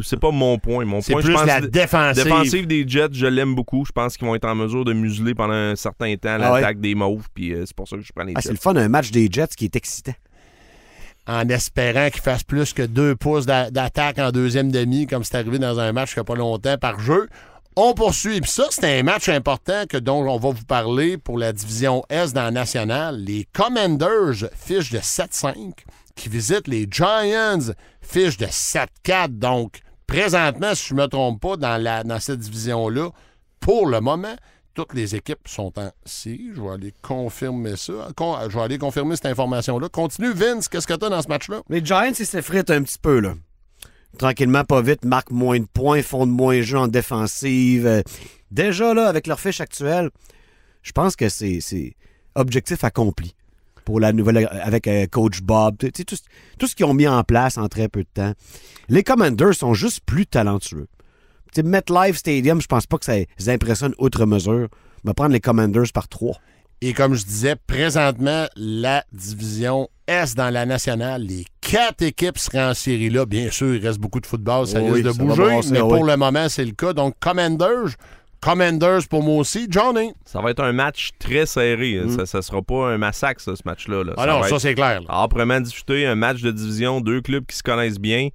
C'est 0.04 0.20
pas 0.20 0.32
mon 0.32 0.58
point. 0.60 0.84
Mon 0.86 1.02
c'est 1.02 1.14
point, 1.14 1.22
je 1.22 1.28
plus 1.28 1.34
pense 1.36 1.46
la 1.46 1.62
défensive. 1.62 2.24
défensive 2.24 2.68
des 2.68 2.88
Jets, 2.88 3.10
je 3.14 3.26
l'aime 3.26 3.56
beaucoup. 3.56 3.86
Je 3.86 3.92
pense 3.92 4.18
qu'ils 4.18 4.28
vont 4.28 4.36
être 4.36 4.46
en 4.46 4.56
mesure 4.56 4.84
de 4.86 4.94
museler 4.94 5.34
pendant 5.34 5.54
un 5.54 5.76
certain 5.76 6.14
temps 6.16 6.38
Ah 6.42 6.54
ouais? 6.54 6.62
l'attaque 6.62 6.80
des 6.82 6.96
Mauves, 6.96 7.28
puis 7.34 7.54
euh, 7.54 7.64
c'est 7.66 7.76
pour 7.76 7.88
ça 7.88 7.96
que 7.98 8.02
je 8.04 8.12
prends 8.14 8.26
les 8.26 8.34
Ah, 8.36 8.40
Jets. 8.42 8.48
c'est 8.50 8.54
le 8.54 8.60
fun, 8.60 8.76
un 8.76 8.90
match 8.90 9.12
des 9.12 9.28
Jets 9.32 9.48
qui 9.58 9.66
est 9.66 9.76
excitant. 9.76 10.14
En 11.26 11.48
espérant 11.48 12.10
qu'il 12.10 12.22
fasse 12.22 12.44
plus 12.44 12.74
que 12.74 12.82
deux 12.84 13.16
pouces 13.16 13.46
d'a- 13.46 13.72
d'attaque 13.72 14.20
en 14.20 14.32
deuxième 14.32 14.72
demi, 14.72 15.08
comme 15.08 15.24
c'est 15.24 15.38
arrivé 15.38 15.58
dans 15.58 15.80
un 15.80 15.94
match 15.94 16.12
il 16.16 16.20
n'y 16.20 16.22
a 16.22 16.24
pas 16.26 16.36
longtemps 16.36 16.78
par 16.78 17.00
jeu. 17.00 17.30
On 17.78 17.94
poursuit. 17.94 18.42
Puis 18.42 18.52
ça, 18.52 18.66
c'est 18.70 19.00
un 19.00 19.04
match 19.04 19.30
important 19.30 19.86
que, 19.90 19.96
dont 19.98 20.28
on 20.30 20.38
va 20.38 20.50
vous 20.52 20.66
parler 20.66 21.18
pour 21.18 21.38
la 21.40 21.54
division 21.54 22.04
S 22.10 22.34
dans 22.34 22.44
la 22.44 22.52
nationale. 22.52 23.24
Les 23.24 23.48
Commanders 23.54 24.50
fichent 24.54 24.92
de 24.92 25.00
7-5 25.00 25.72
qui 26.16 26.30
visitent 26.30 26.68
les 26.68 26.88
Giants 26.90 27.74
fichent 28.02 28.38
de 28.38 28.46
7-4. 28.46 29.38
Donc, 29.38 29.80
présentement, 30.08 30.76
si 30.76 30.90
je 30.90 30.94
ne 30.94 31.02
me 31.02 31.08
trompe 31.08 31.42
pas, 31.42 31.58
dans, 31.58 31.82
la, 31.82 32.04
dans 32.04 32.20
cette 32.20 32.40
division-là, 32.40 33.10
pour 33.60 33.88
le 33.88 34.02
moment, 34.02 34.36
toutes 34.74 34.94
les 34.94 35.16
équipes 35.16 35.48
sont 35.48 35.78
en 35.80 35.92
série. 36.06 36.50
Je 36.56 36.62
vais 36.62 36.70
aller 36.70 36.94
confirmer 37.02 37.76
ça. 37.76 37.94
Je 38.18 38.56
vais 38.56 38.62
aller 38.62 38.78
confirmer 38.78 39.16
cette 39.16 39.28
information-là. 39.28 39.90
Continue, 39.90 40.34
Vince. 40.34 40.68
Qu'est-ce 40.68 40.88
que 40.88 40.94
tu 40.94 41.06
as 41.06 41.10
dans 41.10 41.22
ce 41.22 41.28
match-là? 41.28 41.62
Les 41.70 41.84
Giants, 41.84 42.12
ils 42.18 42.26
s'effritent 42.26 42.72
un 42.72 42.84
petit 42.84 43.00
peu, 43.00 43.20
là. 43.20 43.36
Tranquillement, 44.18 44.64
pas 44.64 44.82
vite, 44.82 45.06
marquent 45.06 45.32
moins 45.32 45.60
de 45.60 45.66
points, 45.66 46.04
font 46.04 46.28
de 46.28 46.32
moins 46.32 46.58
de 46.58 46.62
jeu 46.62 46.78
en 46.78 46.88
défensive. 46.88 48.04
Déjà, 48.52 48.94
là, 48.94 49.08
avec 49.08 49.26
leur 49.26 49.40
fiche 49.40 49.60
actuelle, 49.60 50.12
je 50.84 50.92
pense 50.92 51.16
que 51.16 51.30
c'est 51.30 51.96
objectif 52.36 52.84
accompli 52.84 53.36
pour 53.84 54.00
la 54.00 54.14
nouvelle 54.14 54.50
avec 54.64 54.88
euh, 54.88 55.06
Coach 55.10 55.42
Bob. 55.42 55.78
Tout, 55.78 55.90
tout 56.60 56.68
ce 56.68 56.76
qu'ils 56.76 56.86
ont 56.86 56.94
mis 56.94 57.08
en 57.08 57.24
place 57.24 57.58
en 57.58 57.68
très 57.68 57.88
peu 57.90 58.02
de 58.02 58.10
temps. 58.14 58.34
Les 58.90 59.04
Commanders 59.04 59.54
sont 59.56 59.74
juste 59.74 60.02
plus 60.06 60.26
talentueux. 60.26 60.88
Tu 61.54 61.62
sais, 61.62 61.64
MetLife 61.64 62.18
Stadium, 62.18 62.62
je 62.62 62.68
pense 62.68 62.88
pas 62.88 62.98
que 62.98 63.06
ça 63.06 63.16
les 63.18 63.50
impressionne 63.50 63.94
outre 64.00 64.26
mesure. 64.26 64.68
On 65.06 65.10
va 65.10 65.14
prendre 65.14 65.34
les 65.34 65.40
Commanders 65.40 65.92
par 65.94 66.08
trois. 66.08 66.38
Et 66.82 66.94
comme 66.94 67.14
je 67.14 67.24
disais, 67.24 67.56
présentement, 67.68 68.46
la 68.58 69.06
division 69.14 69.88
S 70.08 70.36
dans 70.36 70.50
la 70.50 70.66
nationale, 70.66 71.22
les 71.24 71.46
quatre 71.62 72.02
équipes 72.02 72.38
seraient 72.38 72.64
en 72.64 72.74
série 72.74 73.10
là. 73.10 73.26
Bien 73.26 73.50
sûr, 73.52 73.76
il 73.76 73.86
reste 73.86 74.00
beaucoup 74.00 74.20
de 74.20 74.26
football, 74.26 74.68
ça 74.68 74.82
Oui, 74.82 75.02
risque 75.02 75.18
de 75.18 75.24
bouger, 75.24 75.60
mais 75.72 75.80
oui. 75.80 75.88
pour 75.90 76.04
le 76.04 76.18
moment, 76.18 76.50
c'est 76.50 76.66
le 76.66 76.74
cas. 76.74 76.92
Donc, 76.92 77.16
Commanders, 77.22 77.96
Commanders 78.44 79.08
pour 79.10 79.24
moi 79.24 79.38
aussi. 79.38 79.68
Johnny. 79.70 80.12
Ça 80.26 80.42
va 80.42 80.52
être 80.52 80.62
un 80.64 80.74
match 80.74 81.12
très 81.20 81.46
serré. 81.46 82.02
Ça, 82.10 82.26
ça 82.26 82.42
sera 82.42 82.62
pas 82.62 82.88
un 82.90 82.98
massacre, 82.98 83.40
ça, 83.42 83.56
ce 83.56 83.62
match-là. 83.66 84.04
là. 84.04 84.12
Mm. 84.12 84.16
Ah 84.18 84.22
Ça 84.26 84.28
non, 84.32 84.44
ça 84.44 84.60
c'est 84.60 84.76
clair. 84.76 85.02
âprement 85.10 85.60
disputé, 85.62 86.06
un 86.06 86.16
match 86.16 86.42
de 86.42 86.52
division, 86.52 87.00
deux 87.02 87.22
clubs 87.22 87.46
qui 87.46 87.56
se 87.56 87.64
connaissent 87.64 88.00
bien. 88.00 88.30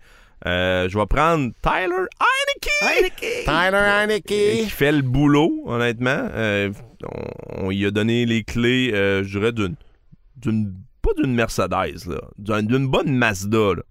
Euh, 0.46 0.88
je 0.88 0.96
vais 0.96 1.06
prendre 1.06 1.50
Tyler 1.62 2.06
Heineke, 2.20 3.44
Tyler 3.44 3.76
Heineke. 4.02 4.24
qui 4.24 4.70
fait 4.70 4.92
le 4.92 5.02
boulot, 5.02 5.62
honnêtement. 5.66 6.28
Euh, 6.32 6.70
on, 7.04 7.64
on 7.66 7.70
lui 7.70 7.84
a 7.84 7.90
donné 7.90 8.24
les 8.24 8.44
clés, 8.44 8.92
euh, 8.94 9.24
je 9.24 9.38
dirais, 9.38 9.52
d'une, 9.52 9.74
d'une- 10.36 10.72
pas 11.02 11.10
d'une 11.20 11.34
Mercedes, 11.34 12.06
là, 12.06 12.20
d'une, 12.38 12.66
d'une 12.68 12.86
bonne 12.86 13.12
Mazda. 13.16 13.74
Là. 13.74 13.82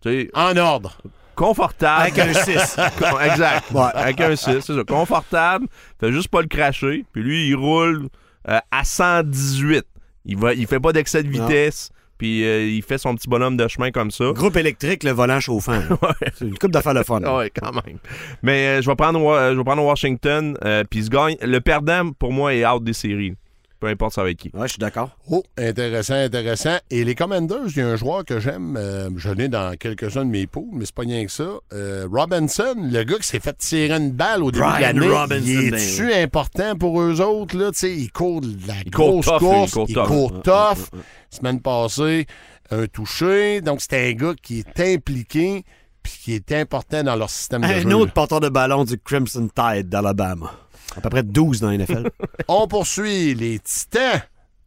Tu 0.00 0.10
sais, 0.10 0.30
En 0.34 0.56
ordre. 0.56 0.98
Confortable. 1.36 2.02
Avec 2.02 2.18
un 2.18 2.32
6. 2.32 2.76
Con- 2.98 3.20
exact. 3.20 3.70
Ouais. 3.70 3.82
Avec 3.94 4.20
un 4.20 4.34
6, 4.34 4.60
c'est 4.60 4.74
ça. 4.74 4.84
Confortable. 4.84 5.66
Fait 6.00 6.10
juste 6.10 6.28
pas 6.28 6.40
le 6.40 6.48
cracher. 6.48 7.04
Puis 7.12 7.22
lui, 7.22 7.48
il 7.48 7.54
roule 7.54 8.08
euh, 8.48 8.58
à 8.70 8.84
118. 8.84 9.84
Il, 10.24 10.36
va, 10.36 10.54
il 10.54 10.66
fait 10.66 10.80
pas 10.80 10.92
d'excès 10.92 11.22
de 11.22 11.28
vitesse. 11.28 11.90
Puis 12.18 12.44
euh, 12.44 12.64
il 12.66 12.82
fait 12.82 12.98
son 12.98 13.14
petit 13.14 13.28
bonhomme 13.28 13.56
de 13.58 13.68
chemin 13.68 13.90
comme 13.90 14.10
ça. 14.10 14.32
Groupe 14.32 14.56
électrique, 14.56 15.04
le 15.04 15.10
volant 15.10 15.38
chauffant. 15.38 15.80
C'est 16.34 16.46
une 16.46 16.58
coupe 16.58 16.70
d'affaires 16.72 16.94
le 16.94 17.02
fun. 17.04 17.20
Ouais, 17.20 17.50
quand 17.50 17.72
même. 17.72 17.98
Mais 18.42 18.78
euh, 18.78 18.82
je 18.82 18.88
vais 18.88 18.96
prendre 18.96 19.18
je 19.52 19.56
vais 19.56 19.64
prendre 19.64 19.84
Washington. 19.84 20.56
puis 20.90 21.00
il 21.00 21.04
se 21.04 21.10
gagne. 21.10 21.36
Le 21.42 21.60
perdant, 21.60 22.10
pour 22.12 22.32
moi, 22.32 22.54
est 22.54 22.64
out 22.66 22.82
des 22.82 22.94
séries. 22.94 23.34
Peu 23.78 23.88
importe 23.88 24.14
ça 24.14 24.22
avec 24.22 24.38
qui. 24.38 24.50
Ouais, 24.54 24.66
je 24.66 24.72
suis 24.72 24.78
d'accord. 24.78 25.10
Oh, 25.30 25.42
intéressant, 25.58 26.14
intéressant. 26.14 26.76
Et 26.90 27.04
les 27.04 27.14
Commanders, 27.14 27.58
il 27.66 27.76
y 27.76 27.80
a 27.82 27.88
un 27.88 27.96
joueur 27.96 28.24
que 28.24 28.40
j'aime. 28.40 28.76
euh, 28.78 29.10
je 29.16 29.28
l'ai 29.30 29.48
dans 29.48 29.76
quelques-uns 29.76 30.24
de 30.24 30.30
mes 30.30 30.46
poules, 30.46 30.70
mais 30.72 30.86
c'est 30.86 30.94
pas 30.94 31.02
rien 31.02 31.26
que 31.26 31.30
ça. 31.30 31.48
Euh, 31.74 32.08
Robinson, 32.10 32.74
le 32.78 33.04
gars 33.04 33.16
qui 33.18 33.26
s'est 33.28 33.38
fait 33.40 33.56
tirer 33.58 33.92
une 33.98 34.12
balle 34.12 34.42
au 34.42 34.50
début 34.50 34.64
Brian 34.64 34.94
de 34.94 35.00
l'année. 35.00 35.08
Robinson, 35.14 35.44
il 35.46 35.70
ben 35.72 35.78
est-tu 35.78 36.12
important 36.14 36.76
pour 36.76 37.00
eux 37.02 37.20
autres? 37.20 37.56
Là? 37.56 37.70
Tu 37.72 37.78
sais, 37.78 37.92
il 37.94 38.10
court 38.10 38.40
de 38.40 38.48
la 38.66 38.74
Il 38.84 38.90
court 38.90 39.20
grosse 39.20 39.26
tough, 39.26 39.38
course. 39.40 39.72
il 39.88 39.94
court 39.94 40.06
tough. 40.06 40.06
court 40.08 40.42
tough. 40.42 41.00
Semaine 41.30 41.60
passée, 41.60 42.26
un 42.70 42.86
touché. 42.86 43.60
Donc, 43.60 43.80
c'est 43.82 44.08
un 44.08 44.12
gars 44.12 44.34
qui 44.42 44.60
est 44.60 44.94
impliqué 44.94 45.64
puis 46.02 46.14
qui 46.22 46.34
est 46.34 46.52
important 46.52 47.02
dans 47.02 47.16
leur 47.16 47.28
système 47.28 47.62
de 47.62 47.66
Un 47.66 47.80
jeu. 47.80 47.92
autre 47.94 48.12
porteur 48.12 48.38
de 48.40 48.48
ballon 48.48 48.84
du 48.84 48.96
Crimson 48.96 49.48
Tide 49.54 49.88
d'Alabama. 49.88 50.52
À 50.96 51.00
peu 51.00 51.10
près 51.10 51.22
12 51.22 51.60
dans 51.60 51.70
la 51.70 51.78
NFL. 51.78 52.10
On 52.48 52.66
poursuit 52.66 53.34
les 53.34 53.58
Titans. 53.58 54.22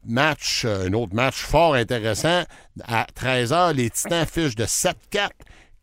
Match, 0.06 0.64
euh, 0.66 0.88
un 0.88 0.94
autre 0.94 1.14
match 1.14 1.36
fort 1.42 1.74
intéressant. 1.76 2.44
À 2.88 3.06
13h, 3.20 3.74
les 3.74 3.90
Titans 3.90 4.26
fichent 4.26 4.56
de 4.56 4.64
7-4 4.66 4.94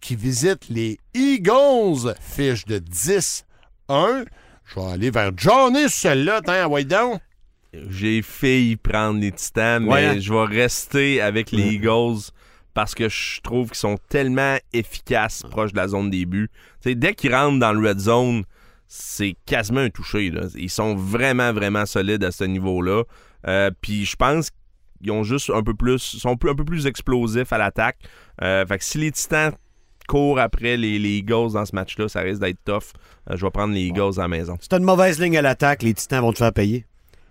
qui 0.01 0.17
visitent 0.17 0.69
les 0.71 0.99
Eagles, 1.15 2.15
fichent 2.21 2.65
de 2.65 2.79
10-1. 2.79 3.45
Je 3.89 4.81
vais 4.81 4.87
aller 4.87 5.11
vers 5.11 5.31
Johnny 5.37 5.89
celle-là. 5.89 6.41
Tiens, 6.45 6.67
wait 6.67 6.85
down. 6.85 7.19
J'ai 7.91 8.23
failli 8.23 8.77
prendre 8.77 9.21
les 9.21 9.33
Titans, 9.33 9.83
mais 9.85 9.93
Ouais, 9.93 10.05
hein? 10.07 10.19
je 10.19 10.33
vais 10.33 10.45
rester 10.45 11.21
avec 11.21 11.51
les 11.51 11.75
Eagles 11.75 12.31
parce 12.73 12.95
que 12.95 13.09
je 13.09 13.41
trouve 13.43 13.69
qu'ils 13.69 13.77
sont 13.79 13.99
tellement 14.09 14.57
efficaces 14.73 15.43
proche 15.51 15.73
de 15.73 15.77
la 15.77 15.89
zone 15.89 16.11
des 16.11 16.25
buts. 16.25 16.51
Tu 16.83 16.91
sais, 16.91 16.95
dès 16.95 17.15
qu'ils 17.15 17.35
rentrent 17.35 17.59
dans 17.59 17.73
le 17.73 17.87
red 17.87 17.99
zone, 17.99 18.45
c'est 18.89 19.35
quasiment 19.47 19.81
un 19.81 19.91
touché. 19.91 20.31
là. 20.31 20.43
Ils 20.57 20.71
sont 20.71 20.95
vraiment, 20.95 21.53
vraiment 21.53 21.87
solides 21.87 22.25
à 22.25 22.31
ce 22.31 22.45
niveau-là. 22.45 23.03
Euh, 23.47 23.71
Puis 23.81 24.05
je 24.05 24.17
pense 24.17 24.51
qu'ils 25.03 25.13
ont 25.13 25.23
juste 25.25 25.51
un 25.51 25.63
peu 25.63 25.75
plus, 25.75 25.99
sont 25.99 26.33
un 26.45 26.55
peu 26.55 26.65
plus 26.65 26.87
explosifs 26.87 27.53
à 27.53 27.59
l'attaque. 27.59 27.99
Euh, 28.43 28.65
fait 28.67 28.79
que 28.79 28.85
si 28.85 28.99
les 28.99 29.13
Titans 29.13 29.53
courent 30.09 30.39
après 30.39 30.77
les, 30.77 30.99
les 30.99 31.19
Eagles 31.19 31.53
dans 31.55 31.65
ce 31.65 31.75
match-là, 31.75 32.09
ça 32.09 32.21
risque 32.21 32.41
d'être 32.41 32.59
tough. 32.65 32.93
Euh, 33.31 33.37
je 33.37 33.45
vais 33.45 33.51
prendre 33.51 33.75
les 33.75 33.83
Eagles 33.83 34.19
à 34.19 34.23
la 34.23 34.29
maison. 34.29 34.57
Si 34.61 34.69
t'as 34.69 34.79
une 34.79 34.85
mauvaise 34.85 35.21
ligne 35.21 35.37
à 35.39 35.43
l'attaque, 35.43 35.83
les 35.83 35.95
Titans 35.95 36.21
vont 36.21 36.33
te 36.33 36.39
faire 36.39 36.53
payer. 36.53 36.87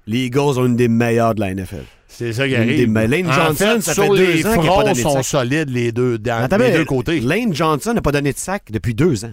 Les 0.07 0.25
Eagles 0.25 0.39
ont 0.59 0.65
une 0.65 0.75
des 0.75 0.87
meilleures 0.89 1.33
de 1.35 1.39
la 1.39 1.53
NFL. 1.55 1.83
C'est 2.07 2.31
ça 2.33 2.47
qui 2.47 2.55
arrive. 2.55 2.77
des- 2.93 3.07
Lane 3.07 3.27
en 3.27 3.31
Johnson, 3.33 3.55
fait, 3.55 3.81
ça 3.81 3.93
sur 3.93 4.03
fait 4.03 4.09
deux 4.09 4.31
les 4.33 4.45
ans 4.45 4.51
qu'il 4.51 4.59
a 4.59 4.61
pas 4.61 4.63
fronts 4.67 4.81
donné 4.83 4.93
de 4.93 4.99
sont 4.99 5.13
sac. 5.15 5.25
solides 5.25 5.69
les 5.69 5.91
deux, 5.91 6.17
dans 6.19 6.43
Attends, 6.43 6.57
les 6.57 6.71
deux 6.71 6.85
côtés. 6.85 7.19
Lane 7.19 7.53
Johnson 7.53 7.93
n'a 7.93 8.01
pas 8.01 8.11
donné 8.11 8.31
de 8.31 8.37
sac 8.37 8.71
depuis 8.71 8.93
deux 8.93 9.25
ans. 9.25 9.31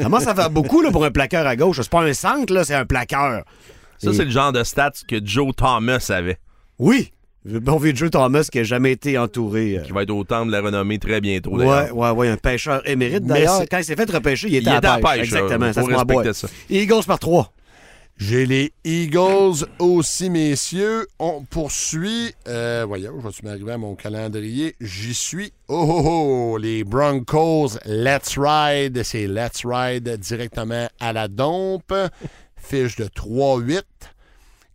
Comment 0.00 0.20
ça 0.20 0.34
fait 0.34 0.48
beaucoup 0.50 0.82
là, 0.82 0.90
pour 0.90 1.04
un 1.04 1.10
plaqueur 1.10 1.46
à 1.46 1.56
gauche? 1.56 1.80
C'est 1.80 1.90
pas 1.90 2.02
un 2.02 2.12
centre, 2.12 2.52
là, 2.52 2.64
c'est 2.64 2.74
un 2.74 2.86
plaqueur. 2.86 3.44
Ça, 3.98 4.10
Et- 4.10 4.14
c'est 4.14 4.24
le 4.24 4.30
genre 4.30 4.52
de 4.52 4.62
stats 4.62 4.92
que 5.08 5.16
Joe 5.24 5.52
Thomas 5.56 6.10
avait, 6.14 6.38
Oui! 6.78 7.12
Le 7.44 7.60
bon 7.60 7.78
vieux 7.78 7.94
Joe 7.94 8.10
Thomas 8.10 8.46
qui 8.50 8.58
n'a 8.58 8.64
jamais 8.64 8.92
été 8.92 9.16
entouré. 9.16 9.78
euh, 9.78 9.82
qui 9.82 9.92
va 9.92 10.02
être 10.02 10.10
au 10.10 10.22
temple 10.24 10.48
de 10.48 10.52
la 10.52 10.60
renommée 10.60 10.98
très 10.98 11.20
bientôt. 11.20 11.52
Ouais, 11.52 11.64
d'ailleurs. 11.64 11.96
ouais, 11.96 12.10
ouais, 12.10 12.28
un 12.28 12.36
pêcheur 12.36 12.86
émérite 12.86 13.24
d'ailleurs. 13.24 13.62
Quand 13.70 13.78
il 13.78 13.84
s'est 13.84 13.96
fait 13.96 14.10
repêcher, 14.10 14.48
il 14.48 14.56
était, 14.56 14.70
Il 14.70 14.76
était 14.76 14.86
à 14.86 14.98
pêche. 14.98 15.20
Exactement, 15.20 15.72
ça 15.72 15.82
se 15.82 16.32
ça. 16.32 16.48
Eagles 16.68 17.04
par 17.06 17.18
trois. 17.18 17.52
J'ai 18.20 18.46
les 18.46 18.72
Eagles 18.82 19.64
aussi, 19.78 20.28
messieurs. 20.28 21.06
On 21.20 21.44
poursuit. 21.44 22.34
Euh, 22.48 22.84
voyons, 22.84 23.12
je 23.20 23.24
vais-tu 23.24 23.44
m'arriver 23.44 23.72
à 23.72 23.78
mon 23.78 23.94
calendrier? 23.94 24.74
J'y 24.80 25.14
suis. 25.14 25.52
Oh, 25.68 25.86
oh, 25.88 26.02
oh! 26.54 26.58
Les 26.58 26.82
Broncos, 26.82 27.78
Let's 27.86 28.36
Ride. 28.36 29.04
C'est 29.04 29.28
Let's 29.28 29.64
Ride 29.64 30.16
directement 30.18 30.88
à 30.98 31.12
la 31.12 31.28
dompe. 31.28 31.94
Fiche 32.56 32.96
de 32.96 33.04
3-8. 33.04 33.82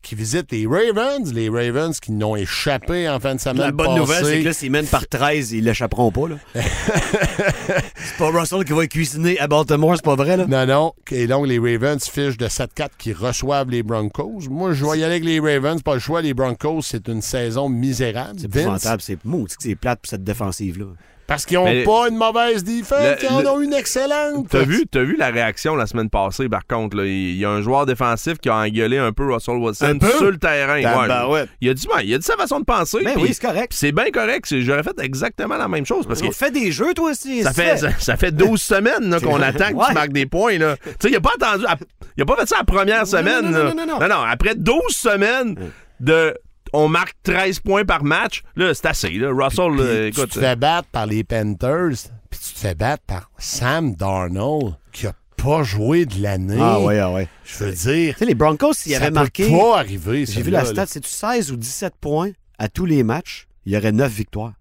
Qui 0.04 0.16
visite 0.16 0.52
les 0.52 0.68
Ravens. 0.68 1.34
Les 1.34 1.48
Ravens 1.50 1.98
qui 2.00 2.12
n'ont 2.12 2.36
échappé 2.36 3.10
en 3.10 3.20
fin 3.20 3.36
de 3.36 3.40
semaine 3.40 3.58
La 3.58 3.72
bonne 3.72 3.88
passée. 3.88 4.00
nouvelle, 4.00 4.26
c'est 4.26 4.40
que 4.42 4.46
là, 4.46 4.54
s'ils 4.54 4.72
mènent 4.72 4.86
par 4.86 5.08
13, 5.08 5.54
ils 5.54 5.64
l'échapperont 5.64 6.12
pas. 6.12 6.28
Là. 6.28 6.36
c'est 6.54 8.18
pas 8.18 8.30
Russell 8.30 8.66
qui 8.66 8.74
va 8.74 8.86
cuisiner 8.86 9.40
à 9.40 9.48
Baltimore, 9.48 9.96
c'est 9.96 10.04
pas 10.04 10.16
vrai. 10.16 10.36
Là? 10.38 10.46
Non, 10.46 10.66
non. 10.66 10.94
Et 11.10 11.26
donc, 11.26 11.48
les 11.48 11.58
Ravens 11.58 12.04
fichent 12.04 12.38
de 12.38 12.48
7-4 12.48 12.90
qui 12.98 13.14
reçoivent 13.14 13.70
les 13.70 13.82
Broncos. 13.82 14.42
Moi, 14.50 14.74
je 14.74 14.86
vais 14.86 15.00
y 15.00 15.04
aller 15.04 15.16
avec 15.16 15.24
les 15.24 15.40
Ravens. 15.40 15.82
Pas 15.82 15.94
le 15.94 16.00
choix. 16.00 16.22
Les 16.22 16.34
Broncos, 16.34 16.82
c'est 16.82 17.08
une 17.08 17.22
saison 17.22 17.70
misérable. 17.70 18.40
C'est 18.40 18.54
épouvantable, 18.54 19.02
c'est 19.02 19.18
c'est 19.60 19.76
plate 19.76 20.02
pour 20.02 20.10
cette 20.10 20.24
défensive-là. 20.24 20.86
Parce 21.26 21.46
qu'ils 21.46 21.58
n'ont 21.58 21.66
Mais- 21.66 21.84
pas 21.84 22.10
une 22.10 22.18
mauvaise 22.18 22.64
défense, 22.66 23.00
Le- 23.00 23.24
ils 23.24 23.30
en 23.30 23.42
le- 23.42 23.48
ont 23.50 23.60
une 23.62 23.74
excellente. 23.74 24.48
T'as 24.50 24.64
vu, 24.64 24.86
t'as 24.92 25.04
vu 25.04 25.16
la 25.18 25.30
réaction 25.30 25.76
la 25.76 25.88
semaine 25.88 26.10
passée, 26.10 26.50
par 26.50 26.68
contre. 26.68 26.98
là. 26.98 27.06
Il 27.06 27.38
y 27.38 27.46
a 27.46 27.50
un 27.50 27.62
joueur 27.62 27.86
défensif 27.86 28.38
qui 28.40 28.50
a 28.50 28.56
engueulé 28.58 28.98
un 28.98 29.14
peu 29.14 29.32
Russell 29.34 29.56
Wilson 29.56 29.86
Un 29.86 29.98
peu? 29.98 30.12
sur 30.12 30.30
le 30.32 30.38
terrain. 30.38 30.82
Tabarouette. 30.82 31.50
il, 31.62 31.70
a 31.70 31.74
dit, 31.74 31.88
ben, 31.88 32.02
il 32.04 32.14
a 32.14 32.18
dit 32.18 32.26
sa 32.26 32.36
façon 32.36 32.60
de 32.60 32.66
penser. 32.66 33.00
Ben 33.04 33.14
puis- 33.14 33.24
oui, 33.24 33.30
c'est 33.34 33.42
correct. 33.42 33.70
puis 33.70 33.78
c'est 33.78 33.92
bien 33.94 34.12
correct. 34.12 34.46
C'est- 34.48 34.62
J'aurais 34.62 34.84
fait 34.84 35.00
exactement 35.00 35.56
la 35.58 35.68
même 35.70 35.86
chose 35.86 36.06
parce 36.06 36.22
que 36.22 36.28
On 36.28 36.32
fait 36.32 36.52
des 36.52 36.72
jeux, 36.72 36.94
toi 36.94 37.12
aussi. 37.12 37.42
ça 37.44 37.54
fait, 37.54 37.78
ça, 37.78 37.90
ça 37.98 38.18
fait 38.18 38.32
12 38.32 38.62
semaines 38.62 39.10
là, 39.10 39.20
qu'on 39.22 39.42
attend 39.42 39.70
que 39.70 39.76
Ouais. 39.76 39.86
tu 39.88 39.94
marques 39.94 40.14
des 40.14 40.26
points. 40.26 40.58
Là. 40.58 40.76
Tu 40.84 40.90
sais, 41.00 41.10
il 41.10 41.16
a 41.16 41.22
pas 41.22 41.32
attendu. 41.40 41.66
à- 41.66 41.78
il 42.18 42.24
a 42.24 42.26
pas 42.26 42.36
fait 42.36 42.48
ça 42.50 42.58
la 42.58 42.64
première 42.66 43.08
semaine. 43.08 43.50
non, 43.50 43.64
là. 43.64 43.74
non, 43.74 43.86
non, 43.86 44.08
non. 44.08 44.22
Après 44.30 44.56
12 44.56 44.82
semaines 44.90 45.56
de. 46.00 46.34
On 46.74 46.88
marque 46.88 47.14
13 47.24 47.60
points 47.60 47.86
par 47.86 48.04
match. 48.04 48.44
Là, 48.56 48.74
c'est 48.74 48.88
assez. 48.88 49.12
Là. 49.12 49.30
Russell, 49.32 49.76
là, 49.76 49.84
Puis 49.86 50.08
écoute. 50.08 50.30
tu 50.30 50.36
te 50.36 50.40
fais 50.40 50.56
battre 50.56 50.88
par 50.90 51.06
les 51.06 51.24
Panthers, 51.24 52.10
puis 52.30 52.40
tu 52.40 52.54
te 52.54 52.60
fais 52.60 52.76
battre 52.76 53.04
par 53.06 53.30
Sam 53.38 53.96
Darnold, 53.96 54.74
qui 54.92 55.06
a 55.08 55.14
pas 55.38 55.64
joué 55.64 56.06
de 56.06 56.22
l'année. 56.22 56.58
Ah 56.60 56.80
ouais, 56.80 57.00
ah 57.00 57.12
ouais. 57.12 57.28
Je 57.46 57.64
veux 57.64 57.72
dire, 57.72 58.14
Tu 58.14 58.20
sais, 58.20 58.26
les 58.26 58.34
Broncos, 58.36 58.74
s'ils 58.74 58.94
ça 58.94 58.98
avaient 58.98 59.08
peut 59.10 59.14
marqué. 59.14 59.50
pas 59.52 59.78
arriver. 59.80 60.26
J'ai 60.26 60.42
vu 60.42 60.52
la 60.52 60.66
stat, 60.66 60.86
c'est-tu 60.88 61.10
16 61.10 61.52
ou 61.52 61.58
17 61.58 61.94
points 62.02 62.32
à 62.58 62.68
tous 62.70 62.86
les 62.86 63.04
matchs? 63.04 63.48
Il 63.66 63.74
y 63.74 63.78
aurait 63.78 63.92
9 63.92 64.12
victoires. 64.12 64.54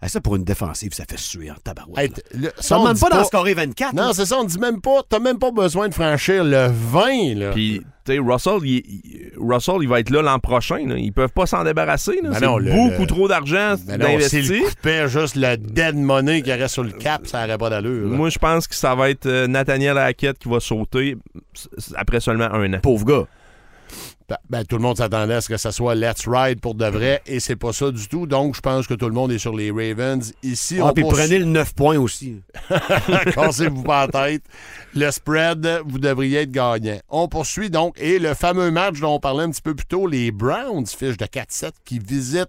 Ah, 0.00 0.08
ça, 0.08 0.20
pour 0.20 0.36
une 0.36 0.44
défensive, 0.44 0.92
ça 0.94 1.04
fait 1.10 1.18
suer 1.18 1.50
en 1.50 1.54
tabarouette. 1.56 2.24
Hey, 2.32 2.50
ça 2.60 2.78
on 2.78 2.82
demande 2.84 3.00
pas 3.00 3.10
d'en 3.10 3.24
scorer 3.24 3.54
24. 3.54 3.94
Non, 3.94 4.12
c'est 4.12 4.26
ça, 4.26 4.36
on 4.38 4.44
dit 4.44 4.58
même 4.60 4.80
pas. 4.80 5.00
T'as 5.08 5.18
même 5.18 5.38
pas 5.40 5.50
besoin 5.50 5.88
de 5.88 5.94
franchir 5.94 6.44
le 6.44 6.68
20, 6.70 7.34
là. 7.34 7.50
Puis, 7.50 7.80
tu 8.04 8.12
sais, 8.12 8.18
Russell, 8.20 8.58
il, 8.62 9.32
Russell, 9.36 9.78
il 9.82 9.88
va 9.88 9.98
être 9.98 10.10
là 10.10 10.22
l'an 10.22 10.38
prochain. 10.38 10.86
là. 10.86 10.94
Ils 10.96 11.12
peuvent 11.12 11.32
pas 11.32 11.46
s'en 11.46 11.64
débarrasser. 11.64 12.20
là. 12.22 12.30
Ben 12.30 12.38
C'est 12.38 12.46
beaucoup 12.46 13.00
le- 13.00 13.06
trop 13.08 13.26
d'argent 13.26 13.74
Ben 13.88 13.98
d'investir. 13.98 14.62
coupait 14.68 15.08
juste 15.08 15.34
le 15.34 15.56
dead 15.56 15.96
money 15.96 16.42
qu'il 16.42 16.52
y 16.52 16.56
aurait 16.56 16.68
sur 16.68 16.84
le 16.84 16.92
cap, 16.92 17.26
ça 17.26 17.40
n'aurait 17.44 17.58
pas 17.58 17.68
d'allure. 17.70 18.08
là. 18.08 18.16
Moi, 18.16 18.30
je 18.30 18.38
pense 18.38 18.68
que 18.68 18.76
ça 18.76 18.94
va 18.94 19.10
être 19.10 19.26
euh, 19.26 19.48
Nathaniel 19.48 19.98
Hackett 19.98 20.38
qui 20.38 20.48
va 20.48 20.60
sauter 20.60 21.16
après 21.96 22.20
seulement 22.20 22.52
un 22.52 22.72
an. 22.72 22.78
Pauvre 22.80 23.04
gars. 23.04 23.24
Ben, 24.50 24.62
tout 24.64 24.76
le 24.76 24.82
monde 24.82 24.98
s'attendait 24.98 25.34
à 25.34 25.40
ce 25.40 25.48
que 25.48 25.56
ça 25.56 25.72
soit 25.72 25.94
Let's 25.94 26.26
Ride 26.26 26.60
pour 26.60 26.74
de 26.74 26.84
vrai, 26.84 27.22
et 27.26 27.40
c'est 27.40 27.56
pas 27.56 27.72
ça 27.72 27.90
du 27.90 28.08
tout. 28.08 28.26
Donc, 28.26 28.56
je 28.56 28.60
pense 28.60 28.86
que 28.86 28.92
tout 28.92 29.06
le 29.06 29.12
monde 29.14 29.32
est 29.32 29.38
sur 29.38 29.54
les 29.56 29.70
Ravens. 29.70 30.34
Ici, 30.42 30.78
Ah, 30.80 30.86
on 30.86 30.92
puis 30.92 31.02
poursuit- 31.02 31.22
prenez 31.22 31.38
le 31.38 31.44
9 31.46 31.74
points 31.74 31.98
aussi. 31.98 32.42
Cassez-vous 33.34 33.82
pas 33.82 34.06
la 34.06 34.12
tête. 34.30 34.42
Le 34.94 35.10
spread, 35.10 35.80
vous 35.86 35.98
devriez 35.98 36.40
être 36.40 36.50
gagnant. 36.50 36.98
On 37.08 37.26
poursuit 37.28 37.70
donc. 37.70 37.94
Et 37.98 38.18
le 38.18 38.34
fameux 38.34 38.70
match 38.70 39.00
dont 39.00 39.14
on 39.14 39.20
parlait 39.20 39.44
un 39.44 39.50
petit 39.50 39.62
peu 39.62 39.74
plus 39.74 39.86
tôt, 39.86 40.06
les 40.06 40.30
Browns, 40.30 40.86
fiche 40.86 41.16
de 41.16 41.24
4-7, 41.26 41.72
qui 41.86 41.98
visitent 41.98 42.48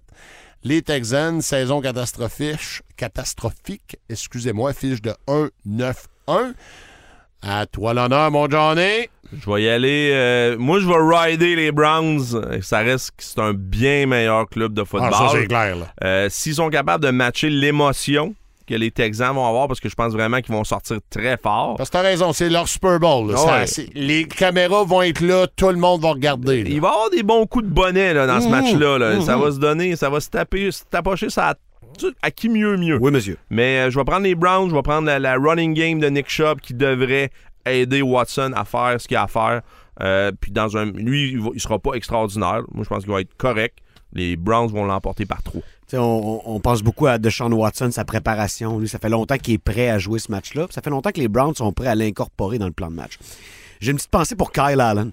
les 0.63 0.81
Texans, 0.81 1.41
saison 1.41 1.79
catastrophique, 1.79 2.81
catastrophique, 2.97 3.97
excusez-moi, 4.09 4.73
fiche 4.73 5.01
de 5.01 5.13
1-9-1. 5.27 6.53
À 7.41 7.65
toi 7.67 7.93
l'honneur, 7.93 8.31
mon 8.31 8.49
Johnny. 8.49 9.07
Je 9.37 9.49
vais 9.51 9.63
y 9.63 9.69
aller. 9.69 10.11
euh, 10.13 10.55
moi, 10.57 10.79
je 10.79 10.87
vais 10.87 11.17
rider 11.17 11.55
les 11.55 11.71
Browns. 11.71 12.21
Ça 12.61 12.79
reste 12.79 13.11
que 13.11 13.23
c'est 13.23 13.39
un 13.39 13.53
bien 13.53 14.05
meilleur 14.07 14.47
club 14.49 14.73
de 14.73 14.83
football. 14.83 15.11
Ah, 15.13 15.27
ça, 15.29 15.37
c'est 15.37 15.47
clair, 15.47 15.75
là. 15.75 15.85
Euh, 16.03 16.27
S'ils 16.29 16.55
sont 16.55 16.69
capables 16.69 17.03
de 17.03 17.11
matcher 17.11 17.49
l'émotion 17.49 18.33
que 18.67 18.75
les 18.75 18.91
Texans 18.91 19.33
vont 19.33 19.47
avoir, 19.47 19.67
parce 19.67 19.79
que 19.79 19.89
je 19.89 19.95
pense 19.95 20.13
vraiment 20.13 20.41
qu'ils 20.41 20.53
vont 20.53 20.63
sortir 20.63 20.97
très 21.09 21.37
fort. 21.37 21.75
Parce 21.77 21.89
que 21.89 21.93
t'as 21.93 22.01
raison, 22.03 22.33
c'est 22.33 22.49
leur 22.49 22.67
Super 22.67 22.99
Bowl. 22.99 23.31
là. 23.31 23.65
Ça, 23.65 23.81
les 23.95 24.25
caméras 24.25 24.83
vont 24.83 25.01
être 25.01 25.21
là, 25.21 25.47
tout 25.55 25.69
le 25.69 25.77
monde 25.77 26.01
va 26.01 26.11
regarder. 26.11 26.63
là. 26.63 26.69
Il 26.69 26.79
va 26.81 26.87
y 26.89 26.91
avoir 26.91 27.09
des 27.09 27.23
bons 27.23 27.47
coups 27.47 27.65
de 27.65 27.69
bonnet 27.71 28.13
là, 28.13 28.27
dans 28.27 28.39
ce 28.39 28.45
Mhm. 28.45 28.51
match-là. 28.51 28.97
là. 28.99 29.15
Mhm. 29.15 29.21
Ça 29.21 29.37
va 29.37 29.51
se 29.51 29.57
donner, 29.59 29.95
ça 29.95 30.09
va 30.11 30.19
se 30.19 30.29
taper, 30.29 30.71
se 30.71 30.83
tapocher 30.89 31.29
ça 31.31 31.55
à 32.21 32.31
qui 32.31 32.47
mieux 32.47 32.77
mieux. 32.77 32.97
Oui, 33.01 33.11
monsieur. 33.11 33.37
Mais 33.49 33.79
euh, 33.79 33.89
je 33.89 33.97
vais 33.97 34.05
prendre 34.05 34.23
les 34.23 34.35
Browns, 34.35 34.69
je 34.69 34.75
vais 34.75 34.81
prendre 34.83 35.07
la, 35.07 35.17
la 35.19 35.35
running 35.35 35.73
game 35.73 35.99
de 35.99 36.07
Nick 36.07 36.29
Chubb 36.29 36.61
qui 36.61 36.73
devrait 36.75 37.31
aider 37.71 38.01
Watson 38.01 38.51
à 38.55 38.65
faire 38.65 38.99
ce 38.99 39.07
qu'il 39.07 39.17
a 39.17 39.23
à 39.23 39.27
faire. 39.27 39.61
Euh, 40.01 40.31
puis 40.39 40.51
dans 40.51 40.77
un. 40.77 40.85
Lui, 40.85 41.31
il, 41.33 41.41
il 41.53 41.59
sera 41.59 41.79
pas 41.79 41.93
extraordinaire. 41.93 42.61
Moi, 42.71 42.83
je 42.83 42.89
pense 42.89 43.03
qu'il 43.03 43.11
va 43.11 43.21
être 43.21 43.35
correct. 43.37 43.79
Les 44.13 44.35
Browns 44.35 44.71
vont 44.71 44.85
l'emporter 44.85 45.25
par 45.25 45.41
sais, 45.89 45.97
on, 45.99 46.59
pense 46.59 46.81
beaucoup 46.83 47.07
à 47.07 47.17
Deshaun 47.17 47.51
Watson, 47.51 47.91
sa 47.91 48.05
préparation. 48.05 48.79
Lui, 48.79 48.87
ça 48.87 48.99
fait 48.99 49.09
longtemps 49.09 49.37
qu'il 49.37 49.55
est 49.55 49.59
prêt 49.59 49.89
à 49.89 49.97
jouer 49.97 50.19
ce 50.19 50.31
match-là. 50.31 50.67
Ça 50.69 50.81
fait 50.81 50.89
longtemps 50.89 51.11
que 51.11 51.19
les 51.19 51.27
Browns 51.27 51.55
sont 51.55 51.71
prêts 51.73 51.87
à 51.87 51.95
l'incorporer 51.95 52.59
dans 52.59 52.67
le 52.67 52.71
plan 52.71 52.89
de 52.89 52.95
match. 52.95 53.17
J'ai 53.79 53.91
une 53.91 53.97
petite 53.97 54.11
pensée 54.11 54.35
pour 54.35 54.51
Kyle 54.51 54.79
Allen, 54.79 55.11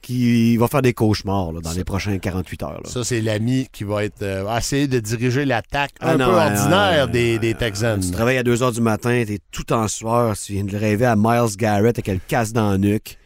qui 0.00 0.56
va 0.56 0.68
faire 0.68 0.82
des 0.82 0.92
cauchemars 0.94 1.52
là, 1.52 1.60
dans 1.60 1.72
les 1.72 1.84
prochains 1.84 2.18
48 2.18 2.62
heures. 2.62 2.80
là. 2.84 2.90
Ça, 2.90 3.04
c'est 3.04 3.20
l'ami 3.20 3.68
qui 3.72 3.84
va 3.84 4.04
être 4.04 4.22
euh, 4.22 4.56
essayer 4.56 4.86
de 4.86 5.00
diriger 5.00 5.44
l'attaque 5.44 5.90
Ah 6.00 6.12
un 6.12 6.16
non, 6.16 6.26
peu 6.26 6.32
euh, 6.32 6.44
ordinaire 6.46 7.04
euh, 7.04 7.06
des, 7.06 7.38
des 7.38 7.54
Texans. 7.54 8.00
Tu 8.00 8.10
travailles 8.10 8.38
à 8.38 8.42
2 8.42 8.54
h 8.56 8.74
du 8.74 8.80
matin, 8.80 9.22
t'es 9.26 9.38
tout 9.50 9.72
en 9.72 9.88
sueur, 9.88 10.36
tu 10.38 10.52
viens 10.54 10.64
de 10.64 10.76
rêver 10.76 11.04
à 11.06 11.16
Miles 11.16 11.56
Garrett 11.56 11.98
avec 11.98 12.06
le 12.06 12.20
casse 12.26 12.52
dans 12.52 12.70
la 12.70 12.78
nuque. 12.78 13.18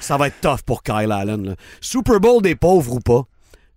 Ça 0.00 0.16
va 0.16 0.28
être 0.28 0.40
tough 0.40 0.60
pour 0.64 0.82
Kyle 0.82 1.10
Allen. 1.12 1.44
là. 1.46 1.54
Super 1.80 2.20
Bowl 2.20 2.42
des 2.42 2.54
pauvres 2.56 2.94
ou 2.94 3.00
pas, 3.00 3.24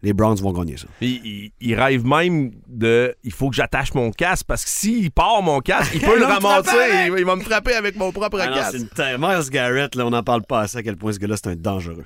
les 0.03 0.13
Browns 0.13 0.38
vont 0.38 0.51
gagner 0.53 0.77
ça. 0.77 0.88
Il, 1.01 1.10
il- 1.25 1.51
il 1.60 1.75
rêve 1.75 2.05
même 2.05 2.51
de. 2.67 3.15
Il 3.23 3.31
faut 3.31 3.49
que 3.49 3.55
j'attache 3.55 3.93
mon 3.95 4.12
casque 4.12 4.45
parce 4.47 4.63
que 4.63 4.69
s'il 4.69 5.10
part 5.12 5.41
mon 5.41 5.60
casque, 5.60 5.91
il 5.95 6.01
peut 6.01 6.17
le 6.19 6.25
ramasser. 6.25 6.69
Il, 7.05 7.12
va- 7.12 7.19
il 7.19 7.25
va 7.25 7.36
me 7.36 7.41
frapper 7.41 7.73
avec 7.73 7.95
mon 7.95 8.12
propre 8.12 8.39
Ah 8.41 8.47
casque. 8.47 8.77
c'est 8.95 9.13
une 9.15 9.17
Miles 9.19 9.49
Garrett, 9.49 9.95
là, 9.95 10.05
on 10.05 10.12
n'en 10.12 10.23
parle 10.23 10.43
pas 10.43 10.62
assez 10.62 10.77
à 10.77 10.83
quel 10.83 10.97
point 10.97 11.12
ce 11.13 11.19
gars-là, 11.19 11.36
c'est 11.38 11.47
un 11.49 11.55
dangereux. 11.55 12.05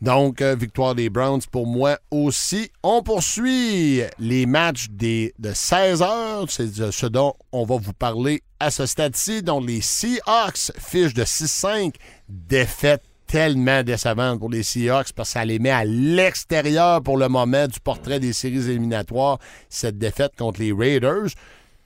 Donc, 0.00 0.40
euh, 0.40 0.54
victoire 0.54 0.94
des 0.94 1.10
Browns 1.10 1.42
pour 1.50 1.66
moi 1.66 1.98
aussi. 2.10 2.70
On 2.82 3.02
poursuit 3.02 4.02
les 4.18 4.46
matchs 4.46 4.86
des, 4.90 5.34
de 5.38 5.52
16 5.52 6.02
heures. 6.02 6.46
C'est 6.48 6.72
de 6.78 6.90
ce 6.90 7.06
dont 7.06 7.34
on 7.52 7.64
va 7.64 7.76
vous 7.76 7.92
parler 7.92 8.42
à 8.60 8.70
ce 8.70 8.86
stade-ci. 8.86 9.42
Donc, 9.42 9.66
les 9.66 9.80
Seahawks 9.80 10.72
fichent 10.78 11.14
de 11.14 11.24
6-5. 11.24 11.94
Défaite 12.28 13.02
tellement 13.32 13.82
décevante 13.82 14.40
pour 14.40 14.50
les 14.50 14.62
Seahawks 14.62 15.14
parce 15.14 15.30
que 15.30 15.32
ça 15.38 15.44
les 15.46 15.58
met 15.58 15.70
à 15.70 15.86
l'extérieur 15.86 17.02
pour 17.02 17.16
le 17.16 17.30
moment 17.30 17.66
du 17.66 17.80
portrait 17.80 18.20
des 18.20 18.34
séries 18.34 18.68
éliminatoires. 18.68 19.38
Cette 19.70 19.96
défaite 19.96 20.32
contre 20.36 20.60
les 20.60 20.70
Raiders. 20.70 21.30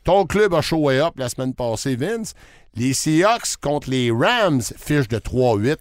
Ton 0.03 0.27
club 0.27 0.55
a 0.55 0.61
show 0.61 0.91
up 0.91 1.15
la 1.17 1.29
semaine 1.29 1.55
passée, 1.55 1.95
Vince. 1.95 2.35
Les 2.75 2.95
Seahawks 2.95 3.59
contre 3.61 3.91
les 3.91 4.11
Rams 4.11 4.61
fichent 4.61 5.07
de 5.07 5.19
3-8. 5.19 5.77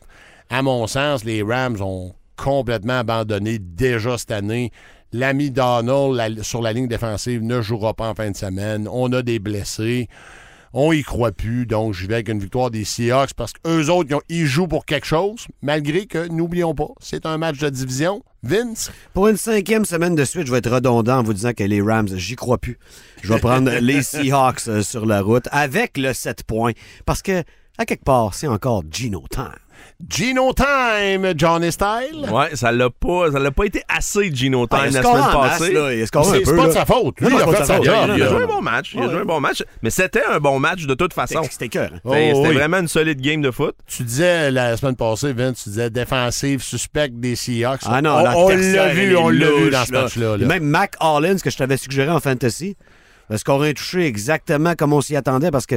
À 0.52 0.62
mon 0.62 0.86
sens, 0.86 1.24
les 1.24 1.42
Rams 1.42 1.82
ont 1.82 2.14
complètement 2.38 3.00
abandonné 3.00 3.58
déjà 3.58 4.20
cette 4.20 4.32
année 4.32 4.72
L'ami 5.14 5.50
Donald 5.50 6.44
sur 6.44 6.62
la 6.62 6.74
ligne 6.74 6.90
défensive 6.90 7.42
ne 7.42 7.62
jouera 7.62 7.94
pas 7.94 8.10
en 8.10 8.16
fin 8.16 8.30
de 8.30 8.36
semaine. 8.36 8.88
On 8.92 9.12
a 9.14 9.22
des 9.22 9.40
blessés. 9.40 10.10
On 10.78 10.92
y 10.92 11.04
croit 11.04 11.32
plus, 11.32 11.66
donc 11.66 11.94
j'y 11.94 12.06
vais 12.06 12.16
avec 12.16 12.28
une 12.28 12.40
victoire 12.40 12.70
des 12.70 12.84
Seahawks 12.84 13.34
parce 13.34 13.54
qu'eux 13.54 13.88
autres, 13.90 14.10
ils, 14.10 14.16
ont- 14.16 14.22
ils 14.28 14.46
jouent 14.46 14.68
pour 14.68 14.86
quelque 14.86 15.08
chose, 15.08 15.46
malgré 15.62 16.06
que, 16.06 16.28
n'oublions 16.28 16.76
pas, 16.76 16.90
c'est 17.00 17.26
un 17.26 17.38
match 17.38 17.60
de 17.60 17.70
division. 17.70 18.22
Vince, 18.44 18.92
Pour 19.14 19.30
une 19.30 19.38
cinquième 19.38 19.86
semaine 19.86 20.16
de 20.16 20.26
suite, 20.26 20.46
je 20.48 20.52
vais 20.52 20.58
être 20.58 20.70
redondant 20.70 21.20
en 21.20 21.24
vous 21.24 21.34
disant 21.34 21.54
que 21.54 21.64
les 21.64 21.82
Rams, 21.82 22.10
j'y 22.16 22.36
crois 22.36 22.58
plus. 22.58 22.78
Je 23.24 23.32
vais 23.34 23.40
prendre 23.40 23.72
les 23.82 24.04
Seahawks 24.04 24.68
euh, 24.68 24.82
sur 24.84 25.06
la 25.06 25.22
route 25.22 25.48
avec 25.52 25.98
le 25.98 26.12
7 26.12 26.44
points 26.44 26.74
parce 27.06 27.22
que, 27.22 27.44
à 27.78 27.86
quelque 27.86 28.04
part, 28.04 28.34
c'est 28.34 28.48
encore 28.48 28.84
Gino 28.92 29.24
time. 29.32 29.48
Gino 30.10 30.52
Time, 30.54 31.34
Johnny 31.38 31.72
Style. 31.72 32.28
Ouais, 32.30 32.56
ça 32.56 32.72
l'a 32.72 32.90
pas, 32.90 33.32
ça 33.32 33.40
l'a 33.40 33.52
pas 33.52 33.64
été 33.66 33.82
assez 33.88 34.30
Gino 34.34 34.68
Time 34.68 34.80
Ah, 34.82 34.88
il 34.88 34.94
la 34.94 35.02
semaine 35.02 35.24
passée. 35.32 35.66
C'est 35.66 36.12
peu, 36.12 36.46
c'est 36.46 36.56
pas 36.56 36.68
de 36.68 36.72
sa 36.72 36.86
faute. 36.86 37.20
Lui, 37.22 37.30
Non, 37.30 37.38
il 37.38 37.42
a 37.42 37.46
fait 37.46 37.52
de 37.52 37.56
sa 37.58 37.66
sa 37.66 37.76
faute. 37.78 37.86
Il 37.86 38.22
a, 38.24 38.28
joué 38.30 38.44
un 38.44 38.48
bon 38.48 38.62
match. 38.62 38.92
Il 38.94 39.02
a 39.02 39.10
joué 39.10 39.20
un 39.22 39.26
bon 39.26 39.40
match. 39.40 39.64
Mais 39.82 39.90
c'était 39.90 40.24
un 40.26 40.40
bon 40.40 40.60
match 40.60 40.86
de 40.86 40.94
toute 40.96 41.14
façon. 41.14 41.42
C'était 41.50 41.70
cœur. 41.70 41.92
hein. 41.94 42.00
C'était 42.04 42.32
Oh, 42.34 42.36
c'était 42.38 42.50
oui. 42.50 42.56
vraiment 42.56 42.78
une 42.80 42.88
solide 42.88 43.22
game 43.22 43.42
de 43.42 43.52
foot. 43.52 43.76
Tu 43.88 44.04
disais 44.04 44.52
la 44.52 44.76
semaine 44.76 44.96
passée, 44.98 45.32
Vince, 45.34 45.64
tu 45.64 45.70
disais 45.70 45.90
défensive 45.90 46.62
suspecte 46.62 47.20
des 47.20 47.36
Seahawks. 47.36 47.82
Ah 47.86 48.02
non, 48.02 48.16
on, 48.36 48.50
la 48.50 48.94
vu, 48.94 49.16
on 49.16 49.30
l'a 49.30 49.52
vu 49.52 49.70
dans 49.70 49.86
ce 49.86 49.94
là. 49.94 50.02
match-là. 50.04 50.38
là. 50.38 50.46
Même 50.46 50.64
Mac 50.66 50.96
Hollins, 51.00 51.38
que 51.38 51.50
je 51.50 51.58
t'avais 51.58 51.78
suggéré 51.78 52.10
en 52.12 52.20
fantasy, 52.20 52.76
va 53.30 53.38
scorer 53.38 53.70
un 53.70 53.74
touché 53.74 54.06
exactement 54.06 54.76
comme 54.76 54.94
on 54.94 55.02
s'y 55.02 55.16
attendait 55.16 55.52
parce 55.52 55.66
que 55.66 55.76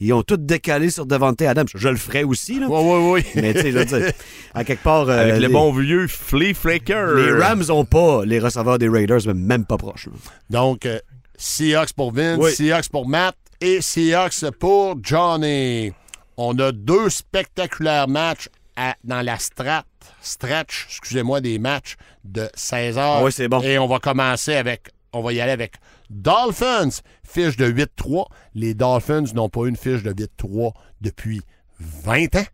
ils 0.00 0.12
ont 0.12 0.22
tout 0.22 0.36
décalé 0.36 0.90
sur 0.90 1.06
Devante 1.06 1.40
Adams. 1.42 1.66
Je 1.74 1.88
le 1.88 1.96
ferais 1.96 2.24
aussi, 2.24 2.58
là. 2.58 2.66
Oui, 2.68 2.80
oui, 2.82 3.22
oui. 3.34 3.40
Mais 3.42 3.54
tu 3.54 3.60
sais, 3.60 3.72
je 3.72 3.78
veux 3.78 3.84
dire, 3.84 4.12
à 4.54 4.64
quelque 4.64 4.82
part. 4.82 5.08
euh, 5.08 5.20
Avec 5.20 5.34
le 5.34 5.40
les, 5.40 5.48
bon 5.48 5.72
vieux 5.72 6.06
Flea 6.08 6.54
Flaker. 6.54 7.14
les 7.14 7.32
Rams 7.32 7.64
ont 7.70 7.84
pas 7.84 8.24
les 8.24 8.38
receveurs 8.38 8.78
des 8.78 8.88
Raiders, 8.88 9.20
mais 9.26 9.34
même 9.34 9.64
pas 9.64 9.76
proches. 9.76 10.06
là. 10.06 10.12
Donc, 10.50 10.86
euh, 10.86 10.98
Seahawks 11.36 11.92
pour 11.92 12.12
Vince, 12.12 12.38
Oui. 12.40 12.52
Seahawks 12.52 12.88
pour 12.88 13.08
Matt 13.08 13.36
et 13.60 13.80
Seahawks 13.80 14.50
pour 14.58 14.96
Johnny. 15.02 15.92
On 16.36 16.58
a 16.58 16.72
deux 16.72 17.10
spectaculaires 17.10 18.08
matchs 18.08 18.48
à- 18.76 18.94
dans 19.04 19.22
la 19.22 19.38
strat, 19.38 19.84
stretch, 20.20 20.86
excusez-moi, 20.88 21.40
des 21.40 21.58
matchs 21.58 21.96
de 22.24 22.48
16 22.54 22.98
heures. 22.98 23.18
Ah 23.20 23.24
oui, 23.24 23.32
c'est 23.32 23.48
bon. 23.48 23.60
Et 23.62 23.78
on 23.78 23.86
va 23.88 23.98
commencer 23.98 24.54
avec, 24.54 24.88
on 25.12 25.20
va 25.22 25.32
y 25.32 25.40
aller 25.40 25.52
avec 25.52 25.72
Dolphins, 26.10 27.00
fiche 27.24 27.56
de 27.56 27.66
8-3. 27.70 28.26
Les 28.54 28.74
Dolphins 28.74 29.24
n'ont 29.34 29.48
pas 29.48 29.62
eu 29.62 29.68
une 29.68 29.76
fiche 29.76 30.02
de 30.02 30.12
8-3 30.12 30.72
depuis 31.00 31.40
20 31.80 32.34
ans. 32.36 32.46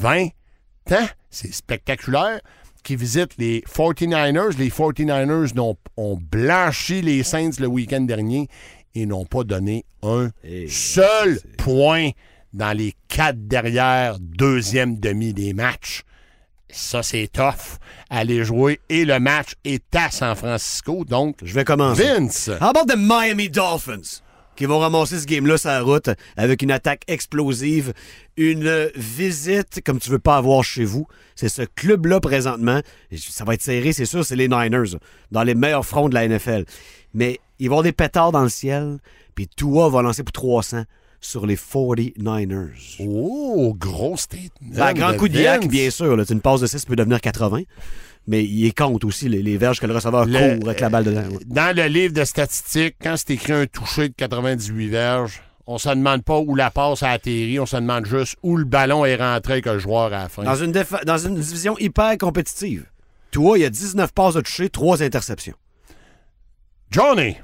20 0.00 0.26
ans, 0.92 1.06
c'est 1.30 1.52
spectaculaire, 1.52 2.40
qui 2.82 2.96
visitent 2.96 3.36
les 3.38 3.60
49ers. 3.62 4.56
Les 4.58 4.70
49ers 4.70 5.54
n'ont- 5.54 5.76
ont 5.96 6.16
blanchi 6.16 7.02
les 7.02 7.22
Saints 7.22 7.58
le 7.58 7.66
week-end 7.66 8.00
dernier 8.02 8.48
et 8.94 9.04
n'ont 9.06 9.26
pas 9.26 9.44
donné 9.44 9.84
un 10.02 10.30
Et- 10.44 10.68
seul 10.68 11.40
point 11.58 12.10
dans 12.54 12.76
les 12.76 12.94
quatre 13.08 13.46
derrière 13.46 14.18
deuxième 14.18 14.98
demi 14.98 15.34
des 15.34 15.52
matchs. 15.52 16.02
Ça, 16.70 17.02
c'est 17.02 17.28
tough. 17.32 17.78
Aller 18.10 18.44
jouer 18.44 18.80
et 18.88 19.04
le 19.04 19.18
match 19.20 19.52
est 19.64 19.94
à 19.94 20.10
San 20.10 20.34
Francisco. 20.34 21.04
Donc, 21.04 21.36
Je 21.42 21.54
vais 21.54 21.64
commencer. 21.64 22.02
Vince, 22.04 22.50
How 22.60 22.66
about 22.66 22.86
the 22.92 22.96
Miami 22.96 23.48
Dolphins? 23.48 24.22
Qui 24.54 24.66
vont 24.66 24.80
ramasser 24.80 25.20
ce 25.20 25.26
game-là 25.26 25.56
sur 25.56 25.70
la 25.70 25.82
route 25.82 26.10
avec 26.36 26.62
une 26.62 26.72
attaque 26.72 27.02
explosive, 27.06 27.92
une 28.36 28.90
visite 28.96 29.80
comme 29.86 30.00
tu 30.00 30.10
veux 30.10 30.18
pas 30.18 30.36
avoir 30.36 30.64
chez 30.64 30.84
vous. 30.84 31.06
C'est 31.36 31.48
ce 31.48 31.62
club-là 31.62 32.18
présentement. 32.18 32.80
Ça 33.16 33.44
va 33.44 33.54
être 33.54 33.62
serré, 33.62 33.92
c'est 33.92 34.04
sûr, 34.04 34.24
c'est 34.24 34.34
les 34.34 34.48
Niners, 34.48 34.96
dans 35.30 35.44
les 35.44 35.54
meilleurs 35.54 35.86
fronts 35.86 36.08
de 36.08 36.14
la 36.14 36.26
NFL. 36.26 36.64
Mais 37.14 37.38
ils 37.60 37.68
vont 37.68 37.74
avoir 37.76 37.84
des 37.84 37.92
pétards 37.92 38.32
dans 38.32 38.42
le 38.42 38.48
ciel, 38.48 38.98
puis 39.36 39.46
Tua 39.46 39.88
va 39.88 40.02
lancer 40.02 40.24
pour 40.24 40.32
300 40.32 40.82
sur 41.20 41.46
les 41.46 41.56
49ers. 41.56 42.96
oh, 43.00 43.74
gros 43.78 44.16
statement. 44.16 44.78
Un 44.78 44.92
grand 44.94 45.14
coup 45.16 45.26
Vince. 45.30 45.66
bien 45.68 45.90
sûr. 45.90 46.16
là. 46.16 46.24
Une 46.30 46.40
passe 46.40 46.60
de 46.60 46.66
6 46.66 46.84
peut 46.84 46.96
devenir 46.96 47.20
80. 47.20 47.62
Mais 48.26 48.44
il 48.44 48.72
compte 48.74 49.04
aussi 49.04 49.28
les, 49.28 49.42
les 49.42 49.56
verges 49.56 49.80
que 49.80 49.86
le 49.86 49.94
receveur 49.94 50.26
Le- 50.26 50.58
court 50.58 50.68
avec 50.68 50.80
la 50.80 50.90
balle 50.90 51.04
dedans. 51.04 51.22
ouais. 51.30 51.38
Dans 51.46 51.74
le 51.74 51.86
livre 51.86 52.12
de 52.12 52.24
statistiques, 52.24 52.96
quand 53.02 53.14
c'est 53.16 53.30
écrit 53.34 53.52
un 53.54 53.66
touché 53.66 54.10
de 54.10 54.14
98 54.14 54.88
verges, 54.88 55.42
on 55.66 55.78
se 55.78 55.88
demande 55.88 56.22
pas 56.22 56.38
où 56.38 56.54
la 56.54 56.70
passe 56.70 57.02
a 57.02 57.10
atterri, 57.10 57.58
on 57.58 57.66
se 57.66 57.76
demande 57.76 58.04
juste 58.06 58.36
où 58.42 58.56
le 58.56 58.64
ballon 58.64 59.04
est 59.06 59.16
rentré 59.16 59.54
avec 59.54 59.66
le 59.66 59.78
joueur 59.78 60.06
à 60.06 60.10
la 60.10 60.28
fin. 60.28 60.42
Dans 60.44 60.54
une, 60.56 60.72
défa- 60.72 61.04
dans 61.04 61.18
une 61.18 61.36
division 61.36 61.76
hyper 61.78 62.16
compétitive. 62.18 62.84
Toi, 63.30 63.58
il 63.58 63.62
y 63.62 63.64
a 63.64 63.70
19 63.70 64.12
passes 64.12 64.34
de 64.34 64.40
toucher, 64.42 64.68
3 64.68 65.02
interceptions. 65.02 65.54
Johnny, 66.90 67.36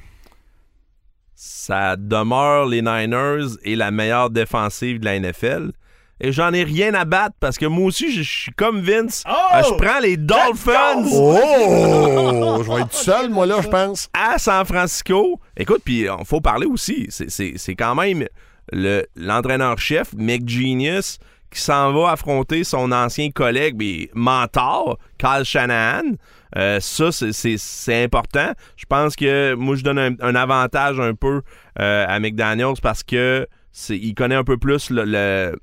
Ça 1.46 1.96
demeure 1.96 2.64
les 2.66 2.80
Niners 2.80 3.56
et 3.64 3.76
la 3.76 3.90
meilleure 3.90 4.30
défensive 4.30 4.98
de 5.00 5.04
la 5.04 5.18
NFL. 5.20 5.72
Et 6.20 6.32
j'en 6.32 6.52
ai 6.54 6.64
rien 6.64 6.94
à 6.94 7.04
battre 7.04 7.34
parce 7.38 7.58
que 7.58 7.66
moi 7.66 7.86
aussi, 7.86 8.10
je 8.12 8.22
suis 8.22 8.52
comme 8.52 8.80
Vince. 8.80 9.24
Euh, 9.26 9.62
je 9.62 9.74
prends 9.74 9.98
les 10.00 10.16
Dolphins 10.16 11.04
oh, 11.12 12.62
je 12.64 12.70
vais 12.72 12.80
être 12.82 12.94
seul, 12.94 13.28
moi, 13.30 13.44
là, 13.46 13.56
je 13.62 13.68
pense. 13.68 14.08
à 14.14 14.38
San 14.38 14.64
Francisco. 14.64 15.38
Écoute, 15.56 15.82
puis 15.84 16.02
il 16.06 16.24
faut 16.24 16.40
parler 16.40 16.66
aussi. 16.66 17.06
C'est- 17.10 17.28
C'est 17.30 17.54
c'est 17.56 17.74
quand 17.74 17.94
même 17.94 18.26
le- 18.72 19.04
l'entraîneur-chef, 19.16 20.14
McGenius, 20.16 21.18
qui 21.50 21.60
s'en 21.60 21.92
va 21.92 22.12
affronter 22.12 22.64
son 22.64 22.90
ancien 22.90 23.30
collègue, 23.30 23.74
mais 23.78 24.08
mentor, 24.14 24.98
Kyle 25.18 25.44
Shanahan. 25.44 26.12
Euh, 26.56 26.78
ça, 26.80 27.10
c'est- 27.10 28.04
important. 28.04 28.52
Je 28.76 28.84
pense 28.86 29.16
que 29.16 29.54
moi, 29.54 29.76
je 29.76 29.82
donne 29.82 29.98
un, 29.98 30.14
un 30.20 30.34
avantage 30.34 31.00
un 31.00 31.14
peu 31.14 31.42
euh, 31.80 32.04
à 32.08 32.20
McDaniels 32.20 32.80
parce 32.82 33.02
que 33.02 33.46
il 33.88 34.14
connaît 34.14 34.36
un 34.36 34.44
peu 34.44 34.56
plus 34.56 34.90
le, 34.90 35.04
le- 35.04 35.58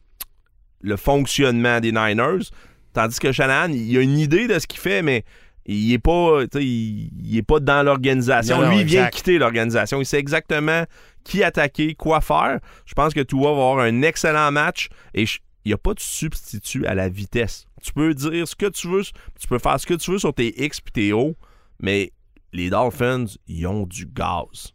le 0.81 0.97
fonctionnement 0.97 1.79
des 1.79 1.91
Niners. 1.91 2.49
Tandis 2.93 3.19
que 3.19 3.31
Shanahan, 3.31 3.71
il 3.71 3.97
a 3.97 4.01
une 4.01 4.17
idée 4.17 4.47
de 4.47 4.59
ce 4.59 4.67
qu'il 4.67 4.79
fait, 4.81 5.01
mais 5.01 5.23
il 5.65 5.93
est 5.93 5.99
pas, 5.99 6.39
il, 6.55 7.09
il 7.23 7.37
est 7.37 7.41
pas 7.43 7.59
dans 7.61 7.83
l'organisation. 7.83 8.57
Lui, 8.69 8.79
il 8.79 8.85
vient 8.85 8.99
exact. 9.01 9.13
quitter 9.15 9.37
l'organisation. 9.37 10.01
Il 10.01 10.05
sait 10.05 10.19
exactement 10.19 10.83
qui 11.23 11.43
attaquer, 11.43 11.93
quoi 11.95 12.19
faire. 12.19 12.59
Je 12.85 12.93
pense 12.95 13.13
que 13.13 13.21
Tua 13.21 13.43
va 13.43 13.49
avoir 13.49 13.79
un 13.79 14.01
excellent 14.01 14.51
match 14.51 14.89
et 15.13 15.25
je- 15.25 15.39
il 15.65 15.69
n'y 15.69 15.73
a 15.73 15.77
pas 15.77 15.93
de 15.93 15.99
substitut 15.99 16.85
à 16.85 16.95
la 16.95 17.09
vitesse. 17.09 17.65
Tu 17.81 17.93
peux 17.93 18.13
dire 18.13 18.47
ce 18.47 18.55
que 18.55 18.67
tu 18.67 18.87
veux, 18.87 19.03
tu 19.03 19.47
peux 19.47 19.59
faire 19.59 19.79
ce 19.79 19.85
que 19.85 19.93
tu 19.93 20.11
veux 20.11 20.19
sur 20.19 20.33
tes 20.33 20.63
X 20.63 20.79
et 20.79 20.91
tes 20.91 21.13
O, 21.13 21.35
mais 21.79 22.11
les 22.53 22.69
Dolphins, 22.69 23.25
ils 23.47 23.67
ont 23.67 23.85
du 23.85 24.05
gaz. 24.05 24.73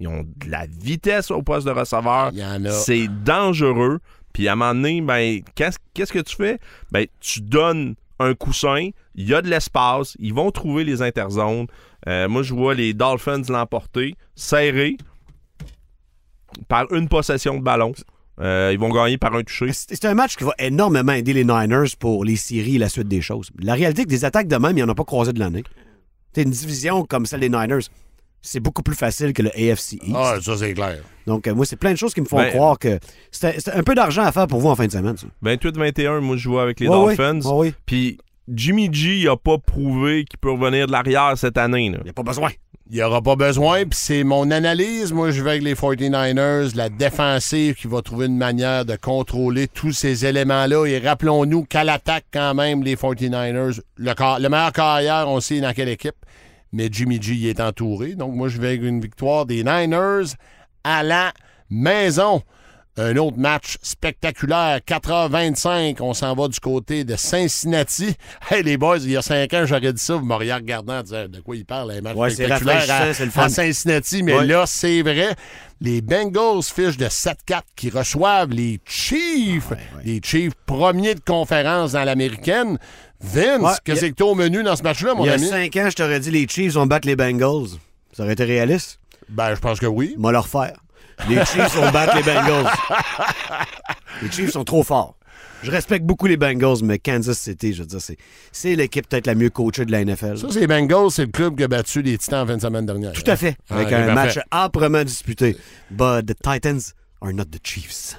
Ils 0.00 0.08
ont 0.08 0.22
de 0.24 0.50
la 0.50 0.66
vitesse 0.66 1.30
au 1.30 1.42
poste 1.42 1.66
de 1.66 1.72
receveur. 1.72 2.30
C'est 2.70 3.08
dangereux. 3.24 4.00
Puis 4.32 4.46
à 4.48 4.52
un 4.52 4.56
moment 4.56 4.74
donné, 4.74 5.00
ben, 5.00 5.40
qu'est-ce 5.54 5.78
qu'est-ce 5.94 6.12
que 6.12 6.20
tu 6.20 6.36
fais? 6.36 6.58
Ben, 6.92 7.06
tu 7.20 7.40
donnes 7.40 7.96
un 8.20 8.34
coussin, 8.34 8.90
il 9.14 9.28
y 9.28 9.34
a 9.34 9.42
de 9.42 9.48
l'espace, 9.48 10.16
ils 10.18 10.34
vont 10.34 10.50
trouver 10.50 10.84
les 10.84 11.02
interzones. 11.02 11.66
Euh, 12.08 12.28
moi, 12.28 12.42
je 12.42 12.54
vois 12.54 12.74
les 12.74 12.94
Dolphins 12.94 13.42
l'emporter, 13.48 14.14
serré, 14.34 14.96
par 16.68 16.92
une 16.92 17.08
possession 17.08 17.58
de 17.58 17.62
ballon. 17.62 17.92
Euh, 18.40 18.70
ils 18.72 18.78
vont 18.78 18.88
gagner 18.90 19.18
par 19.18 19.34
un 19.34 19.42
touché. 19.42 19.70
C'est 19.72 20.04
un 20.04 20.14
match 20.14 20.36
qui 20.36 20.44
va 20.44 20.52
énormément 20.58 21.12
aider 21.12 21.32
les 21.32 21.44
Niners 21.44 21.88
pour 21.98 22.24
les 22.24 22.36
séries 22.36 22.76
et 22.76 22.78
la 22.78 22.88
suite 22.88 23.08
des 23.08 23.20
choses. 23.20 23.50
La 23.60 23.74
réalité, 23.74 24.02
c'est 24.02 24.06
que 24.06 24.10
des 24.10 24.24
attaques 24.24 24.46
de 24.48 24.56
même, 24.56 24.72
il 24.72 24.76
n'y 24.76 24.82
en 24.82 24.88
a 24.88 24.94
pas 24.94 25.04
croisé 25.04 25.32
de 25.32 25.40
l'année. 25.40 25.64
C'est 26.34 26.42
une 26.42 26.50
division 26.50 27.04
comme 27.04 27.26
celle 27.26 27.40
des 27.40 27.48
Niners. 27.48 27.84
C'est 28.40 28.60
beaucoup 28.60 28.84
plus 28.84 28.94
facile 28.94 29.32
que 29.32 29.42
le 29.42 29.48
AFC 29.50 29.94
East. 29.94 30.14
Ah, 30.14 30.36
ça, 30.40 30.56
c'est 30.56 30.72
clair. 30.72 30.98
Donc, 31.26 31.48
euh, 31.48 31.54
moi, 31.56 31.66
c'est 31.66 31.74
plein 31.74 31.90
de 31.90 31.96
choses 31.98 32.14
qui 32.14 32.20
me 32.20 32.26
font 32.26 32.36
Ben- 32.36 32.50
croire 32.50 32.78
que 32.78 33.00
c'est 33.32 33.68
un 33.74 33.82
peu 33.82 33.96
d'argent 33.96 34.22
à 34.22 34.30
faire 34.30 34.46
pour 34.46 34.60
vous 34.60 34.68
en 34.68 34.76
fin 34.76 34.86
de 34.86 34.92
semaine. 34.92 35.16
ça. 35.16 35.26
28-21, 35.42 36.20
moi, 36.20 36.36
je 36.36 36.42
joue 36.42 36.58
avec 36.60 36.78
les 36.78 36.86
Ouais. 36.86 37.16
Dolphins. 37.16 37.40
Ouais, 37.40 37.74
ouais. 37.90 38.16
Jimmy 38.52 38.88
G 38.92 39.28
a 39.28 39.36
pas 39.36 39.58
prouvé 39.58 40.24
qu'il 40.24 40.38
peut 40.38 40.50
revenir 40.50 40.86
de 40.86 40.92
l'arrière 40.92 41.34
cette 41.36 41.58
année. 41.58 41.86
Il 41.86 42.02
n'y 42.02 42.10
a 42.10 42.12
pas 42.12 42.22
besoin. 42.22 42.50
Il 42.90 42.96
n'y 42.96 43.02
aura 43.02 43.20
pas 43.20 43.36
besoin, 43.36 43.84
puis 43.84 43.98
c'est 44.00 44.24
mon 44.24 44.50
analyse. 44.50 45.12
Moi, 45.12 45.30
je 45.30 45.42
vais 45.42 45.50
avec 45.50 45.62
les 45.62 45.74
49ers, 45.74 46.74
la 46.74 46.88
défensive 46.88 47.74
qui 47.74 47.86
va 47.86 48.00
trouver 48.00 48.26
une 48.26 48.38
manière 48.38 48.86
de 48.86 48.96
contrôler 48.96 49.68
tous 49.68 49.92
ces 49.92 50.24
éléments-là. 50.24 50.86
Et 50.86 50.98
rappelons-nous 50.98 51.64
qu'à 51.64 51.84
l'attaque, 51.84 52.24
quand 52.32 52.54
même, 52.54 52.82
les 52.82 52.96
49ers, 52.96 53.78
le, 53.98 54.48
meilleur 54.48 54.72
carrière, 54.72 55.26
on 55.28 55.40
sait 55.40 55.60
dans 55.60 55.74
quelle 55.74 55.90
équipe, 55.90 56.16
mais 56.72 56.88
Jimmy 56.90 57.20
G 57.20 57.50
est 57.50 57.60
entouré. 57.60 58.14
Donc, 58.14 58.34
moi, 58.34 58.48
je 58.48 58.58
vais 58.58 58.68
avec 58.68 58.82
une 58.82 59.02
victoire 59.02 59.44
des 59.44 59.64
Niners 59.64 60.32
à 60.82 61.02
la 61.02 61.34
maison. 61.68 62.40
Un 63.00 63.16
autre 63.16 63.38
match 63.38 63.76
spectaculaire, 63.80 64.80
4h25. 64.86 65.98
On 66.00 66.14
s'en 66.14 66.34
va 66.34 66.48
du 66.48 66.58
côté 66.58 67.04
de 67.04 67.14
Cincinnati. 67.16 68.16
Hey, 68.50 68.62
les 68.64 68.76
boys, 68.76 68.98
il 68.98 69.10
y 69.10 69.16
a 69.16 69.22
5 69.22 69.52
ans, 69.54 69.64
j'aurais 69.66 69.92
dit 69.92 70.02
ça. 70.02 70.14
Vous 70.16 70.24
m'auriez 70.24 70.52
regardé 70.52 70.92
en 70.92 71.02
disant 71.02 71.26
de 71.28 71.40
quoi 71.40 71.54
il 71.54 71.64
parle, 71.64 71.92
un 71.92 72.00
match 72.00 72.16
Ouais, 72.16 72.30
spectaculaire 72.30 72.90
à, 72.90 73.06
le 73.06 73.14
fun. 73.30 73.42
à 73.44 73.48
Cincinnati. 73.48 74.22
Mais 74.22 74.34
Ouais. 74.34 74.46
là, 74.46 74.64
c'est 74.66 75.02
vrai. 75.02 75.36
Les 75.80 76.00
Bengals 76.00 76.62
fichent 76.64 76.96
de 76.96 77.06
7-4 77.08 77.62
qui 77.76 77.90
reçoivent 77.90 78.50
les 78.50 78.80
Chiefs. 78.84 79.68
Les 80.04 80.20
Chiefs 80.24 80.54
premiers 80.66 81.14
de 81.14 81.20
conférence 81.20 81.92
dans 81.92 82.02
l'américaine. 82.04 82.78
Vince, 83.20 83.78
qu'est-ce 83.84 84.06
que 84.06 84.12
t'as 84.12 84.24
au 84.24 84.34
menu 84.34 84.62
dans 84.64 84.74
ce 84.76 84.82
match-là, 84.82 85.14
mon 85.14 85.24
Il 85.24 85.28
y 85.28 85.30
a 85.30 85.34
ami? 85.34 85.46
cinq 85.46 85.76
ans, 85.76 85.88
je 85.90 85.94
t'aurais 85.96 86.18
dit 86.20 86.30
les 86.32 86.48
Chiefs 86.48 86.72
vont 86.72 86.86
battre 86.86 87.06
les 87.06 87.14
Bengals. 87.16 87.68
Ça 88.12 88.24
aurait 88.24 88.32
été 88.32 88.44
réaliste? 88.44 88.98
Ben, 89.28 89.54
je 89.54 89.60
pense 89.60 89.78
que 89.78 89.86
oui. 89.86 90.14
Moi, 90.18 90.32
le 90.32 90.38
refaire. 90.38 90.80
Les 91.28 91.44
Chiefs 91.44 91.74
vont 91.74 91.90
battre 91.90 92.16
les 92.16 92.22
Bengals. 92.22 92.66
Les 94.22 94.30
Chiefs 94.30 94.50
sont 94.50 94.64
trop 94.64 94.82
forts. 94.82 95.16
Je 95.62 95.70
respecte 95.70 96.04
beaucoup 96.04 96.26
les 96.26 96.36
Bengals, 96.36 96.84
mais 96.84 96.98
Kansas 96.98 97.38
City, 97.38 97.72
je 97.74 97.82
veux 97.82 97.88
dire, 97.88 97.98
c'est, 98.52 98.76
l'équipe 98.76 99.08
peut-être 99.08 99.26
la 99.26 99.34
mieux 99.34 99.50
coachée 99.50 99.84
de 99.84 99.90
la 99.90 100.04
NFL. 100.04 100.38
Ça, 100.38 100.46
c'est 100.50 100.60
les 100.60 100.66
Bengals, 100.68 101.10
c'est 101.10 101.24
le 101.24 101.32
club 101.32 101.56
qui 101.56 101.64
a 101.64 101.68
battu 101.68 102.00
les 102.00 102.16
Titans 102.16 102.44
en 102.44 102.46
fin 102.46 102.56
de 102.56 102.62
semaine 102.62 102.86
dernière. 102.86 103.12
Tout 103.12 103.28
à 103.28 103.36
fait. 103.36 103.56
Ah, 103.68 103.76
Avec 103.76 103.92
un 103.92 104.14
match 104.14 104.34
parfait. 104.36 104.48
âprement 104.52 105.02
disputé. 105.04 105.56
But 105.90 106.26
the 106.26 106.34
Titans 106.40 106.94
are 107.20 107.32
not 107.32 107.46
the 107.46 107.58
Chiefs. 107.64 108.16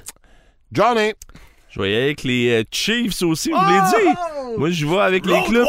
Johnny, 0.71 1.13
Je 1.69 1.81
vais 1.81 1.91
y 1.91 1.95
aller 1.95 2.03
avec 2.05 2.23
les 2.23 2.49
euh, 2.49 2.63
Chiefs 2.71 3.21
aussi, 3.23 3.51
vous 3.51 3.57
l'ai 3.57 3.79
dit. 3.79 4.57
Moi, 4.57 4.69
je 4.71 4.85
vais 4.85 4.99
avec 4.99 5.25
les 5.25 5.41
clubs. 5.43 5.67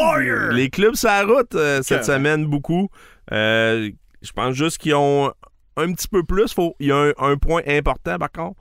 Les 0.51 0.69
clubs, 0.69 0.95
ça 0.95 1.23
route 1.23 1.55
euh, 1.55 1.81
cette 1.83 2.03
semaine 2.03 2.45
beaucoup. 2.45 2.89
Euh, 3.31 3.89
je 4.21 4.31
pense 4.33 4.55
juste 4.55 4.77
qu'ils 4.77 4.95
ont 4.95 5.31
un 5.77 5.91
petit 5.93 6.07
peu 6.07 6.23
plus. 6.23 6.53
Faut, 6.53 6.75
il 6.79 6.87
y 6.87 6.91
a 6.91 6.97
un, 6.97 7.11
un 7.17 7.37
point 7.37 7.61
important, 7.67 8.17
par 8.17 8.31
contre. 8.31 8.59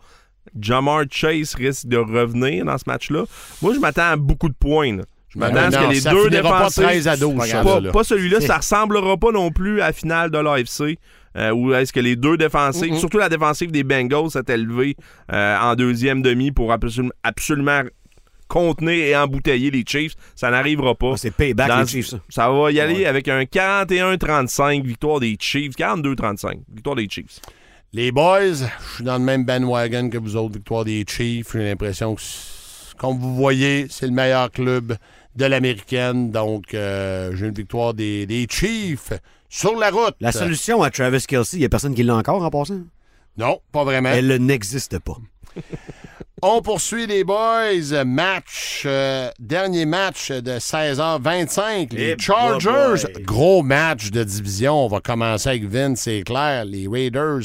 Jamar 0.58 1.04
Chase 1.10 1.54
risque 1.54 1.86
de 1.86 1.96
revenir 1.96 2.64
dans 2.64 2.76
ce 2.78 2.84
match-là. 2.86 3.24
Moi, 3.62 3.74
je 3.74 3.78
m'attends 3.78 4.10
à 4.12 4.16
beaucoup 4.16 4.48
de 4.48 4.54
points. 4.54 4.96
là. 4.96 5.02
Je 5.28 5.38
m'attends 5.38 5.56
à 5.58 5.70
ce 5.70 5.76
que 5.78 5.92
les 5.92 6.00
ça 6.00 6.10
deux 6.10 6.24
finira 6.24 6.42
pas 6.50 6.58
défensifs... 6.58 6.84
13 6.84 7.08
à 7.08 7.16
12, 7.16 7.34
pas 7.92 8.02
celui-là, 8.04 8.40
ça 8.40 8.56
ressemblera 8.56 9.16
pas 9.16 9.30
non 9.30 9.50
plus 9.52 9.80
à 9.80 9.86
la 9.88 9.92
finale 9.92 10.30
de 10.30 10.38
l'AFC. 10.38 10.98
Euh, 11.36 11.52
où 11.52 11.72
est-ce 11.72 11.92
que 11.92 12.00
les 12.00 12.16
deux 12.16 12.36
défensives, 12.36 12.96
surtout 12.96 13.18
la 13.18 13.28
défensive 13.28 13.70
des 13.70 13.84
Bengals, 13.84 14.30
s'est 14.32 14.42
élevée 14.48 14.96
euh, 15.32 15.56
en 15.60 15.76
deuxième 15.76 16.22
demi 16.22 16.50
pour 16.50 16.72
absolu- 16.72 17.10
absolument 17.22 17.82
contenir 18.50 18.92
et 19.06 19.16
embouteiller 19.16 19.70
les 19.70 19.84
Chiefs. 19.86 20.14
Ça 20.36 20.50
n'arrivera 20.50 20.94
pas. 20.94 21.12
Ah, 21.14 21.16
c'est 21.16 21.30
payback, 21.30 21.68
Dans- 21.68 21.80
les 21.80 21.86
Chiefs. 21.86 22.14
ça. 22.28 22.50
Va 22.50 22.70
y 22.72 22.80
aller 22.80 22.94
Ouais. 22.96 23.06
avec 23.06 23.28
un 23.28 23.44
41-35, 23.46 24.84
victoire 24.84 25.20
des 25.20 25.36
Chiefs. 25.40 25.74
42-35, 25.76 26.58
victoire 26.72 26.96
des 26.96 27.08
Chiefs. 27.08 27.40
les 27.92 28.12
boys, 28.12 28.52
je 28.54 28.94
suis 28.96 29.04
dans 29.04 29.18
le 29.18 29.24
même 29.24 29.44
bandwagon 29.44 30.10
que 30.10 30.18
vous 30.18 30.36
autres, 30.36 30.54
victoire 30.54 30.84
des 30.84 31.04
Chiefs. 31.08 31.52
J'ai 31.54 31.64
l'impression 31.70 32.14
que, 32.14 32.20
comme 32.98 33.18
vous 33.18 33.34
voyez, 33.34 33.86
c'est 33.88 34.06
le 34.06 34.12
meilleur 34.12 34.50
club 34.50 34.96
de 35.36 35.44
l'américaine. 35.46 36.30
Donc, 36.30 36.74
euh, 36.74 37.34
j'ai 37.36 37.46
une 37.46 37.54
victoire 37.54 37.94
des, 37.94 38.26
des 38.26 38.46
Chiefs 38.50 39.12
sur 39.48 39.76
la 39.76 39.90
route. 39.90 40.14
La 40.20 40.30
solution 40.32 40.82
à 40.82 40.90
Travis 40.90 41.24
Kelsey, 41.26 41.56
il 41.56 41.60
n'y 41.60 41.66
a 41.66 41.68
personne 41.68 41.94
qui 41.94 42.02
l'a 42.04 42.14
encore 42.16 42.42
en 42.44 42.50
passant? 42.50 42.80
Non, 43.36 43.60
pas 43.72 43.84
vraiment. 43.84 44.10
Elle 44.10 44.36
n'existe 44.36 44.98
pas. 44.98 45.16
On 46.42 46.62
poursuit 46.62 47.06
les 47.06 47.22
boys. 47.24 48.04
Match, 48.06 48.82
euh, 48.86 49.30
dernier 49.38 49.84
match 49.84 50.30
de 50.30 50.58
16h25. 50.58 51.92
Les 51.92 52.10
Eh, 52.12 52.16
Chargers, 52.18 53.04
boy. 53.14 53.22
gros 53.24 53.62
match 53.62 54.10
de 54.10 54.24
division. 54.24 54.86
On 54.86 54.88
va 54.88 55.00
commencer 55.00 55.50
avec 55.50 55.64
Vince, 55.64 56.00
c'est 56.02 56.22
clair. 56.22 56.64
Les 56.64 56.86
Raiders, 56.88 57.40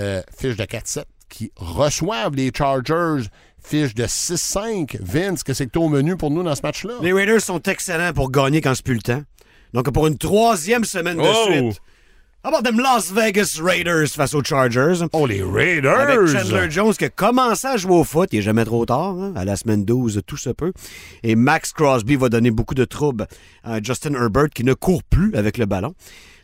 euh, 0.00 0.22
fiche 0.36 0.56
de 0.56 0.64
4-7, 0.64 1.04
qui 1.28 1.52
reçoivent 1.56 2.34
les 2.34 2.50
Chargers, 2.56 3.28
fiche 3.62 3.94
de 3.94 4.06
6-5. 4.06 4.96
Vince, 5.00 5.44
que 5.44 5.54
c'est 5.54 5.76
au 5.76 5.88
menu 5.88 6.16
pour 6.16 6.30
nous 6.32 6.42
dans 6.42 6.54
ce 6.56 6.62
match-là? 6.62 6.94
Les 7.02 7.12
Raiders 7.12 7.40
sont 7.40 7.62
excellents 7.62 8.12
pour 8.12 8.30
gagner 8.32 8.60
quand 8.60 8.74
c'est 8.74 8.84
plus 8.84 8.94
le 8.94 9.02
temps. 9.02 9.22
Donc, 9.74 9.90
pour 9.92 10.06
une 10.08 10.18
troisième 10.18 10.84
semaine 10.84 11.18
de 11.18 11.22
Oh! 11.22 11.44
suite. 11.50 11.80
About 12.46 12.60
them 12.62 12.78
Las 12.78 13.10
Vegas 13.10 13.58
Raiders 13.58 14.08
face 14.10 14.34
aux 14.34 14.42
Chargers? 14.44 15.02
Oh, 15.14 15.26
les 15.26 15.42
Raiders! 15.42 15.98
Avec 15.98 16.26
Chandler 16.26 16.70
Jones 16.70 16.92
qui 16.92 17.06
a 17.06 17.08
commencé 17.08 17.66
à 17.66 17.78
jouer 17.78 17.94
au 17.94 18.04
foot, 18.04 18.28
il 18.32 18.40
est 18.40 18.42
jamais 18.42 18.66
trop 18.66 18.84
tard, 18.84 19.16
hein, 19.18 19.32
à 19.34 19.46
la 19.46 19.56
semaine 19.56 19.86
12, 19.86 20.20
tout 20.26 20.36
se 20.36 20.50
peut. 20.50 20.74
Et 21.22 21.36
Max 21.36 21.72
Crosby 21.72 22.16
va 22.16 22.28
donner 22.28 22.50
beaucoup 22.50 22.74
de 22.74 22.84
troubles 22.84 23.26
à 23.62 23.82
Justin 23.82 24.12
Herbert 24.12 24.50
qui 24.54 24.62
ne 24.62 24.74
court 24.74 25.02
plus 25.04 25.34
avec 25.36 25.56
le 25.56 25.64
ballon. 25.64 25.94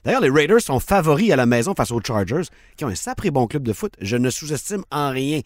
D'ailleurs, 0.02 0.22
les 0.22 0.30
Raiders 0.30 0.62
sont 0.62 0.80
favoris 0.80 1.32
à 1.32 1.36
la 1.36 1.44
maison 1.44 1.74
face 1.76 1.90
aux 1.90 2.00
Chargers, 2.00 2.48
qui 2.78 2.86
ont 2.86 2.88
un 2.88 2.94
sacré 2.94 3.30
bon 3.30 3.46
club 3.46 3.62
de 3.62 3.74
foot. 3.74 3.92
Je 4.00 4.16
ne 4.16 4.30
sous-estime 4.30 4.84
en 4.90 5.10
rien 5.10 5.42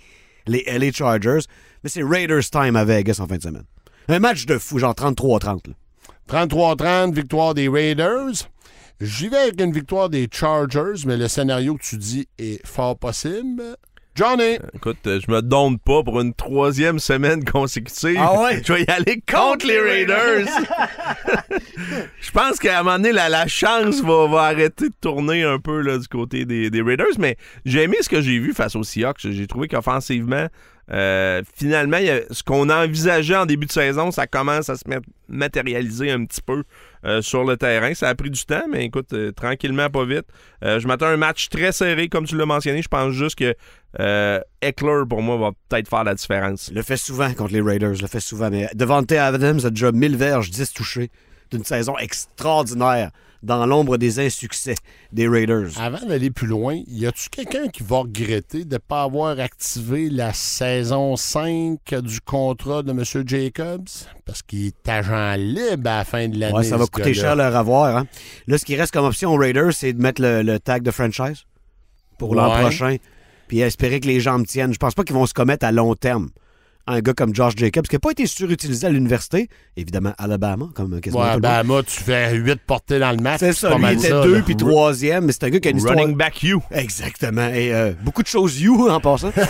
les 0.46 0.64
LA 0.68 0.92
Chargers, 0.92 1.40
mais 1.82 1.90
c'est 1.90 2.05
Raiders 2.05 2.48
time 2.48 2.76
à 2.76 2.84
Vegas 2.84 3.18
en 3.18 3.26
fin 3.26 3.38
de 3.38 3.42
semaine. 3.42 3.64
Un 4.07 4.20
match 4.20 4.46
de 4.46 4.59
fou, 4.59 4.78
genre 4.78 4.94
33-30. 4.94 5.66
là. 5.66 6.46
33-30, 6.46 7.12
victoire 7.12 7.55
des 7.55 7.68
Raiders. 7.68 8.48
J'y 9.05 9.28
vais 9.28 9.36
avec 9.36 9.61
une 9.61 9.70
victoire 9.72 10.09
des 10.09 10.26
Chargers, 10.32 11.05
mais 11.05 11.18
le 11.18 11.28
scénario 11.28 11.74
que 11.74 11.82
tu 11.82 11.98
dis 11.98 12.26
est 12.38 12.66
fort 12.66 12.98
possible. 12.98 13.62
Johnny! 14.14 14.59
Écoute, 14.72 14.96
je 15.05 15.30
me 15.30 15.42
donne 15.42 15.78
pas 15.78 16.02
pour 16.02 16.22
une 16.22 16.32
troisième 16.32 16.98
semaine 16.98 17.44
consécutive. 17.44 18.16
Ah 18.18 18.40
ouais? 18.40 18.62
Je 18.64 18.72
vais 18.72 18.84
y 18.84 18.90
aller 18.90 19.22
contre 19.30 19.66
les 19.66 19.78
Raiders. 19.78 20.46
je 22.20 22.30
pense 22.30 22.59
qu'à 22.59 22.78
un 22.78 22.82
moment 22.82 22.96
donné, 22.96 23.12
la, 23.12 23.28
la 23.28 23.46
chance 23.46 24.00
va, 24.00 24.26
va 24.26 24.44
arrêter 24.44 24.88
de 24.88 24.94
tourner 24.98 25.42
un 25.42 25.59
peu 25.59 25.80
là, 25.82 25.98
du 25.98 26.09
côté 26.09 26.46
des, 26.46 26.70
des 26.70 26.80
Raiders. 26.80 27.18
Mais 27.18 27.36
j'ai 27.66 27.82
aimé 27.82 27.98
ce 28.00 28.09
que 28.09 28.22
j'ai 28.22 28.38
vu 28.38 28.55
face 28.55 28.74
aux 28.74 28.84
Seahawks. 28.84 29.18
J'ai 29.20 29.46
trouvé 29.46 29.68
qu'offensivement, 29.68 30.46
euh, 30.93 31.43
finalement, 31.57 31.99
ce 32.30 32.43
qu'on 32.43 32.68
envisageait 32.68 33.37
en 33.37 33.47
début 33.47 33.66
de 33.66 33.72
saison, 33.72 34.11
ça 34.11 34.26
commence 34.26 34.68
à 34.68 34.76
se 34.76 34.87
mat- 34.87 35.03
matérialiser 35.28 36.11
un 36.11 36.24
petit 36.26 36.43
peu 36.43 36.64
euh, 37.07 37.22
sur 37.22 37.45
le 37.45 37.57
terrain. 37.57 37.95
Ça 37.95 38.09
a 38.09 38.14
pris 38.14 38.30
du 38.30 38.45
temps, 38.45 38.64
mais 38.70 38.85
écoute, 38.85 39.12
euh, 39.14 39.32
tranquillement, 39.32 39.89
pas 39.89 40.05
vite. 40.05 40.26
Je 40.62 40.87
m'attends 40.87 41.07
à 41.07 41.11
un 41.11 41.16
match 41.16 41.49
très 41.49 41.72
serré, 41.72 42.09
comme 42.09 42.26
tu 42.26 42.37
l'as 42.37 42.47
mentionné. 42.47 42.82
Je 42.82 42.89
pense 42.89 43.12
juste 43.12 43.37
que 43.39 43.55
Eckler, 44.62 45.03
pour 45.09 45.22
moi, 45.22 45.37
va 45.37 45.51
peut-être 45.68 45.89
faire 45.89 46.05
la 46.05 46.14
différence. 46.14 46.70
Le 46.74 46.82
fait 46.82 46.97
souvent 46.97 47.32
contre 47.35 47.53
les 47.53 47.61
Raiders, 47.61 47.95
le 48.01 48.07
fait 48.09 48.20
souvent. 48.20 48.51
Mais 48.51 48.68
Devante 48.74 49.12
Adams 49.12 49.61
a 49.64 49.70
déjà 49.70 49.93
1000 49.93 50.16
verges, 50.16 50.51
10 50.51 50.72
touchés 50.72 51.11
d'une 51.51 51.64
saison 51.64 51.97
extraordinaire 51.99 53.11
dans 53.45 53.66
l'ombre 53.66 53.97
des 53.99 54.18
insuccès 54.18 54.74
des 55.12 55.28
Raiders. 55.28 55.78
Avant 55.78 56.05
d'aller 56.07 56.30
plus 56.30 56.47
loin, 56.47 56.80
y 56.88 57.07
a-tu 57.07 57.28
quelqu'un 57.28 57.68
qui 57.68 57.82
va 57.82 57.99
regretter 57.99 58.64
de 58.64 58.74
ne 58.74 58.78
pas 58.78 59.03
avoir 59.03 59.38
activé 59.38 60.09
la 60.11 60.32
saison 60.32 61.16
5 61.16 61.78
du 62.03 62.20
contrat 62.20 62.82
de 62.82 62.90
M. 62.90 63.03
Jacobs? 63.26 63.88
Parce 64.24 64.42
qu'il 64.42 64.66
est 64.66 64.88
agent 64.88 65.34
libre 65.36 65.90
à 65.90 65.99
la 65.99 66.05
fin 66.05 66.28
de 66.28 66.38
l'année. 66.38 66.55
Ouais, 66.57 66.64
ça 66.64 66.76
va 66.76 66.86
coûter 66.86 67.12
gars-là. 67.12 67.22
cher 67.22 67.36
leur 67.36 67.55
avoir. 67.55 67.97
Hein. 67.97 68.07
Là, 68.47 68.59
ce 68.59 68.64
qui 68.64 68.76
reste 68.76 68.92
comme 68.92 69.05
option 69.05 69.32
aux 69.32 69.36
Raiders, 69.36 69.72
c'est 69.72 69.92
de 69.92 70.01
mettre 70.01 70.22
le, 70.22 70.42
le 70.42 70.59
tag 70.59 70.82
de 70.82 70.90
franchise 70.90 71.45
pour 72.18 72.34
l'an 72.34 72.59
prochain. 72.61 72.97
Puis 73.49 73.61
espérer 73.61 74.01
que 74.01 74.07
les 74.07 74.20
jambes 74.20 74.47
tiennent. 74.47 74.72
Je 74.72 74.78
pense 74.78 74.95
pas 74.95 75.05
qu'ils 75.05 75.14
vont 75.14 75.26
se 75.26 75.34
commettre 75.34 75.66
à 75.66 75.72
long 75.72 75.95
terme. 75.95 76.30
Un 76.87 77.01
gars 77.01 77.14
comme 77.14 77.35
Josh 77.35 77.55
Jacobs, 77.57 77.87
qui 77.87 77.95
n'a 77.95 77.99
pas 78.01 78.11
été 78.11 78.26
surutilisé 78.26 78.87
à 78.87 78.91
l'université, 78.91 79.49
évidemment 79.76 80.12
Alabama, 80.18 80.68
comme 80.74 81.01
quasiment 81.01 81.22
Ouais, 81.22 81.30
tout 81.30 81.37
le 81.37 81.41
ben, 81.41 81.62
monde. 81.62 81.85
tu 81.87 82.03
fais 82.03 82.35
8 82.35 82.61
portées 82.66 82.99
dans 82.99 83.11
le 83.12 83.16
match. 83.22 83.41
C'est 83.41 83.53
ça, 83.55 83.76
lui 83.78 83.93
était 83.93 84.09
ça, 84.09 84.22
deux 84.22 84.37
là. 84.37 84.43
puis 84.45 84.55
troisième, 84.57 85.24
mais 85.24 85.32
c'est 85.32 85.45
un 85.45 85.51
gars 85.51 85.61
qui 85.61 85.68
a 85.68 85.70
une 85.70 85.78
histoire... 85.78 85.97
Running 85.97 86.16
back 86.16 86.43
you. 86.43 86.62
Exactement. 86.70 87.49
Et 87.49 87.72
euh, 87.72 87.93
beaucoup 88.03 88.22
de 88.22 88.28
choses 88.28 88.61
you 88.61 88.89
en 88.91 89.01
passant. 89.01 89.32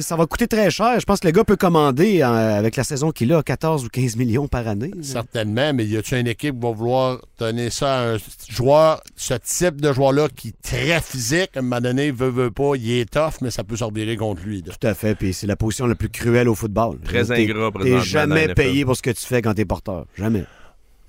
Ça 0.00 0.16
va 0.16 0.26
coûter 0.26 0.48
très 0.48 0.70
cher. 0.70 0.98
Je 1.00 1.04
pense 1.04 1.20
que 1.20 1.26
le 1.26 1.32
gars 1.32 1.44
peut 1.44 1.56
commander 1.56 2.22
euh, 2.22 2.58
avec 2.58 2.76
la 2.76 2.84
saison 2.84 3.10
qu'il 3.10 3.32
a 3.32 3.42
14 3.42 3.84
ou 3.84 3.88
15 3.88 4.16
millions 4.16 4.48
par 4.48 4.66
année. 4.68 4.90
Certainement, 5.02 5.72
mais 5.74 5.84
y 5.86 5.96
a-tu 5.96 6.18
une 6.18 6.26
équipe 6.26 6.54
qui 6.54 6.60
va 6.66 6.72
vouloir 6.72 7.18
donner 7.38 7.70
ça 7.70 7.94
à 7.98 8.02
un 8.14 8.16
joueur, 8.48 9.02
ce 9.16 9.34
type 9.34 9.80
de 9.80 9.92
joueur-là 9.92 10.28
qui 10.34 10.48
est 10.48 10.62
très 10.62 11.00
physique, 11.00 11.50
à 11.56 11.58
un 11.60 11.62
moment 11.62 11.80
donné, 11.80 12.10
veut, 12.10 12.30
veut 12.30 12.50
pas, 12.50 12.72
il 12.76 12.90
est 13.00 13.10
tough, 13.10 13.34
mais 13.42 13.50
ça 13.50 13.64
peut 13.64 13.76
s'orbirer 13.76 14.16
contre 14.16 14.42
lui. 14.42 14.62
là. 14.66 14.72
Tout 14.78 14.86
à 14.86 14.94
fait. 14.94 15.14
Puis 15.14 15.27
c'est 15.32 15.46
la 15.46 15.56
position 15.56 15.86
la 15.86 15.94
plus 15.94 16.08
cruelle 16.08 16.48
au 16.48 16.54
football. 16.54 16.98
Très 17.04 17.24
T'es- 17.24 17.44
ingrat 17.44 17.70
T'es 17.82 18.00
jamais 18.00 18.48
payé 18.54 18.84
pour 18.84 18.96
ce 18.96 19.02
que 19.02 19.10
tu 19.10 19.24
fais 19.26 19.42
quand 19.42 19.54
t'es 19.54 19.64
porteur. 19.64 20.06
Jamais. 20.16 20.44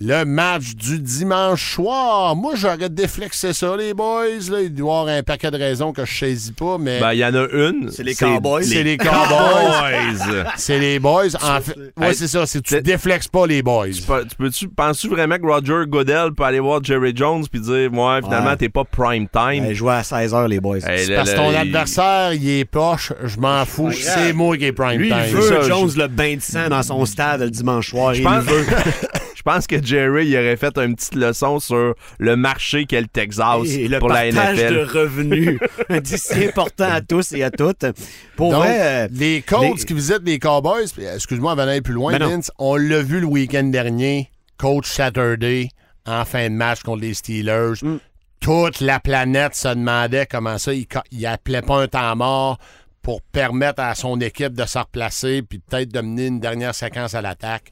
Le 0.01 0.23
match 0.23 0.75
du 0.75 0.97
dimanche 0.99 1.73
soir. 1.75 2.33
Moi, 2.33 2.53
j'aurais 2.55 2.87
déflexé 2.89 3.51
ça, 3.51 3.75
les 3.75 3.93
boys. 3.93 4.23
Là. 4.49 4.61
Il 4.61 4.73
doit 4.73 4.93
y 4.95 4.99
avoir 4.99 5.07
un 5.07 5.23
paquet 5.23 5.51
de 5.51 5.57
raisons 5.57 5.91
que 5.91 6.05
je 6.05 6.13
saisis 6.17 6.53
pas, 6.53 6.77
mais 6.79 7.01
Ben, 7.01 7.11
il 7.11 7.19
y 7.19 7.25
en 7.25 7.33
a 7.35 7.45
une. 7.51 7.91
C'est 7.91 8.03
les 8.03 8.15
Cowboys. 8.15 8.63
c'est 8.63 8.83
les 8.83 8.95
Cowboys. 8.95 10.17
C'est 10.55 10.79
les 10.79 10.99
boys. 10.99 11.25
En 11.43 11.59
fait, 11.59 11.75
ouais, 11.97 12.13
c'est 12.13 12.27
ça. 12.29 12.45
C'est 12.45 12.61
tu 12.61 12.75
c'est- 12.75 12.81
déflexes 12.81 13.27
pas 13.27 13.45
les 13.45 13.61
boys. 13.61 13.89
Tu 13.89 14.01
peux- 14.37 14.49
tu 14.49 14.69
penses-tu 14.69 15.09
vraiment 15.09 15.37
que 15.37 15.45
Roger 15.45 15.85
Goodell 15.87 16.31
peut 16.33 16.43
aller 16.43 16.59
voir 16.59 16.81
Jerry 16.83 17.11
Jones 17.15 17.43
puis 17.51 17.59
dire, 17.59 17.91
ouais, 17.91 18.21
finalement, 18.23 18.51
Ouais. 18.51 18.57
t'es 18.57 18.69
pas 18.69 18.83
prime 18.85 19.27
time? 19.27 19.65
Hey, 19.65 19.75
jouer 19.75 19.93
à 19.95 20.01
16h, 20.03 20.47
les 20.47 20.59
boys. 20.61 20.77
Hey, 20.77 20.99
C'est 21.05 21.09
le- 21.09 21.15
parce 21.15 21.31
que 21.31 21.35
ton 21.35 21.51
il- 21.51 21.55
adversaire, 21.57 22.33
il 22.33 22.49
est 22.49 22.65
poche, 22.65 23.11
je 23.23 23.37
m'en 23.39 23.65
fous. 23.65 23.91
C'est 23.91 24.31
moi 24.33 24.57
qui 24.57 24.65
est 24.65 24.71
prime 24.71 24.99
Lui, 24.99 25.09
il 25.09 25.13
time. 25.13 25.35
veut 25.35 25.41
ça, 25.41 25.61
Jones 25.67 25.89
je- 25.93 25.97
le 25.99 26.07
bain 26.07 26.35
de 26.35 26.41
sang 26.41 26.69
dans 26.69 26.83
son 26.83 27.05
stade 27.05 27.41
le 27.41 27.49
dimanche 27.49 27.89
soir. 27.89 28.13
Je 28.13 28.19
Il 28.21 28.23
pense, 28.23 28.45
le 28.45 28.51
veut. 28.53 28.65
je 29.39 29.43
pense 29.43 29.67
que 29.67 29.81
Jerry 29.81 30.27
il 30.27 30.35
aurait 30.37 30.57
fait 30.57 30.77
une 30.77 30.95
petite 30.97 31.15
leçon 31.15 31.59
sur 31.61 31.95
le 32.19 32.35
marché 32.35 32.85
qu'est 32.85 32.99
le 32.99 33.07
Texas 33.07 33.65
Et 33.69 33.87
le 33.87 33.97
pour 33.99 34.09
la 34.09 34.23
partage 34.33 34.57
NFL. 34.57 34.73
de 34.73 34.99
revenus. 34.99 35.59
D'ici 36.01 36.45
important 36.45 36.91
à 36.91 36.99
tous 36.99 37.31
et 37.31 37.41
à 37.43 37.49
toutes. 37.49 37.85
Pour 38.35 38.51
Donc, 38.51 38.63
vrai, 38.63 39.05
euh, 39.05 39.07
les 39.13 39.41
Colts 39.41 39.77
les- 39.79 39.85
qui 39.85 39.93
visitent 39.93 40.23
les 40.25 40.39
Cowboys, 40.39 40.87
excuse-moi 41.15 41.53
avant 41.53 41.65
d'aller 41.65 41.81
plus 41.81 41.93
loin, 41.93 42.17
Ben. 42.19 42.27
Vince, 42.27 42.51
on 42.59 42.75
l'a 42.75 43.01
vu 43.01 43.21
le 43.21 43.27
week-end 43.27 43.63
dernier, 43.63 44.29
Coach 44.57 44.87
Saturday, 44.87 45.69
en 46.05 46.25
fin 46.25 46.49
de 46.49 46.53
match 46.55 46.81
contre 46.83 47.01
les 47.01 47.13
Steelers. 47.13 47.75
Mm. 47.81 47.97
Toute 48.41 48.81
la 48.81 48.99
planète 48.99 49.55
se 49.55 49.69
demandait 49.69 50.25
comment 50.25 50.57
ça, 50.57 50.73
il, 50.73 50.85
ca- 50.91 51.03
il 51.11 51.25
appelait 51.25 51.61
pas 51.61 51.81
un 51.81 51.87
temps 51.87 52.15
mort 52.17 52.57
pour 53.01 53.21
permettre 53.21 53.81
à 53.81 53.95
son 53.95 54.19
équipe 54.19 54.53
de 54.53 54.65
se 54.65 54.77
replacer 54.77 55.41
puis 55.41 55.59
peut-être 55.59 55.89
de 55.93 56.01
mener 56.01 56.27
une 56.27 56.39
dernière 56.41 56.75
séquence 56.75 57.15
à 57.15 57.21
l'attaque. 57.21 57.71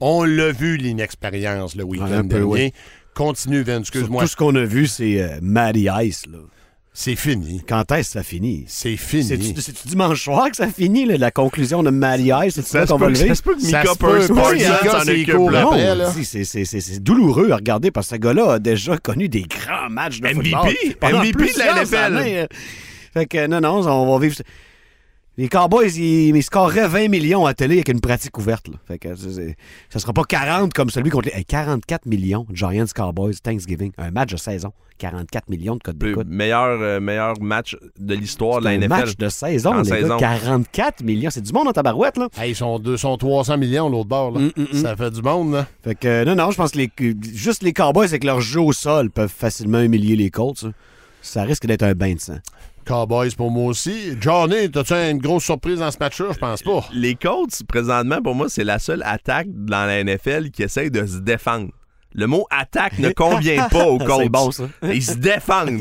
On 0.00 0.24
l'a 0.24 0.50
vu, 0.52 0.76
l'inexpérience, 0.76 1.74
le 1.76 1.84
week-end 1.84 2.06
dernier. 2.24 2.42
oui. 2.42 2.72
Continue, 3.14 3.62
Vince, 3.62 3.80
excuse-moi. 3.80 4.22
Tout 4.22 4.28
ce 4.28 4.36
qu'on 4.36 4.54
a 4.54 4.64
vu, 4.64 4.86
c'est 4.86 5.20
euh, 5.20 5.38
Matty 5.42 5.88
Ice. 6.02 6.22
Là. 6.30 6.38
C'est 6.92 7.16
fini. 7.16 7.62
Quand 7.68 7.90
est-ce 7.92 8.08
que 8.08 8.12
ça 8.14 8.22
finit? 8.22 8.64
C'est 8.66 8.96
fini. 8.96 9.24
C'est-tu 9.24 9.60
c'est-tu 9.60 9.88
dimanche 9.88 10.22
soir 10.24 10.50
que 10.50 10.56
ça 10.56 10.68
finit, 10.68 11.06
là, 11.06 11.16
la 11.18 11.30
conclusion 11.30 11.82
de 11.82 11.90
Matty 11.90 12.30
Ice? 12.46 12.54
C'est 12.54 12.66
ça 12.66 12.86
qu'on 12.86 12.98
va 12.98 13.08
lever? 13.10 13.28
ça 13.28 13.34
se 13.36 13.42
peut 13.42 13.54
que 13.54 13.60
Mika 13.64 13.82
c'est 16.12 16.24
c'est- 16.24 16.44
c'est 16.44 16.64
c'est- 16.64 16.80
c'est 16.80 17.02
douloureux 17.02 17.50
à 17.52 17.56
regarder 17.56 17.90
parce 17.90 18.08
que 18.08 18.16
ce 18.16 18.20
gars-là 18.20 18.52
a 18.54 18.58
déjà 18.58 18.96
connu 18.98 19.28
des 19.28 19.42
grands 19.42 19.88
matchs 19.90 20.20
de 20.20 20.28
MVP, 20.28 20.50
football. 20.50 20.74
pendant 21.00 21.20
MVP 21.22 21.52
de 21.52 21.58
la 21.58 21.82
NFL. 21.82 21.96
années. 21.96 22.46
Fait 23.12 23.26
que 23.26 23.46
non, 23.46 23.60
non, 23.60 23.86
on 23.88 24.12
va 24.18 24.24
vivre... 24.26 24.36
Les 25.38 25.48
Cowboys, 25.48 25.96
ils, 25.96 26.36
ils 26.36 26.42
scoreraient 26.42 26.88
20 26.88 27.08
millions 27.08 27.46
à 27.46 27.54
télé 27.54 27.76
avec 27.76 27.88
une 27.88 28.00
pratique 28.00 28.36
ouverte. 28.36 28.68
Là. 28.68 28.74
Fait 28.86 28.98
que 28.98 29.14
c'est- 29.14 29.32
c'est- 29.32 29.56
ça 29.88 29.98
sera 29.98 30.12
pas 30.12 30.24
40 30.24 30.74
comme 30.74 30.90
celui 30.90 31.08
contre 31.10 31.28
les... 31.28 31.34
Hey, 31.38 31.44
44 31.46 32.04
millions, 32.06 32.46
Giants 32.52 32.84
Cowboys, 32.94 33.34
Thanksgiving. 33.42 33.92
Un 33.96 34.10
match 34.10 34.32
de 34.32 34.36
saison. 34.36 34.72
44 34.98 35.48
millions 35.48 35.76
de 35.76 35.80
codes 35.82 36.02
Le 36.02 36.08
d'écoute. 36.10 36.26
meilleur, 36.28 36.78
euh, 36.82 37.00
meilleur 37.00 37.40
match 37.40 37.74
de 37.98 38.14
l'histoire 38.14 38.58
de 38.60 38.64
la 38.66 38.70
un 38.72 38.74
NFL. 38.80 38.88
match 38.88 39.16
de 39.16 39.28
saison, 39.30 39.78
les 39.78 39.84
saison. 39.84 40.16
gars. 40.18 40.36
44 40.36 41.02
millions. 41.02 41.30
C'est 41.30 41.40
du 41.40 41.52
monde 41.54 41.68
en 41.68 41.72
tabarouette, 41.72 42.18
là. 42.18 42.28
Hey, 42.38 42.50
ils 42.50 42.56
sont, 42.56 42.78
deux, 42.78 42.98
sont 42.98 43.16
300 43.16 43.56
millions, 43.56 43.88
l'autre 43.88 44.08
bord. 44.10 44.32
là. 44.32 44.40
Mm, 44.40 44.52
mm, 44.56 44.62
mm. 44.72 44.76
Ça 44.82 44.94
fait 44.96 45.10
du 45.10 45.22
monde, 45.22 45.52
là. 45.54 45.66
Fait 45.82 45.94
que, 45.94 46.06
euh, 46.06 46.24
non, 46.26 46.34
non, 46.34 46.50
je 46.50 46.56
pense 46.58 46.72
que 46.72 46.78
les, 46.78 46.90
juste 47.32 47.62
les 47.62 47.72
Cowboys 47.72 48.08
avec 48.08 48.24
leur 48.24 48.42
jeu 48.42 48.60
au 48.60 48.74
sol 48.74 49.10
peuvent 49.10 49.32
facilement 49.34 49.80
humilier 49.80 50.16
les 50.16 50.28
Colts. 50.30 50.58
ça. 50.58 50.68
Ça 51.22 51.42
risque 51.44 51.66
d'être 51.66 51.82
un 51.82 51.92
bain 51.94 52.14
de 52.14 52.20
sang. 52.20 52.38
Cowboys 52.86 53.34
pour 53.36 53.50
moi 53.50 53.66
aussi. 53.70 54.16
Johnny, 54.20 54.70
t'as-tu 54.70 54.94
une 54.94 55.18
grosse 55.18 55.44
surprise 55.44 55.78
dans 55.78 55.90
ce 55.90 55.98
match-là? 55.98 56.28
Je 56.32 56.38
pense 56.38 56.62
pas. 56.62 56.84
Les 56.92 57.14
Colts, 57.14 57.62
présentement, 57.68 58.20
pour 58.22 58.34
moi, 58.34 58.48
c'est 58.48 58.64
la 58.64 58.78
seule 58.78 59.02
attaque 59.04 59.46
dans 59.50 59.86
la 59.86 60.02
NFL 60.02 60.50
qui 60.50 60.62
essaye 60.62 60.90
de 60.90 61.06
se 61.06 61.18
défendre. 61.18 61.70
Le 62.12 62.26
mot 62.26 62.46
attaque 62.50 62.98
ne 62.98 63.10
convient 63.10 63.68
pas 63.68 63.86
aux 63.86 63.98
Colts. 64.04 64.22
C'est 64.22 64.28
bon, 64.28 64.50
ça. 64.50 64.64
Ils 64.82 65.02
se 65.04 65.14
défendent. 65.14 65.78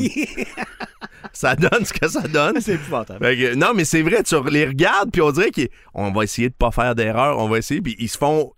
ça 1.34 1.56
donne 1.56 1.86
ce 1.86 1.93
que 1.93 2.08
ça 2.08 2.22
donne. 2.22 2.62
C'est 2.62 2.76
épouvantable. 2.76 3.20
Que, 3.20 3.56
non, 3.56 3.70
mais 3.76 3.86
c'est 3.86 4.02
vrai, 4.02 4.22
tu 4.24 4.36
les 4.52 4.66
regardes, 4.66 5.12
puis 5.12 5.22
on 5.22 5.32
dirait 5.32 5.52
qu'on 5.52 6.12
va 6.12 6.24
essayer 6.24 6.50
de 6.50 6.54
pas 6.54 6.72
faire 6.72 6.93
d'erreur, 6.95 7.39
on 7.39 7.50
va 7.50 7.58
essayer, 7.58 7.82
puis 7.82 7.95
ils 8.00 8.10
se 8.10 8.18
font 8.18 8.52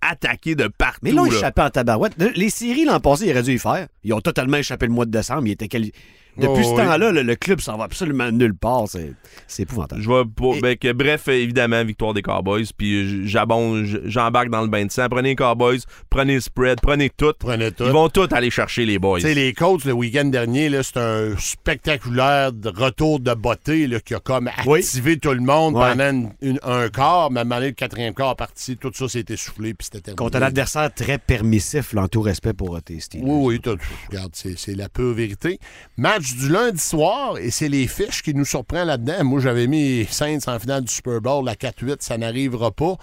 attaquer 0.00 0.54
de 0.54 0.68
partout. 0.68 1.00
Mais 1.02 1.10
là, 1.12 1.22
ils 1.26 1.34
échappaient 1.34 1.62
en 1.62 1.70
tabarouette. 1.70 2.12
Les 2.36 2.50
séries 2.50 2.84
l'an 2.84 3.00
passé, 3.00 3.26
ils 3.26 3.32
auraient 3.32 3.42
dû 3.42 3.54
y 3.54 3.58
faire. 3.58 3.88
Ils 4.04 4.12
ont 4.12 4.20
totalement 4.20 4.58
échappé 4.58 4.86
le 4.86 4.92
mois 4.92 5.04
de 5.06 5.10
décembre. 5.10 5.46
Ils 5.46 5.52
étaient 5.52 5.66
quali- 5.68 5.92
Depuis 6.38 6.50
Oh, 6.58 6.62
ce 6.62 6.70
oui. 6.70 6.76
temps-là, 6.76 7.12
le, 7.12 7.22
le 7.22 7.36
club 7.36 7.60
s'en 7.60 7.76
va 7.76 7.84
absolument 7.84 8.30
nulle 8.30 8.54
part. 8.54 8.84
C'est 8.88 9.12
c'est 9.46 9.62
épouvantable. 9.64 10.02
Je 10.02 10.22
pour- 10.24 10.56
Et- 10.56 10.60
ben, 10.60 10.76
que, 10.76 10.92
bref, 10.92 11.28
évidemment, 11.28 11.82
victoire 11.84 12.14
des 12.14 12.22
Cowboys. 12.22 12.64
Puis 12.76 13.28
j'embarque 13.28 14.50
dans 14.50 14.62
le 14.62 14.68
bain 14.68 14.84
de 14.86 14.90
sang. 14.90 15.06
Prenez 15.10 15.30
les 15.30 15.36
Cowboys, 15.36 15.80
prenez 16.10 16.34
le 16.34 16.40
spread, 16.40 16.80
prenez 16.80 17.10
tout. 17.10 17.32
Prenez 17.38 17.72
tout. 17.72 17.84
Ils 17.84 17.92
vont 17.92 18.08
tous 18.08 18.28
aller 18.32 18.50
chercher 18.50 18.84
les 18.86 18.98
boys. 18.98 19.20
Tu 19.20 19.26
sais, 19.26 19.34
les 19.34 19.52
Colts, 19.52 19.84
le 19.84 19.92
week-end 19.92 20.24
dernier, 20.26 20.68
là, 20.68 20.82
c'est 20.82 20.98
un 20.98 21.36
spectaculaire 21.38 22.52
de 22.52 22.68
retour 22.68 23.20
de 23.20 23.34
beauté 23.34 23.86
là, 23.86 24.00
qui 24.00 24.14
a 24.14 24.20
comme 24.20 24.50
Oui. 24.66 24.80
activé 24.80 25.18
tout 25.18 25.32
le 25.32 25.40
monde 25.40 25.74
Ouais. 25.74 25.90
pendant 25.90 26.10
une- 26.10 26.30
une- 26.40 26.60
un 26.62 26.88
quart. 26.88 27.30
Mais 27.30 27.40
à 27.40 27.42
un 27.42 27.44
moment 27.44 27.56
donné, 27.56 27.68
le 27.68 27.74
quatrième 27.74 28.14
quart 28.14 28.36
parti, 28.36 28.76
tout 28.76 28.90
ça 28.94 29.08
s'est 29.08 29.24
essoufflé 29.28 29.74
puis 29.74 29.84
c'était 29.86 30.00
terminé. 30.00 30.16
Contre 30.16 30.38
un 30.38 30.42
adversaire 30.42 30.92
très 30.94 31.18
permissif, 31.18 31.92
là, 31.92 32.02
en 32.02 32.08
tout 32.08 32.20
respect 32.22 32.52
pour 32.52 32.80
tes 32.82 33.00
Steelers. 33.00 33.24
Oui, 33.26 33.60
oui, 33.66 33.76
regarde, 34.10 34.30
c'est 34.34 34.58
c'est 34.58 34.74
la 34.74 34.88
pure 34.88 35.12
vérité. 35.12 35.58
Match 35.96 36.25
du 36.34 36.48
lundi 36.48 36.80
soir, 36.80 37.38
et 37.38 37.50
c'est 37.50 37.68
les 37.68 37.86
fiches 37.86 38.22
qui 38.22 38.34
nous 38.34 38.44
surprennent 38.44 38.88
là-dedans. 38.88 39.24
Moi, 39.24 39.40
j'avais 39.40 39.66
mis 39.66 40.06
Saints 40.10 40.38
en 40.46 40.58
finale 40.58 40.84
du 40.84 40.92
Super 40.92 41.20
Bowl, 41.20 41.44
la 41.44 41.54
4-8, 41.54 41.96
ça 42.00 42.18
n'arrivera 42.18 42.70
pas. 42.70 42.96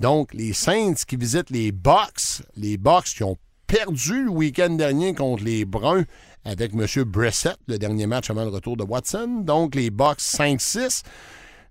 Donc, 0.00 0.32
les 0.34 0.52
Saints 0.52 0.94
qui 1.06 1.16
visitent 1.16 1.50
les 1.50 1.72
Bucks, 1.72 2.42
les 2.56 2.76
Bucks 2.76 3.06
qui 3.16 3.22
ont 3.24 3.36
perdu 3.66 4.24
le 4.24 4.30
week-end 4.30 4.70
dernier 4.70 5.14
contre 5.14 5.44
les 5.44 5.64
Bruns 5.64 6.04
avec 6.44 6.72
M. 6.74 7.04
Brissett, 7.04 7.56
le 7.66 7.78
dernier 7.78 8.06
match 8.06 8.30
avant 8.30 8.44
le 8.44 8.50
retour 8.50 8.76
de 8.76 8.84
Watson. 8.84 9.42
Donc, 9.42 9.74
les 9.74 9.90
Bucks 9.90 10.20
5-6. 10.20 11.02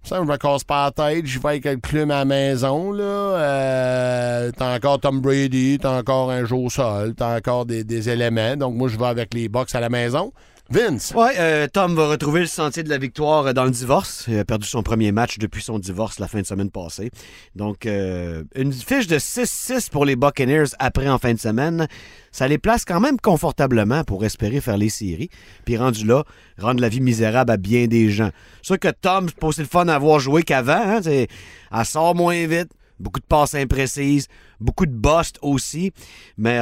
Ça, 0.03 0.23
me 0.23 0.37
casse 0.37 0.63
pas 0.63 0.85
la 0.85 0.91
tête. 0.91 1.25
J'y 1.25 1.39
vais 1.39 1.49
avec 1.49 1.65
le 1.65 1.77
club 1.77 2.11
à 2.11 2.19
la 2.19 2.25
maison. 2.25 2.93
Euh, 2.97 4.51
t'as 4.55 4.75
encore 4.75 4.99
Tom 4.99 5.19
Brady, 5.19 5.79
t'as 5.81 5.99
encore 5.99 6.31
un 6.31 6.45
au 6.45 6.69
sol, 6.69 7.13
t'as 7.15 7.37
encore 7.37 7.65
des, 7.65 7.83
des 7.83 8.09
éléments. 8.09 8.55
Donc, 8.55 8.75
moi, 8.75 8.87
je 8.87 8.97
vais 8.97 9.07
avec 9.07 9.33
les 9.33 9.49
Bucks 9.49 9.73
à 9.73 9.79
la 9.79 9.89
maison. 9.89 10.31
Vince, 10.69 11.13
Ouais, 11.15 11.31
euh, 11.39 11.67
Tom 11.71 11.95
va 11.95 12.09
retrouver 12.09 12.41
le 12.41 12.45
sentier 12.45 12.83
de 12.83 12.89
la 12.89 12.97
victoire 12.97 13.45
euh, 13.47 13.53
dans 13.53 13.63
le 13.63 13.71
divorce. 13.71 14.25
Il 14.27 14.37
a 14.37 14.43
perdu 14.43 14.67
son 14.67 14.83
premier 14.83 15.13
match 15.13 15.37
depuis 15.37 15.61
son 15.61 15.79
divorce 15.79 16.19
la 16.19 16.27
fin 16.27 16.41
de 16.41 16.45
semaine 16.45 16.69
passée. 16.69 17.09
Donc, 17.55 17.85
euh, 17.85 18.43
une 18.53 18.73
fiche 18.73 19.07
de 19.07 19.17
6-6 19.17 19.89
pour 19.89 20.03
les 20.03 20.17
Buccaneers 20.17 20.75
après 20.79 21.07
en 21.07 21.19
fin 21.19 21.33
de 21.33 21.39
semaine. 21.39 21.87
Ça 22.33 22.49
les 22.49 22.57
place 22.57 22.83
quand 22.83 22.99
même 22.99 23.17
confortablement 23.17 24.03
pour 24.03 24.25
espérer 24.25 24.59
faire 24.59 24.77
les 24.77 24.89
séries. 24.89 25.29
Puis 25.63 25.77
rendu 25.77 26.05
là, 26.05 26.25
rendre 26.57 26.81
la 26.81 26.89
vie 26.89 26.99
misérable 26.99 27.49
à 27.49 27.55
bien 27.55 27.87
des 27.87 28.09
gens. 28.09 28.31
Sûr 28.61 28.77
que 28.77 28.89
Tom, 28.89 29.29
c'est 29.29 29.39
pas 29.39 29.47
aussi 29.47 29.61
le 29.61 29.67
fun 29.67 29.87
à 29.87 29.95
avoir 29.95 30.19
joué 30.19 30.43
qu'avant. 30.43 30.97
Hein? 30.97 30.99
Elle 31.05 31.85
sort 31.85 32.13
moins 32.13 32.45
vite. 32.45 32.71
Beaucoup 32.99 33.21
de 33.21 33.25
passes 33.25 33.53
imprécises, 33.55 34.27
beaucoup 34.59 34.87
de 34.87 34.91
busts 34.91 35.37
aussi, 35.43 35.91
mais 36.35 36.57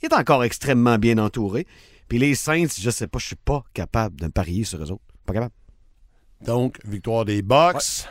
il 0.00 0.06
est 0.06 0.14
encore 0.14 0.44
extrêmement 0.44 0.98
bien 0.98 1.18
entouré. 1.18 1.66
Puis 2.08 2.18
les 2.18 2.34
Saints, 2.34 2.66
je 2.78 2.90
sais 2.90 3.06
pas, 3.06 3.18
je 3.18 3.26
suis 3.28 3.36
pas 3.36 3.62
capable 3.72 4.20
de 4.20 4.26
me 4.26 4.30
parier 4.30 4.64
sur 4.64 4.78
eux 4.82 4.90
autres. 4.90 5.02
Pas 5.26 5.32
capable. 5.32 5.52
donc, 6.44 6.78
victoire 6.86 7.24
des 7.24 7.42
Bucks. 7.42 8.06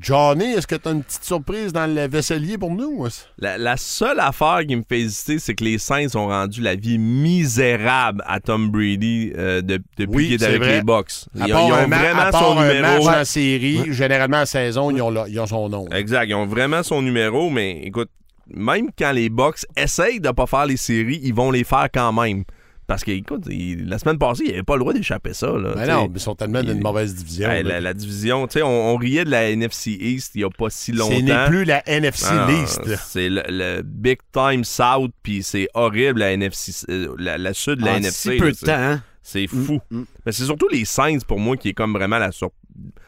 Johnny, 0.00 0.46
est-ce 0.46 0.66
que 0.66 0.74
t'as 0.74 0.92
une 0.92 1.04
petite 1.04 1.22
surprise 1.22 1.72
dans 1.72 1.86
le 1.86 2.08
vaisselier 2.08 2.58
pour 2.58 2.72
nous? 2.72 3.06
La, 3.38 3.56
la 3.56 3.76
seule 3.76 4.18
affaire 4.18 4.62
qui 4.66 4.74
me 4.74 4.82
fait 4.82 4.98
hésiter, 5.02 5.38
c'est 5.38 5.54
que 5.54 5.62
les 5.62 5.78
Saints 5.78 6.08
ont 6.16 6.26
rendu 6.26 6.60
la 6.60 6.74
vie 6.74 6.98
misérable 6.98 8.20
à 8.26 8.40
Tom 8.40 8.68
Brady 8.70 9.32
euh, 9.36 9.62
de- 9.62 9.80
depuis 9.96 10.16
Oui, 10.16 10.24
qu'il 10.26 10.42
est 10.42 10.44
avec 10.44 10.58
vrai. 10.58 10.72
les 10.78 10.82
Bucks. 10.82 11.12
Ils, 11.36 11.42
ont- 11.42 11.46
ils 11.46 11.52
un 11.72 11.84
ont 11.84 11.88
ma- 11.88 11.96
à 11.96 12.00
vraiment 12.00 12.30
part 12.32 12.42
son 12.54 12.58
un 12.58 12.66
numéro. 12.74 13.04
match 13.04 13.16
en 13.20 13.24
série, 13.24 13.92
généralement 13.92 14.38
en 14.40 14.46
saison, 14.46 14.90
ils 14.90 15.00
ont, 15.00 15.26
ils 15.26 15.38
ont 15.38 15.46
son 15.46 15.68
nom. 15.68 15.86
Exact, 15.92 16.26
ils 16.28 16.34
ont 16.34 16.46
vraiment 16.46 16.82
son 16.82 17.00
numéro, 17.00 17.48
mais 17.48 17.82
écoute, 17.84 18.10
même 18.48 18.88
quand 18.98 19.12
les 19.12 19.28
Bucks 19.28 19.64
essayent 19.76 20.18
de 20.20 20.30
pas 20.30 20.46
faire 20.46 20.66
les 20.66 20.76
séries, 20.76 21.20
ils 21.22 21.34
vont 21.34 21.52
les 21.52 21.62
faire 21.64 21.86
quand 21.94 22.12
même. 22.12 22.42
Parce 22.86 23.02
que, 23.02 23.10
écoute, 23.10 23.42
il- 23.50 23.88
la 23.88 23.98
semaine 23.98 24.16
passée, 24.18 24.44
il 24.46 24.52
avait 24.52 24.62
pas 24.62 24.74
le 24.74 24.80
droit 24.80 24.92
d'échapper 24.92 25.34
ça. 25.34 25.48
Là, 25.48 25.74
Ben 25.74 25.86
non, 25.88 26.02
mais 26.04 26.10
ils 26.14 26.20
sont 26.20 26.36
tellement 26.36 26.62
d'une 26.62 26.80
mauvaise 26.80 27.14
division. 27.16 27.50
Hey, 27.50 27.64
la, 27.64 27.80
la 27.80 27.94
division, 27.94 28.46
tu 28.46 28.54
sais, 28.54 28.62
on, 28.62 28.94
on 28.94 28.96
riait 28.96 29.24
de 29.24 29.30
la 29.30 29.50
NFC 29.50 29.90
East 30.00 30.32
il 30.36 30.42
y 30.42 30.44
a 30.44 30.50
pas 30.50 30.70
si 30.70 30.92
longtemps. 30.92 31.16
Ce 31.16 31.20
n'est 31.22 31.46
plus 31.48 31.64
la 31.64 31.82
NFC 31.88 32.26
Ah, 32.30 32.46
Least. 32.48 32.86
là. 32.86 32.96
C'est 32.96 33.28
le, 33.28 33.42
le 33.48 33.82
Big 33.82 34.18
Time 34.32 34.62
South, 34.62 35.10
puis 35.22 35.42
c'est 35.42 35.68
horrible 35.74 36.20
la 36.20 36.32
NFC, 36.32 36.86
euh, 36.88 37.14
la, 37.18 37.38
la 37.38 37.54
sud 37.54 37.80
de 37.80 37.84
la 37.84 37.94
En 37.94 37.96
NFC. 37.96 38.32
si 38.34 38.36
peu 38.38 38.50
de 38.52 38.56
c'est- 38.56 38.66
temps, 38.66 38.72
hein? 38.78 39.02
C'est 39.22 39.48
fou. 39.48 39.80
Mm, 39.90 39.96
mm. 39.98 40.04
Mais 40.24 40.30
c'est 40.30 40.44
surtout 40.44 40.68
les 40.68 40.84
Saints 40.84 41.18
pour 41.26 41.40
moi 41.40 41.56
qui 41.56 41.70
est 41.70 41.74
comme 41.74 41.92
vraiment 41.92 42.18
la, 42.18 42.30
sur- 42.30 42.52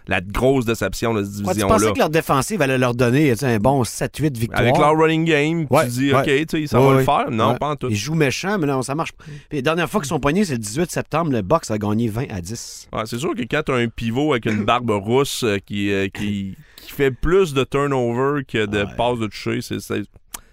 la 0.06 0.20
grosse 0.20 0.64
déception 0.64 1.12
de 1.14 1.22
cette 1.22 1.32
Ouais, 1.32 1.38
tu 1.38 1.42
division-là. 1.48 1.74
pensais 1.74 1.92
que 1.92 1.98
leur 1.98 2.08
défensive 2.10 2.62
allait 2.62 2.78
leur 2.78 2.94
donner 2.94 3.34
un 3.42 3.58
bon 3.58 3.82
7-8 3.84 4.36
victoires? 4.38 4.60
Avec 4.62 4.78
leur 4.78 4.96
running 4.96 5.24
game, 5.24 5.66
Ouais, 5.70 5.84
tu 5.84 5.90
dis, 5.90 6.12
ouais. 6.14 6.20
OK, 6.42 6.66
ça 6.68 6.78
Ouais, 6.80 6.84
va 6.86 6.90
ouais. 6.92 6.98
le 6.98 7.04
faire. 7.04 7.30
Non, 7.30 7.52
Ouais. 7.52 7.58
pas 7.58 7.68
en 7.68 7.76
tout. 7.76 7.88
Ils 7.90 7.96
jouent 7.96 8.14
méchant, 8.14 8.58
mais 8.58 8.66
non, 8.66 8.82
ça 8.82 8.94
marche 8.94 9.12
pas. 9.12 9.24
Puis 9.48 9.58
la 9.58 9.62
dernière 9.62 9.88
fois 9.90 10.00
qu'ils 10.00 10.08
sont 10.08 10.20
poignés, 10.20 10.44
c'est 10.44 10.54
le 10.54 10.58
18 10.60 10.90
septembre. 10.90 11.30
Le 11.32 11.42
Box 11.42 11.70
a 11.70 11.78
gagné 11.78 12.08
20 12.08 12.30
à 12.30 12.40
10. 12.40 12.88
Ouais, 12.92 13.02
c'est 13.04 13.18
sûr 13.18 13.34
que 13.34 13.42
quand 13.42 13.62
tu 13.66 13.72
as 13.72 13.76
un 13.76 13.88
pivot 13.88 14.32
avec 14.32 14.46
une 14.46 14.64
barbe 14.64 14.90
rousse 14.94 15.42
euh, 15.44 15.58
qui, 15.64 15.92
euh, 15.92 16.08
qui, 16.08 16.56
qui 16.76 16.92
fait 16.92 17.10
plus 17.10 17.52
de 17.52 17.64
turnover 17.64 18.44
que 18.44 18.64
de 18.66 18.78
Ouais. 18.78 18.94
passes 18.96 19.18
de 19.18 19.26
toucher, 19.26 19.60
c'est, 19.60 19.78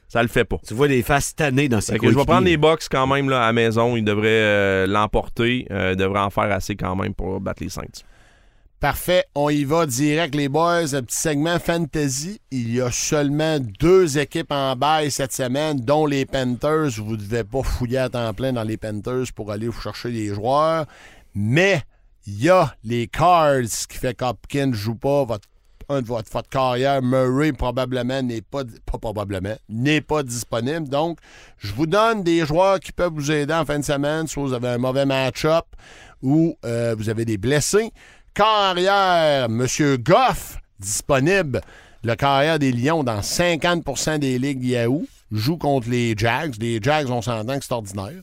ça 0.08 0.22
le 0.22 0.28
fait 0.28 0.46
pas. 0.46 0.58
Tu 0.68 0.74
vois 0.74 0.88
des 0.88 1.02
faces 1.02 1.36
tannées 1.36 1.68
dans 1.70 1.82
ces 1.82 1.98
que 1.98 2.10
je 2.12 2.16
vais 2.18 2.26
prendre 2.26 2.46
les 2.46 2.58
Bucks 2.58 2.84
quand 2.92 3.08
même 3.08 3.30
là, 3.30 3.44
à 3.44 3.46
la 3.48 3.54
maison. 3.54 3.96
Ils 3.98 4.04
devraient 4.04 4.28
euh, 4.30 4.88
l'emporter. 4.88 5.66
Euh, 5.72 5.92
ils 5.94 5.98
devraient 5.98 6.20
en 6.20 6.30
faire 6.30 6.52
assez 6.52 6.76
quand 6.76 6.96
même 6.96 7.14
pour 7.14 7.40
battre 7.40 7.64
les 7.64 7.70
Saints. 7.70 7.84
Parfait, 8.86 9.26
on 9.34 9.50
y 9.50 9.64
va 9.64 9.88
direct, 9.88 10.36
les 10.36 10.48
boys. 10.48 10.94
Un 10.94 11.02
petit 11.02 11.18
segment 11.18 11.58
fantasy. 11.58 12.40
Il 12.52 12.72
y 12.72 12.82
a 12.82 12.92
seulement 12.92 13.58
deux 13.60 14.20
équipes 14.20 14.52
en 14.52 14.76
bail 14.76 15.10
cette 15.10 15.34
semaine, 15.34 15.80
dont 15.80 16.06
les 16.06 16.28
Panthers. 16.28 16.92
Vous 16.98 17.14
ne 17.14 17.16
devez 17.16 17.44
pas 17.44 17.64
fouiller 17.64 17.98
à 17.98 18.10
temps 18.10 18.32
plein 18.36 18.54
dans 18.54 18.62
les 18.62 18.78
Panthers 18.78 19.34
pour 19.34 19.52
aller 19.52 19.70
vous 19.70 19.82
chercher 19.82 20.12
les 20.12 20.28
joueurs. 20.36 20.86
Mais 21.34 21.82
il 22.28 22.44
y 22.44 22.50
a 22.52 22.76
les 22.84 23.08
Cards, 23.08 23.88
qui 23.90 23.98
fait 23.98 24.14
qu'Hopkins 24.14 24.68
ne 24.68 24.74
joue 24.74 24.94
pas. 24.94 25.26
Un 25.90 26.04
de 26.04 26.06
votre, 26.06 26.32
votre 26.32 26.50
carrière, 26.50 27.02
Murray, 27.02 27.54
probablement 27.54 28.22
n'est 28.22 28.44
pas, 28.44 28.66
pas 28.86 29.00
probablement, 29.00 29.56
n'est 29.68 30.02
pas 30.02 30.22
disponible. 30.22 30.90
Donc, 30.90 31.18
je 31.58 31.74
vous 31.74 31.88
donne 31.88 32.22
des 32.22 32.46
joueurs 32.46 32.80
qui 32.80 32.92
peuvent 32.92 33.14
vous 33.16 33.32
aider 33.32 33.54
en 33.54 33.66
fin 33.66 33.80
de 33.80 33.84
semaine, 33.84 34.28
soit 34.28 34.44
vous 34.44 34.54
avez 34.54 34.68
un 34.68 34.78
mauvais 34.78 35.08
match-up 35.08 35.66
ou 36.22 36.56
euh, 36.66 36.94
vous 36.96 37.10
avez 37.10 37.26
des 37.26 37.40
blessés. 37.40 37.92
Carrière, 38.36 39.46
M. 39.46 39.66
Goff, 40.04 40.58
disponible. 40.80 41.62
Le 42.04 42.16
carrière 42.16 42.60
des 42.60 42.72
Lions 42.74 43.04
dans 43.04 43.22
50% 43.22 44.20
des 44.20 44.38
ligues 44.38 44.64
Yahoo. 44.64 45.08
Joue 45.32 45.58
contre 45.58 45.90
les 45.90 46.14
Jags. 46.18 46.54
Les 46.60 46.80
Jags, 46.82 47.10
on 47.10 47.22
s'entend 47.22 47.58
que 47.58 47.64
c'est 47.66 47.72
ordinaire. 47.74 48.22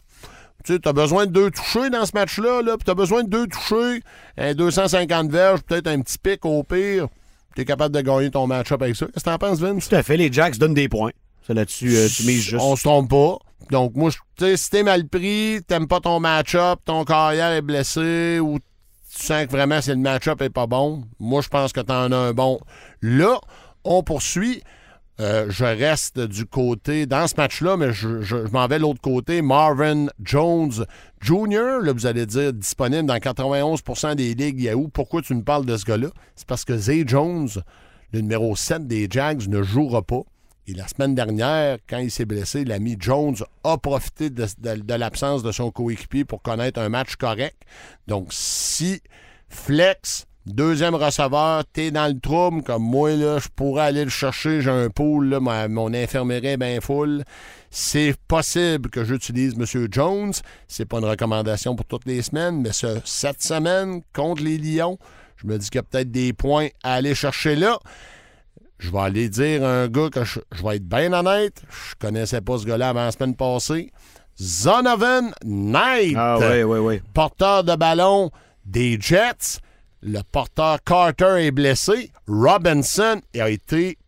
Tu 0.65 0.75
sais, 0.75 0.87
as 0.87 0.93
besoin 0.93 1.27
de 1.27 1.33
deux 1.33 1.51
touchés 1.51 1.91
dans 1.91 2.05
ce 2.07 2.13
match-là, 2.15 2.63
là, 2.63 2.77
puis 2.77 2.85
tu 2.85 2.91
as 2.91 2.95
besoin 2.95 3.25
de 3.25 3.29
deux 3.31 3.47
touchés, 3.49 4.01
un 4.39 4.55
250 4.55 5.31
verges, 5.31 5.61
peut-être 5.63 5.89
un 5.89 6.01
petit 6.03 6.19
pic 6.19 6.45
au 6.45 6.63
pire. 6.63 7.09
Tu 7.57 7.63
es 7.63 7.65
capable 7.65 7.95
de 7.95 8.01
gagner 8.03 8.31
ton 8.31 8.47
match-up 8.47 8.81
avec 8.83 8.95
ça. 8.95 9.07
Qu'est-ce 9.07 9.25
que 9.25 9.31
t'en 9.31 9.39
penses, 9.39 9.59
Vince? 9.59 9.89
Tout 9.89 9.97
à 9.97 10.03
fait, 10.05 10.17
les 10.17 10.31
Jacks 10.33 10.59
donnent 10.59 10.75
des 10.75 10.89
points. 10.89 11.11
Ça 11.47 11.55
là-dessus, 11.55 11.97
euh, 11.97 12.07
tu 12.15 12.25
mises 12.25 12.43
juste. 12.43 12.63
On 12.63 12.77
se 12.77 12.83
trompe 12.85 13.11
pas. 13.11 13.39
Donc, 13.71 13.95
moi, 13.97 14.11
je- 14.11 14.19
tu 14.37 14.45
sais, 14.45 14.57
si 14.57 14.71
t'es 14.71 14.83
mal 14.85 15.09
pris, 15.09 15.61
t'aimes 15.67 15.89
pas 15.89 15.99
ton 16.01 16.21
match-up, 16.21 16.79
ton 16.85 17.05
carrière 17.05 17.51
est 17.51 17.63
blessé 17.63 18.39
ou 18.41 18.59
tu 19.15 19.27
sens 19.27 19.47
que 19.47 19.51
vraiment 19.51 19.81
c'est 19.81 19.95
le 19.95 20.01
match-up 20.01 20.41
est 20.43 20.51
pas 20.51 20.67
bon, 20.67 21.05
moi, 21.19 21.43
je 21.43 21.49
pense 21.49 21.73
que 21.73 21.81
t'en 21.81 22.13
as 22.13 22.17
un 22.17 22.33
bon. 22.33 22.59
Là, 23.03 23.39
on 23.85 24.03
poursuit. 24.03 24.63
Euh, 25.21 25.47
je 25.51 25.65
reste 25.65 26.19
du 26.19 26.47
côté, 26.47 27.05
dans 27.05 27.27
ce 27.27 27.35
match-là, 27.37 27.77
mais 27.77 27.93
je 27.93 28.51
m'en 28.51 28.67
vais 28.67 28.79
de 28.79 28.83
l'autre 28.83 29.01
côté. 29.03 29.43
Marvin 29.43 30.07
Jones 30.23 30.87
Jr., 31.21 31.81
là, 31.83 31.93
vous 31.93 32.07
allez 32.07 32.25
dire 32.25 32.53
disponible 32.53 33.07
dans 33.07 33.17
91% 33.17 34.15
des 34.15 34.35
ligues 34.35 34.61
Yahoo. 34.61 34.89
Pourquoi 34.89 35.21
tu 35.21 35.35
me 35.35 35.43
parles 35.43 35.67
de 35.67 35.77
ce 35.77 35.85
gars-là? 35.85 36.09
C'est 36.35 36.47
parce 36.47 36.65
que 36.65 36.77
Zay 36.77 37.05
Jones, 37.07 37.51
le 38.13 38.21
numéro 38.21 38.57
7 38.57 38.89
des 38.89 39.07
Jags, 39.09 39.47
ne 39.49 39.63
jouera 39.63 40.03
pas. 40.03 40.23
Et 40.69 40.75
la 40.75 40.87
semaine 40.87 41.15
dernière, 41.17 41.79
quand 41.89 41.99
il 41.99 42.11
s'est 42.11 42.25
blessé, 42.25 42.65
l'ami 42.65 42.97
Jones 42.99 43.35
a 43.65 43.79
profité 43.79 44.31
de, 44.31 44.47
l'absence 44.95 45.43
de 45.43 45.51
son 45.51 45.73
coéquipier 45.73 46.25
pour 46.25 46.41
connaître 46.41 46.81
un 46.81 46.89
match 46.89 47.17
correct. 47.17 47.57
Donc, 48.07 48.29
si 48.31 49.01
Flex, 49.49 50.27
deuxième 50.47 50.95
receveur, 50.95 51.65
t'es 51.73 51.91
dans 51.91 52.07
le 52.07 52.19
trouble, 52.19 52.63
comme 52.63 52.85
moi, 52.85 53.11
je 53.11 53.49
pourrais 53.57 53.87
aller 53.87 54.05
le 54.05 54.11
chercher, 54.11 54.61
j'ai 54.61 54.71
un 54.71 54.89
pool, 54.89 55.31
là, 55.31 55.69
mon 55.69 55.93
infirmerie 55.93 56.47
est 56.47 56.57
bien 56.57 56.81
full. 56.81 57.25
C'est 57.71 58.15
possible 58.29 58.89
que 58.89 59.03
j'utilise 59.05 59.55
M. 59.55 59.89
Jones. 59.91 60.33
C'est 60.69 60.85
pas 60.85 60.99
une 60.99 61.07
recommandation 61.07 61.75
pour 61.75 61.87
toutes 61.87 62.07
les 62.07 62.23
semaines, 62.23 62.61
mais 62.61 62.73
ce- 62.73 63.01
cette 63.05 63.43
semaine, 63.43 64.03
contre 64.13 64.45
les 64.45 64.59
Lions, 64.59 64.97
je 65.39 65.47
me 65.49 65.59
dis 65.59 65.69
qu'il 65.71 65.79
y 65.79 65.81
a 65.81 65.83
peut-être 65.83 66.11
des 66.13 66.33
points 66.33 66.69
à 66.85 66.95
aller 66.95 67.17
chercher 67.17 67.57
là. 67.57 67.79
Je 68.83 68.91
vais 68.91 68.99
aller 68.99 69.29
dire 69.29 69.65
à 69.65 69.83
un 69.83 69.89
gars 69.89 70.11
que 70.11 70.25
je, 70.25 70.41
je 70.51 70.63
vais 70.63 70.77
être 70.77 70.89
bien 70.89 71.13
honnête. 71.13 71.63
Je 71.71 71.95
connaissais 72.01 72.41
pas 72.41 72.59
ce 72.59 72.67
gars-là 72.67 72.89
avant 72.89 73.05
la 73.05 73.13
semaine 73.13 73.37
passée. 73.37 73.93
Zonovan 74.41 75.33
Knight, 75.45 76.17
Ah, 76.19 76.39
ouais, 76.39 76.65
ouais, 76.65 76.79
ouais. 76.79 77.03
porteur 77.15 77.63
de 77.65 77.77
ballon 77.77 78.31
des 78.65 78.99
Jets. 79.01 79.61
Le 80.03 80.21
porteur 80.23 80.83
Carter 80.85 81.37
est 81.47 81.53
blessé. 81.53 82.11
Robinson 82.27 83.21
a 83.39 83.49
été 83.51 83.99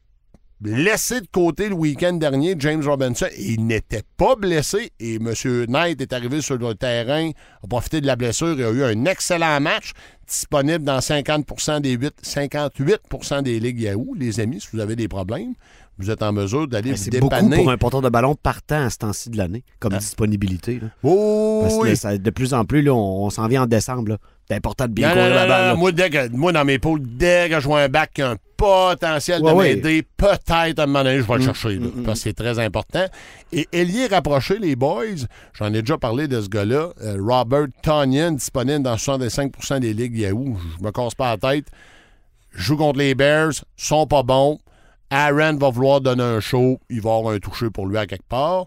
laissé 0.65 1.21
de 1.21 1.27
côté 1.31 1.69
le 1.69 1.75
week-end 1.75 2.15
dernier, 2.15 2.55
James 2.59 2.83
Robinson. 2.85 3.27
Il 3.39 3.67
n'était 3.67 4.03
pas 4.17 4.35
blessé 4.37 4.91
et 5.01 5.17
M. 5.17 5.33
Knight 5.69 6.01
est 6.01 6.13
arrivé 6.13 6.41
sur 6.41 6.57
le 6.57 6.75
terrain, 6.75 7.31
a 7.63 7.67
profité 7.67 8.01
de 8.01 8.07
la 8.07 8.17
blessure 8.17 8.59
et 8.59 8.65
a 8.65 8.71
eu 8.71 8.83
un 8.85 9.05
excellent 9.05 9.61
match 9.61 9.93
disponible 10.27 10.85
dans 10.85 10.99
50% 10.99 11.81
des 11.83 11.93
8, 11.93 12.15
58% 12.23 13.43
des 13.43 13.61
ligues 13.61 13.81
Yahoo. 13.81 14.15
Les 14.19 14.41
amis, 14.41 14.61
si 14.61 14.69
vous 14.73 14.81
avez 14.81 14.97
des 14.97 15.09
problèmes, 15.09 15.55
vous 15.99 16.11
êtes 16.11 16.23
en 16.23 16.33
mesure 16.33 16.67
d'aller 16.67 16.91
vous 16.93 16.97
C'est 16.97 17.11
beaucoup 17.21 17.35
dépanner. 17.37 17.57
pour 17.57 17.71
un 17.71 17.77
porteur 17.77 18.03
de 18.03 18.09
ballon 18.09 18.35
partant 18.35 18.85
à 18.87 18.91
ce 18.91 18.99
temps-ci 18.99 19.31
de 19.31 19.37
l'année, 19.37 19.63
comme 19.79 19.93
disponibilité. 19.97 20.81
là. 20.81 20.89
Oh, 21.05 21.61
Parce 21.63 21.75
que 21.77 21.81
oui. 21.83 21.89
là, 21.91 21.97
ça- 21.97 22.19
de 22.19 22.31
plus 22.31 22.53
en 22.55 22.65
plus, 22.65 22.83
là, 22.83 22.93
on, 22.95 23.27
on 23.27 23.31
s'en 23.31 23.47
vient 23.47 23.63
en 23.63 23.67
décembre. 23.67 24.19
C'est 24.49 24.57
important 24.57 24.87
de 24.87 24.93
bien 24.93 25.09
Non, 25.09 25.15
courir 25.15 25.29
non, 25.31 25.35
la 25.37 25.47
balle. 25.47 25.69
non. 25.73 25.77
Moi, 25.79 25.93
dès 25.93 26.11
que- 26.11 26.29
moi, 26.29 26.53
dans 26.53 26.65
mes 26.67 26.79
poules, 26.79 27.01
dès 27.03 27.49
que 27.49 27.61
je 27.61 27.65
vois 27.67 27.81
un 27.83 27.89
bac 27.89 28.11
qui 28.15 28.21
a 28.23 28.33
un 28.33 28.37
potentiel 28.59 29.43
Ouais, 29.43 29.51
de 29.53 29.57
ouais. 29.57 29.75
m'aider, 29.77 30.03
peut-être 30.17 30.51
à 30.51 30.83
un 30.83 30.87
moment 30.87 31.03
donné, 31.03 31.17
je 31.19 31.23
vais 31.23 31.35
le 31.35 31.41
Mm, 31.41 31.45
chercher. 31.45 31.75
là, 31.79 31.87
parce 32.05 32.19
que 32.19 32.25
c'est 32.25 32.35
très 32.35 32.59
important. 32.59 33.07
Et 33.53 33.67
ailier 33.73 34.07
rapproché, 34.07 34.59
les 34.59 34.77
boys, 34.77 35.05
j'en 35.59 35.73
ai 35.73 35.81
déjà 35.81 35.97
parlé 35.97 36.29
de 36.29 36.41
ce 36.43 36.49
gars-là. 36.49 36.91
euh, 37.03 37.17
Robert 37.21 37.67
Tonyan, 37.83 38.33
disponible 38.33 38.83
dans 38.83 38.97
65% 38.99 39.81
des 39.81 39.95
ligues 39.95 40.19
Yahoo. 40.19 40.57
Je 40.79 40.85
me 40.85 40.91
casse 40.93 41.15
pas 41.15 41.37
la 41.43 41.55
tête. 41.55 41.67
Joue 42.53 42.77
contre 42.77 42.99
les 42.99 43.15
Bears, 43.15 43.53
sont 43.77 44.07
pas 44.07 44.23
bons. 44.23 44.59
Aaron 45.11 45.57
va 45.57 45.71
vouloir 45.71 46.01
donner 46.01 46.23
un 46.23 46.41
show. 46.41 46.79
Il 46.91 47.01
va 47.01 47.15
avoir 47.17 47.35
un 47.35 47.39
toucher 47.39 47.71
pour 47.71 47.87
lui 47.87 47.97
à 47.99 48.07
quelque 48.07 48.29
part. 48.29 48.67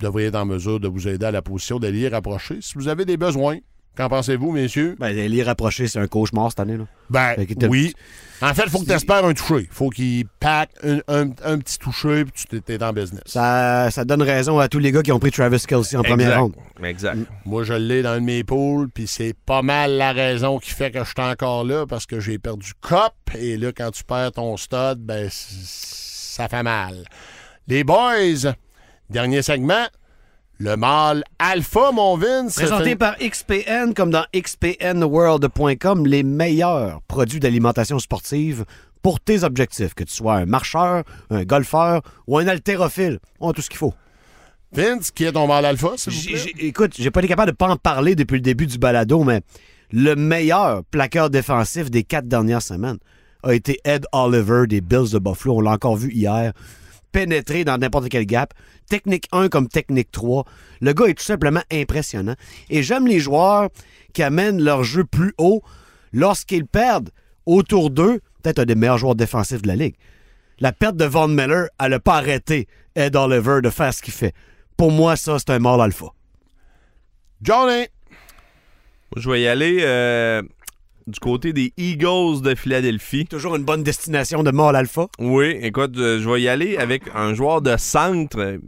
Vous 0.00 0.06
devriez 0.06 0.28
être 0.28 0.36
en 0.36 0.44
mesure 0.46 0.78
de 0.80 0.86
vous 0.88 1.08
aider 1.08 1.26
à 1.26 1.30
la 1.30 1.42
position 1.42 1.78
d'ailier 1.78 2.08
rapproché. 2.08 2.58
Si 2.60 2.74
vous 2.76 2.88
avez 2.88 3.04
des 3.04 3.16
besoins, 3.16 3.58
qu'en 3.98 4.08
pensez-vous, 4.08 4.52
messieurs? 4.52 4.96
Ben, 4.98 5.14
les 5.14 5.42
rapprocher, 5.42 5.86
c'est 5.88 5.98
un 5.98 6.06
cauchemar 6.06 6.50
cette 6.50 6.60
année. 6.60 6.76
Là. 6.78 6.84
Ben, 7.10 7.36
oui. 7.68 7.94
En 8.40 8.54
fait, 8.54 8.62
il 8.66 8.70
faut 8.70 8.78
que 8.78 8.84
tu 8.84 8.92
espères 8.92 9.24
un 9.24 9.34
toucher. 9.34 9.62
Il 9.68 9.68
faut 9.74 9.90
qu'il 9.90 10.24
pack 10.38 10.70
un, 10.84 10.98
un- 11.08 11.30
un 11.44 11.58
petit 11.58 11.76
toucher 11.76 12.24
puis 12.24 12.44
tu 12.48 12.62
t'es- 12.62 12.80
en 12.82 12.92
business. 12.92 13.22
Ça, 13.26 13.90
ça 13.90 14.04
donne 14.04 14.22
raison 14.22 14.60
à 14.60 14.68
tous 14.68 14.78
les 14.78 14.92
gars 14.92 15.02
qui 15.02 15.10
ont 15.10 15.18
pris 15.18 15.32
Travis 15.32 15.60
Kelsey 15.66 15.96
en 15.98 16.02
première 16.04 16.40
ronde. 16.42 16.54
Exact. 16.84 17.18
Moi, 17.44 17.64
je 17.64 17.72
l'ai 17.74 18.00
dans 18.02 18.22
mes 18.22 18.44
poules, 18.44 18.88
puis 18.90 19.08
c'est 19.08 19.34
pas 19.44 19.62
mal 19.62 19.92
la 19.96 20.12
raison 20.12 20.60
qui 20.60 20.70
fait 20.70 20.92
que 20.92 21.00
je 21.00 21.04
suis 21.10 21.14
encore 21.20 21.64
là 21.64 21.84
parce 21.86 22.06
que 22.06 22.20
j'ai 22.20 22.38
perdu 22.38 22.72
Cop. 22.80 23.12
Et 23.36 23.56
là, 23.56 23.72
quand 23.76 23.90
tu 23.90 24.04
perds 24.04 24.30
ton 24.32 24.56
stud, 24.56 24.98
ben, 24.98 25.28
ça 25.32 26.48
fait 26.48 26.62
mal. 26.62 27.04
Les 27.66 27.82
boys, 27.82 28.54
dernier 29.10 29.42
segment. 29.42 29.86
Le 30.60 30.76
mâle 30.76 31.22
alpha, 31.38 31.92
mon 31.92 32.16
Vince. 32.16 32.54
Présenté 32.56 32.90
fait- 32.90 32.96
par 32.96 33.16
XPN, 33.18 33.94
comme 33.94 34.10
dans 34.10 34.24
xpnworld.com, 34.34 36.06
les 36.06 36.22
meilleurs 36.22 37.00
produits 37.02 37.40
d'alimentation 37.40 37.98
sportive 37.98 38.64
pour 39.02 39.20
tes 39.20 39.44
objectifs, 39.44 39.94
que 39.94 40.02
tu 40.04 40.12
sois 40.12 40.34
un 40.34 40.46
marcheur, 40.46 41.04
un 41.30 41.44
golfeur 41.44 42.02
ou 42.26 42.38
un 42.38 42.46
haltérophile. 42.48 43.20
On 43.38 43.50
a 43.50 43.52
tout 43.52 43.62
ce 43.62 43.70
qu'il 43.70 43.78
faut. 43.78 43.94
Vince, 44.72 45.10
qui 45.12 45.24
est 45.24 45.32
ton 45.32 45.46
mâle 45.46 45.64
alpha, 45.64 45.92
s'il 45.96 46.12
vous 46.12 46.22
plaît? 46.22 46.52
écoute, 46.66 46.92
j'ai 46.98 47.10
pas 47.10 47.20
été 47.20 47.28
capable 47.28 47.52
de 47.52 47.56
pas 47.56 47.68
en 47.68 47.76
parler 47.76 48.14
depuis 48.16 48.34
le 48.34 48.40
début 48.42 48.66
du 48.66 48.78
balado, 48.78 49.22
mais 49.24 49.40
le 49.92 50.14
meilleur 50.16 50.82
plaqueur 50.90 51.30
défensif 51.30 51.90
des 51.90 52.02
quatre 52.02 52.26
dernières 52.28 52.62
semaines 52.62 52.98
a 53.44 53.54
été 53.54 53.78
Ed 53.84 54.04
Oliver 54.12 54.64
des 54.66 54.80
Bills 54.80 55.10
de 55.12 55.18
Buffalo. 55.20 55.56
On 55.58 55.60
l'a 55.60 55.70
encore 55.70 55.96
vu 55.96 56.12
hier. 56.12 56.52
Pénétrer 57.12 57.64
dans 57.64 57.78
n'importe 57.78 58.08
quel 58.08 58.26
gap. 58.26 58.54
Technique 58.88 59.28
1 59.32 59.48
comme 59.48 59.68
technique 59.68 60.10
3. 60.10 60.44
Le 60.80 60.92
gars 60.92 61.06
est 61.06 61.14
tout 61.14 61.24
simplement 61.24 61.62
impressionnant. 61.72 62.34
Et 62.70 62.82
j'aime 62.82 63.06
les 63.06 63.20
joueurs 63.20 63.68
qui 64.12 64.22
amènent 64.22 64.62
leur 64.62 64.84
jeu 64.84 65.04
plus 65.04 65.32
haut 65.38 65.62
lorsqu'ils 66.12 66.66
perdent 66.66 67.10
autour 67.46 67.90
d'eux, 67.90 68.20
peut-être 68.42 68.58
un 68.60 68.64
des 68.64 68.74
meilleurs 68.74 68.98
joueurs 68.98 69.14
défensifs 69.14 69.62
de 69.62 69.68
la 69.68 69.76
Ligue. 69.76 69.94
La 70.60 70.72
perte 70.72 70.96
de 70.96 71.04
Von 71.04 71.28
Miller, 71.28 71.68
elle 71.78 71.90
n'a 71.90 72.00
pas 72.00 72.16
arrêté 72.16 72.66
Ed 72.94 73.16
Oliver 73.16 73.60
de 73.62 73.70
faire 73.70 73.94
ce 73.94 74.02
qu'il 74.02 74.12
fait. 74.12 74.34
Pour 74.76 74.90
moi, 74.90 75.16
ça, 75.16 75.38
c'est 75.38 75.50
un 75.50 75.58
mâle 75.58 75.80
alpha. 75.80 76.06
Johnny! 77.42 77.86
Je 79.16 79.30
vais 79.30 79.42
y 79.42 79.48
aller 79.48 79.78
euh, 79.80 80.42
du 81.08 81.18
côté 81.20 81.52
des 81.52 81.72
Eagles 81.78 82.42
de 82.42 82.54
Philadelphie. 82.54 83.24
Toujours 83.24 83.56
une 83.56 83.64
bonne 83.64 83.82
destination 83.82 84.42
de 84.42 84.50
mâle 84.50 84.76
alpha. 84.76 85.06
Oui, 85.18 85.58
écoute, 85.62 85.96
euh, 85.96 86.20
je 86.20 86.28
vais 86.28 86.42
y 86.42 86.48
aller 86.48 86.76
avec 86.76 87.02
un 87.14 87.34
joueur 87.34 87.62
de 87.62 87.76
centre. 87.76 88.58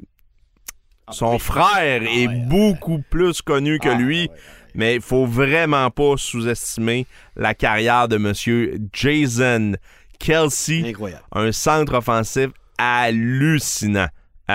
Son 1.10 1.38
frère 1.38 2.02
est 2.02 2.28
beaucoup 2.48 3.02
plus 3.10 3.42
connu 3.42 3.78
que 3.78 3.88
lui, 3.88 4.30
mais 4.74 4.94
il 4.96 5.00
faut 5.00 5.26
vraiment 5.26 5.90
pas 5.90 6.14
sous-estimer 6.16 7.06
la 7.36 7.54
carrière 7.54 8.08
de 8.08 8.16
Monsieur 8.16 8.78
Jason 8.92 9.74
Kelsey, 10.18 10.84
Incroyable. 10.86 11.24
un 11.32 11.50
centre 11.52 11.94
offensif 11.94 12.50
hallucinant. 12.78 14.08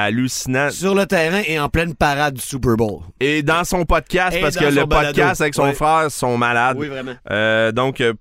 Hallucinant. 0.04 0.70
Sur 0.72 0.94
le 0.96 1.06
terrain 1.06 1.42
et 1.48 1.60
en 1.60 1.70
pleine 1.70 1.96
parade 1.96 2.36
du 2.36 2.42
Super 2.42 2.76
Bowl. 2.76 3.02
Et 3.20 3.42
dans 3.44 3.64
son 3.64 3.86
podcast, 3.86 4.36
Et 4.38 4.42
parce 4.42 4.56
dans 4.56 4.62
que 4.62 4.70
son 4.72 4.80
le 4.82 4.86
balado. 4.86 5.14
podcast 5.16 5.42
avec 5.42 5.54
son 5.56 5.72
frère 5.74 6.12
sont 6.12 6.38
malades. 6.38 6.78
vraiment. 6.78 7.16
Euh, 7.32 7.72
donc, 7.72 8.02
euh, 8.02 8.14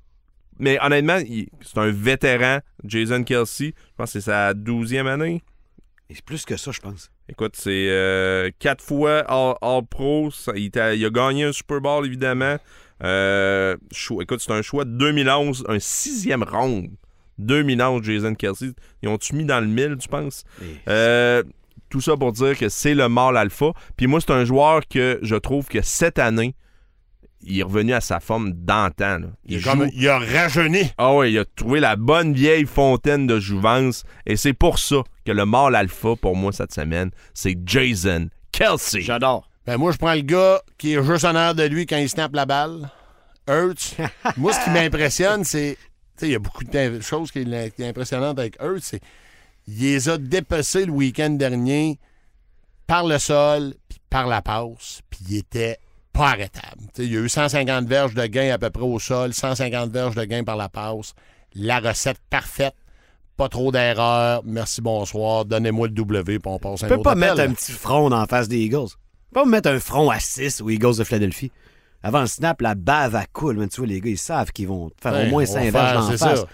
mais 0.58 0.78
honnêtement, 0.80 1.16
il- 1.18 1.48
c'est 1.62 1.78
un 1.78 1.90
vétéran, 1.90 2.58
Jason 2.84 3.24
Kelsey. 3.24 3.74
Je 3.76 3.92
pense 3.96 4.12
que 4.12 4.20
c'est 4.20 4.30
sa 4.30 4.54
douzième 4.54 5.06
année. 5.06 5.42
Et 6.10 6.14
c'est 6.14 6.24
plus 6.24 6.44
que 6.44 6.56
ça, 6.56 6.70
je 6.70 6.80
pense. 6.80 7.10
Écoute, 7.28 7.56
c'est 7.56 7.88
euh, 7.88 8.50
quatre 8.58 8.84
fois 8.84 9.20
All, 9.28 9.54
All 9.62 9.82
Pro. 9.88 10.30
Ça, 10.30 10.52
Il, 10.54 10.70
il 10.74 11.04
a 11.06 11.10
gagné 11.10 11.44
un 11.44 11.52
Super 11.52 11.80
Bowl, 11.80 12.04
évidemment. 12.06 12.56
Euh, 13.02 13.76
choix- 13.90 14.22
écoute, 14.22 14.40
c'est 14.40 14.52
un 14.52 14.62
choix 14.62 14.84
de 14.84 14.90
2011, 14.90 15.64
un 15.68 15.78
sixième 15.80 16.42
round. 16.44 16.90
2011, 17.38 18.02
Jason 18.04 18.34
Kelsey. 18.34 18.70
Ils 19.02 19.08
ont-tu 19.08 19.34
mis 19.34 19.44
dans 19.44 19.58
le 19.60 19.66
mille, 19.66 19.96
tu 19.98 20.06
penses? 20.08 20.44
Euh, 20.88 21.42
tout 21.94 22.00
ça 22.00 22.16
pour 22.16 22.32
dire 22.32 22.58
que 22.58 22.68
c'est 22.68 22.92
le 22.92 23.08
mâle 23.08 23.36
alpha. 23.36 23.66
Puis 23.96 24.08
moi, 24.08 24.20
c'est 24.20 24.32
un 24.32 24.44
joueur 24.44 24.80
que 24.88 25.20
je 25.22 25.36
trouve 25.36 25.68
que 25.68 25.80
cette 25.80 26.18
année, 26.18 26.56
il 27.40 27.60
est 27.60 27.62
revenu 27.62 27.92
à 27.92 28.00
sa 28.00 28.18
forme 28.18 28.50
d'antan. 28.50 29.20
là. 29.20 29.26
Il, 29.44 29.54
est 29.54 29.58
joue- 29.60 29.70
comme, 29.70 29.88
il 29.94 30.08
a 30.08 30.18
rajeuni. 30.18 30.90
ah 30.98 31.14
ouais, 31.14 31.30
il 31.30 31.38
a 31.38 31.44
trouvé 31.44 31.78
la 31.78 31.94
bonne 31.94 32.32
vieille 32.32 32.64
fontaine 32.66 33.28
de 33.28 33.38
jouvence. 33.38 34.02
Et 34.26 34.34
c'est 34.34 34.54
pour 34.54 34.80
ça 34.80 35.02
que 35.24 35.30
le 35.30 35.46
mâle 35.46 35.76
alpha, 35.76 36.16
pour 36.20 36.34
moi, 36.34 36.50
cette 36.50 36.72
semaine, 36.74 37.12
c'est 37.32 37.56
Jason 37.64 38.28
Kelsey. 38.50 39.02
J'adore. 39.02 39.48
Ben 39.64 39.76
moi, 39.76 39.92
je 39.92 39.98
prends 39.98 40.14
le 40.14 40.22
gars 40.22 40.60
qui 40.76 40.94
est 40.94 41.04
juste 41.04 41.24
en 41.24 41.36
air 41.36 41.54
de 41.54 41.62
lui 41.62 41.86
quand 41.86 41.98
il 41.98 42.08
snappe 42.08 42.34
la 42.34 42.44
balle. 42.44 42.90
Hurts. 43.48 43.94
moi, 44.36 44.52
ce 44.52 44.64
qui 44.64 44.70
m'impressionne, 44.70 45.44
c'est. 45.44 45.76
Tu 45.78 46.20
sais, 46.20 46.26
il 46.28 46.32
y 46.32 46.34
a 46.34 46.40
beaucoup 46.40 46.64
de 46.64 47.00
choses 47.02 47.30
qui 47.30 47.38
est 47.38 47.74
qui 47.76 47.82
est 47.82 47.88
impressionnante 47.88 48.36
avec 48.40 48.56
Hurts. 48.60 48.82
C'est. 48.82 49.00
Il 49.66 49.80
les 49.80 50.08
a 50.08 50.18
dépassés 50.18 50.84
le 50.86 50.92
week-end 50.92 51.30
dernier 51.30 51.98
par 52.86 53.06
le 53.06 53.18
sol 53.18 53.74
puis 53.88 53.98
par 54.10 54.26
la 54.26 54.42
passe. 54.42 55.00
Puis 55.10 55.20
il 55.28 55.36
était 55.38 55.78
pas 56.12 56.30
arrêtable. 56.30 56.82
Tu 56.94 57.02
il 57.04 57.12
y 57.12 57.16
a 57.16 57.20
eu 57.20 57.28
150 57.28 57.86
verges 57.86 58.14
de 58.14 58.26
gain 58.26 58.52
à 58.52 58.58
peu 58.58 58.70
près 58.70 58.84
au 58.84 58.98
sol, 58.98 59.32
150 59.32 59.90
verges 59.90 60.14
de 60.14 60.24
gain 60.24 60.44
par 60.44 60.56
la 60.56 60.68
passe. 60.68 61.14
La 61.54 61.80
recette 61.80 62.18
parfaite 62.30 62.74
pas 63.36 63.48
trop 63.48 63.72
d'erreurs. 63.72 64.42
Merci, 64.44 64.80
bonsoir. 64.80 65.44
Donnez-moi 65.44 65.88
le 65.88 65.94
W, 65.94 66.38
puis 66.38 66.40
on 66.44 66.58
passe 66.58 66.84
à 66.84 66.86
Tu 66.86 66.92
un 66.92 66.96
peux 66.96 67.00
autre 67.00 67.02
pas 67.02 67.14
mettre 67.14 67.40
un 67.40 67.52
petit 67.52 67.72
front 67.72 68.12
en 68.12 68.26
face 68.26 68.48
des 68.48 68.58
Eagles. 68.58 68.88
Tu 68.90 68.96
peux 69.32 69.40
pas 69.40 69.44
mettre 69.44 69.68
un 69.70 69.80
front 69.80 70.10
à 70.10 70.20
6 70.20 70.60
aux 70.60 70.70
Eagles 70.70 70.96
de 70.98 71.04
Philadelphie. 71.04 71.50
Avant 72.02 72.20
le 72.20 72.26
snap, 72.26 72.60
la 72.60 72.74
bave 72.74 73.16
à 73.16 73.26
coule. 73.26 73.56
Mais 73.58 73.66
tu 73.68 73.78
vois, 73.78 73.86
les 73.88 74.00
gars, 74.00 74.10
ils 74.10 74.18
savent 74.18 74.52
qu'ils 74.52 74.68
vont 74.68 74.90
faire 75.02 75.12
Ouais, 75.14 75.26
au 75.26 75.30
moins 75.30 75.42
on 75.42 75.46
5 75.46 75.70
va 75.70 75.92
verges 75.94 76.06
c'est 76.12 76.18
face. 76.18 76.40
ça. 76.40 76.46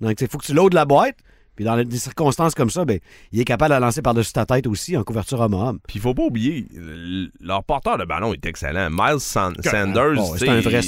Donc, 0.00 0.20
il 0.20 0.28
faut 0.28 0.36
que 0.36 0.44
tu 0.44 0.52
loads 0.52 0.68
la 0.74 0.84
boîte. 0.84 1.16
Puis 1.56 1.64
dans 1.64 1.82
des 1.82 1.96
circonstances 1.98 2.54
comme 2.54 2.70
ça, 2.70 2.84
ben, 2.84 2.98
il 3.32 3.40
est 3.40 3.44
capable 3.44 3.74
de 3.74 3.80
lancer 3.80 4.02
par-dessus 4.02 4.32
ta 4.32 4.44
tête 4.46 4.66
aussi 4.66 4.96
en 4.96 5.02
couverture 5.02 5.40
homme 5.40 5.54
à 5.54 5.56
homme. 5.70 5.78
Puis 5.88 5.96
il 5.98 6.02
faut 6.02 6.14
pas 6.14 6.22
oublier, 6.24 6.66
leur 7.40 7.64
porteur 7.64 7.98
de 7.98 8.04
ballon 8.04 8.32
est 8.34 8.44
excellent. 8.46 8.88
Miles 8.90 9.20
San- 9.20 9.54
Bon, 9.54 9.62
Sanders, 9.70 10.24
c'est 10.26 10.32
tu 10.32 10.38
sais, 10.38 10.48
un 10.50 10.60
vrai, 10.60 10.80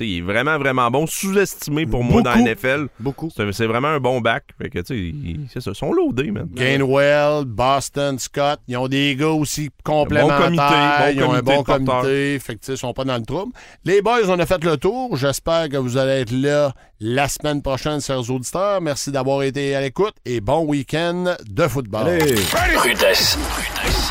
il, 0.00 0.16
est 0.18 0.20
vraiment, 0.20 0.58
vraiment 0.58 0.90
bon. 0.90 1.06
Sous-estimé 1.06 1.86
pour 1.86 2.02
moi 2.04 2.22
dans 2.22 2.30
la 2.32 2.40
NFL. 2.42 2.88
Beaucoup. 3.00 3.30
C'est 3.30 3.66
vraiment 3.66 3.88
un 3.88 4.00
bon 4.00 4.20
back. 4.20 4.44
Fait 4.60 4.68
que, 4.68 4.80
tu 4.80 4.86
sais, 4.86 4.98
ils- 4.98 5.46
ça, 5.54 5.70
ils 5.70 5.74
sont 5.74 5.92
loadés, 5.92 6.30
man. 6.30 6.48
Gainwell, 6.52 7.44
Boston, 7.44 8.18
Scott, 8.18 8.60
ils 8.68 8.76
ont 8.76 8.88
des 8.88 9.14
gars 9.16 9.28
aussi 9.28 9.70
complémentaires. 9.84 10.38
Bon 10.38 10.44
comité, 10.44 10.62
bon 10.62 11.12
ils 11.14 11.22
ont 11.22 11.32
un 11.32 11.42
bon 11.42 11.62
comité. 11.62 12.38
Fait 12.40 12.54
que, 12.54 12.60
tu 12.60 12.66
sais, 12.66 12.72
ils 12.74 12.78
sont 12.78 12.92
pas 12.92 13.04
dans 13.04 13.16
le 13.16 13.24
trouble. 13.24 13.52
Les 13.84 14.02
boys, 14.02 14.28
on 14.28 14.38
a 14.38 14.46
fait 14.46 14.62
le 14.64 14.76
tour. 14.76 15.16
J'espère 15.16 15.68
que 15.68 15.76
vous 15.76 15.96
allez 15.96 16.22
être 16.22 16.32
là 16.32 16.72
la 17.00 17.28
semaine 17.28 17.62
prochaine, 17.62 18.00
chers 18.00 18.30
auditeurs. 18.30 18.80
Merci 18.80 19.10
d'avoir 19.10 19.42
été 19.42 19.74
à 19.74 19.80
l'écoute 19.80 20.14
et 20.24 20.40
bon 20.40 20.64
week-end 20.64 21.36
de 21.46 21.68
football. 21.68 22.08
Allez! 22.08 22.34
Rudesse. 22.76 23.38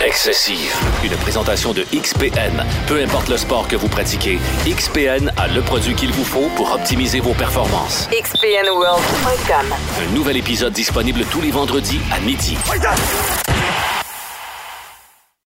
Excessive. 0.06 0.74
Une 1.04 1.16
présentation 1.18 1.74
de 1.74 1.84
XPN. 1.94 2.64
Peu 2.88 3.02
importe 3.02 3.30
le 3.30 3.38
sport 3.38 3.68
que 3.68 3.76
vous 3.76 3.88
pratiquez, 3.88 4.40
XPN 4.68 5.32
a 5.38 5.48
le 5.48 5.62
produit 5.62 5.96
qu'il 5.96 6.12
vous 6.12 6.24
faut 6.24 6.50
pour 6.56 6.74
optimiser 6.74 7.20
vos 7.20 7.34
performances. 7.34 8.08
XPNWorld.com. 8.12 9.74
Un 10.02 10.14
nouvel 10.14 10.38
épisode 10.38 10.74
disponible 10.74 11.26
tous 11.32 11.42
les 11.42 11.52
vendredis 11.52 12.00
à 12.12 12.20
midi. 12.20 12.58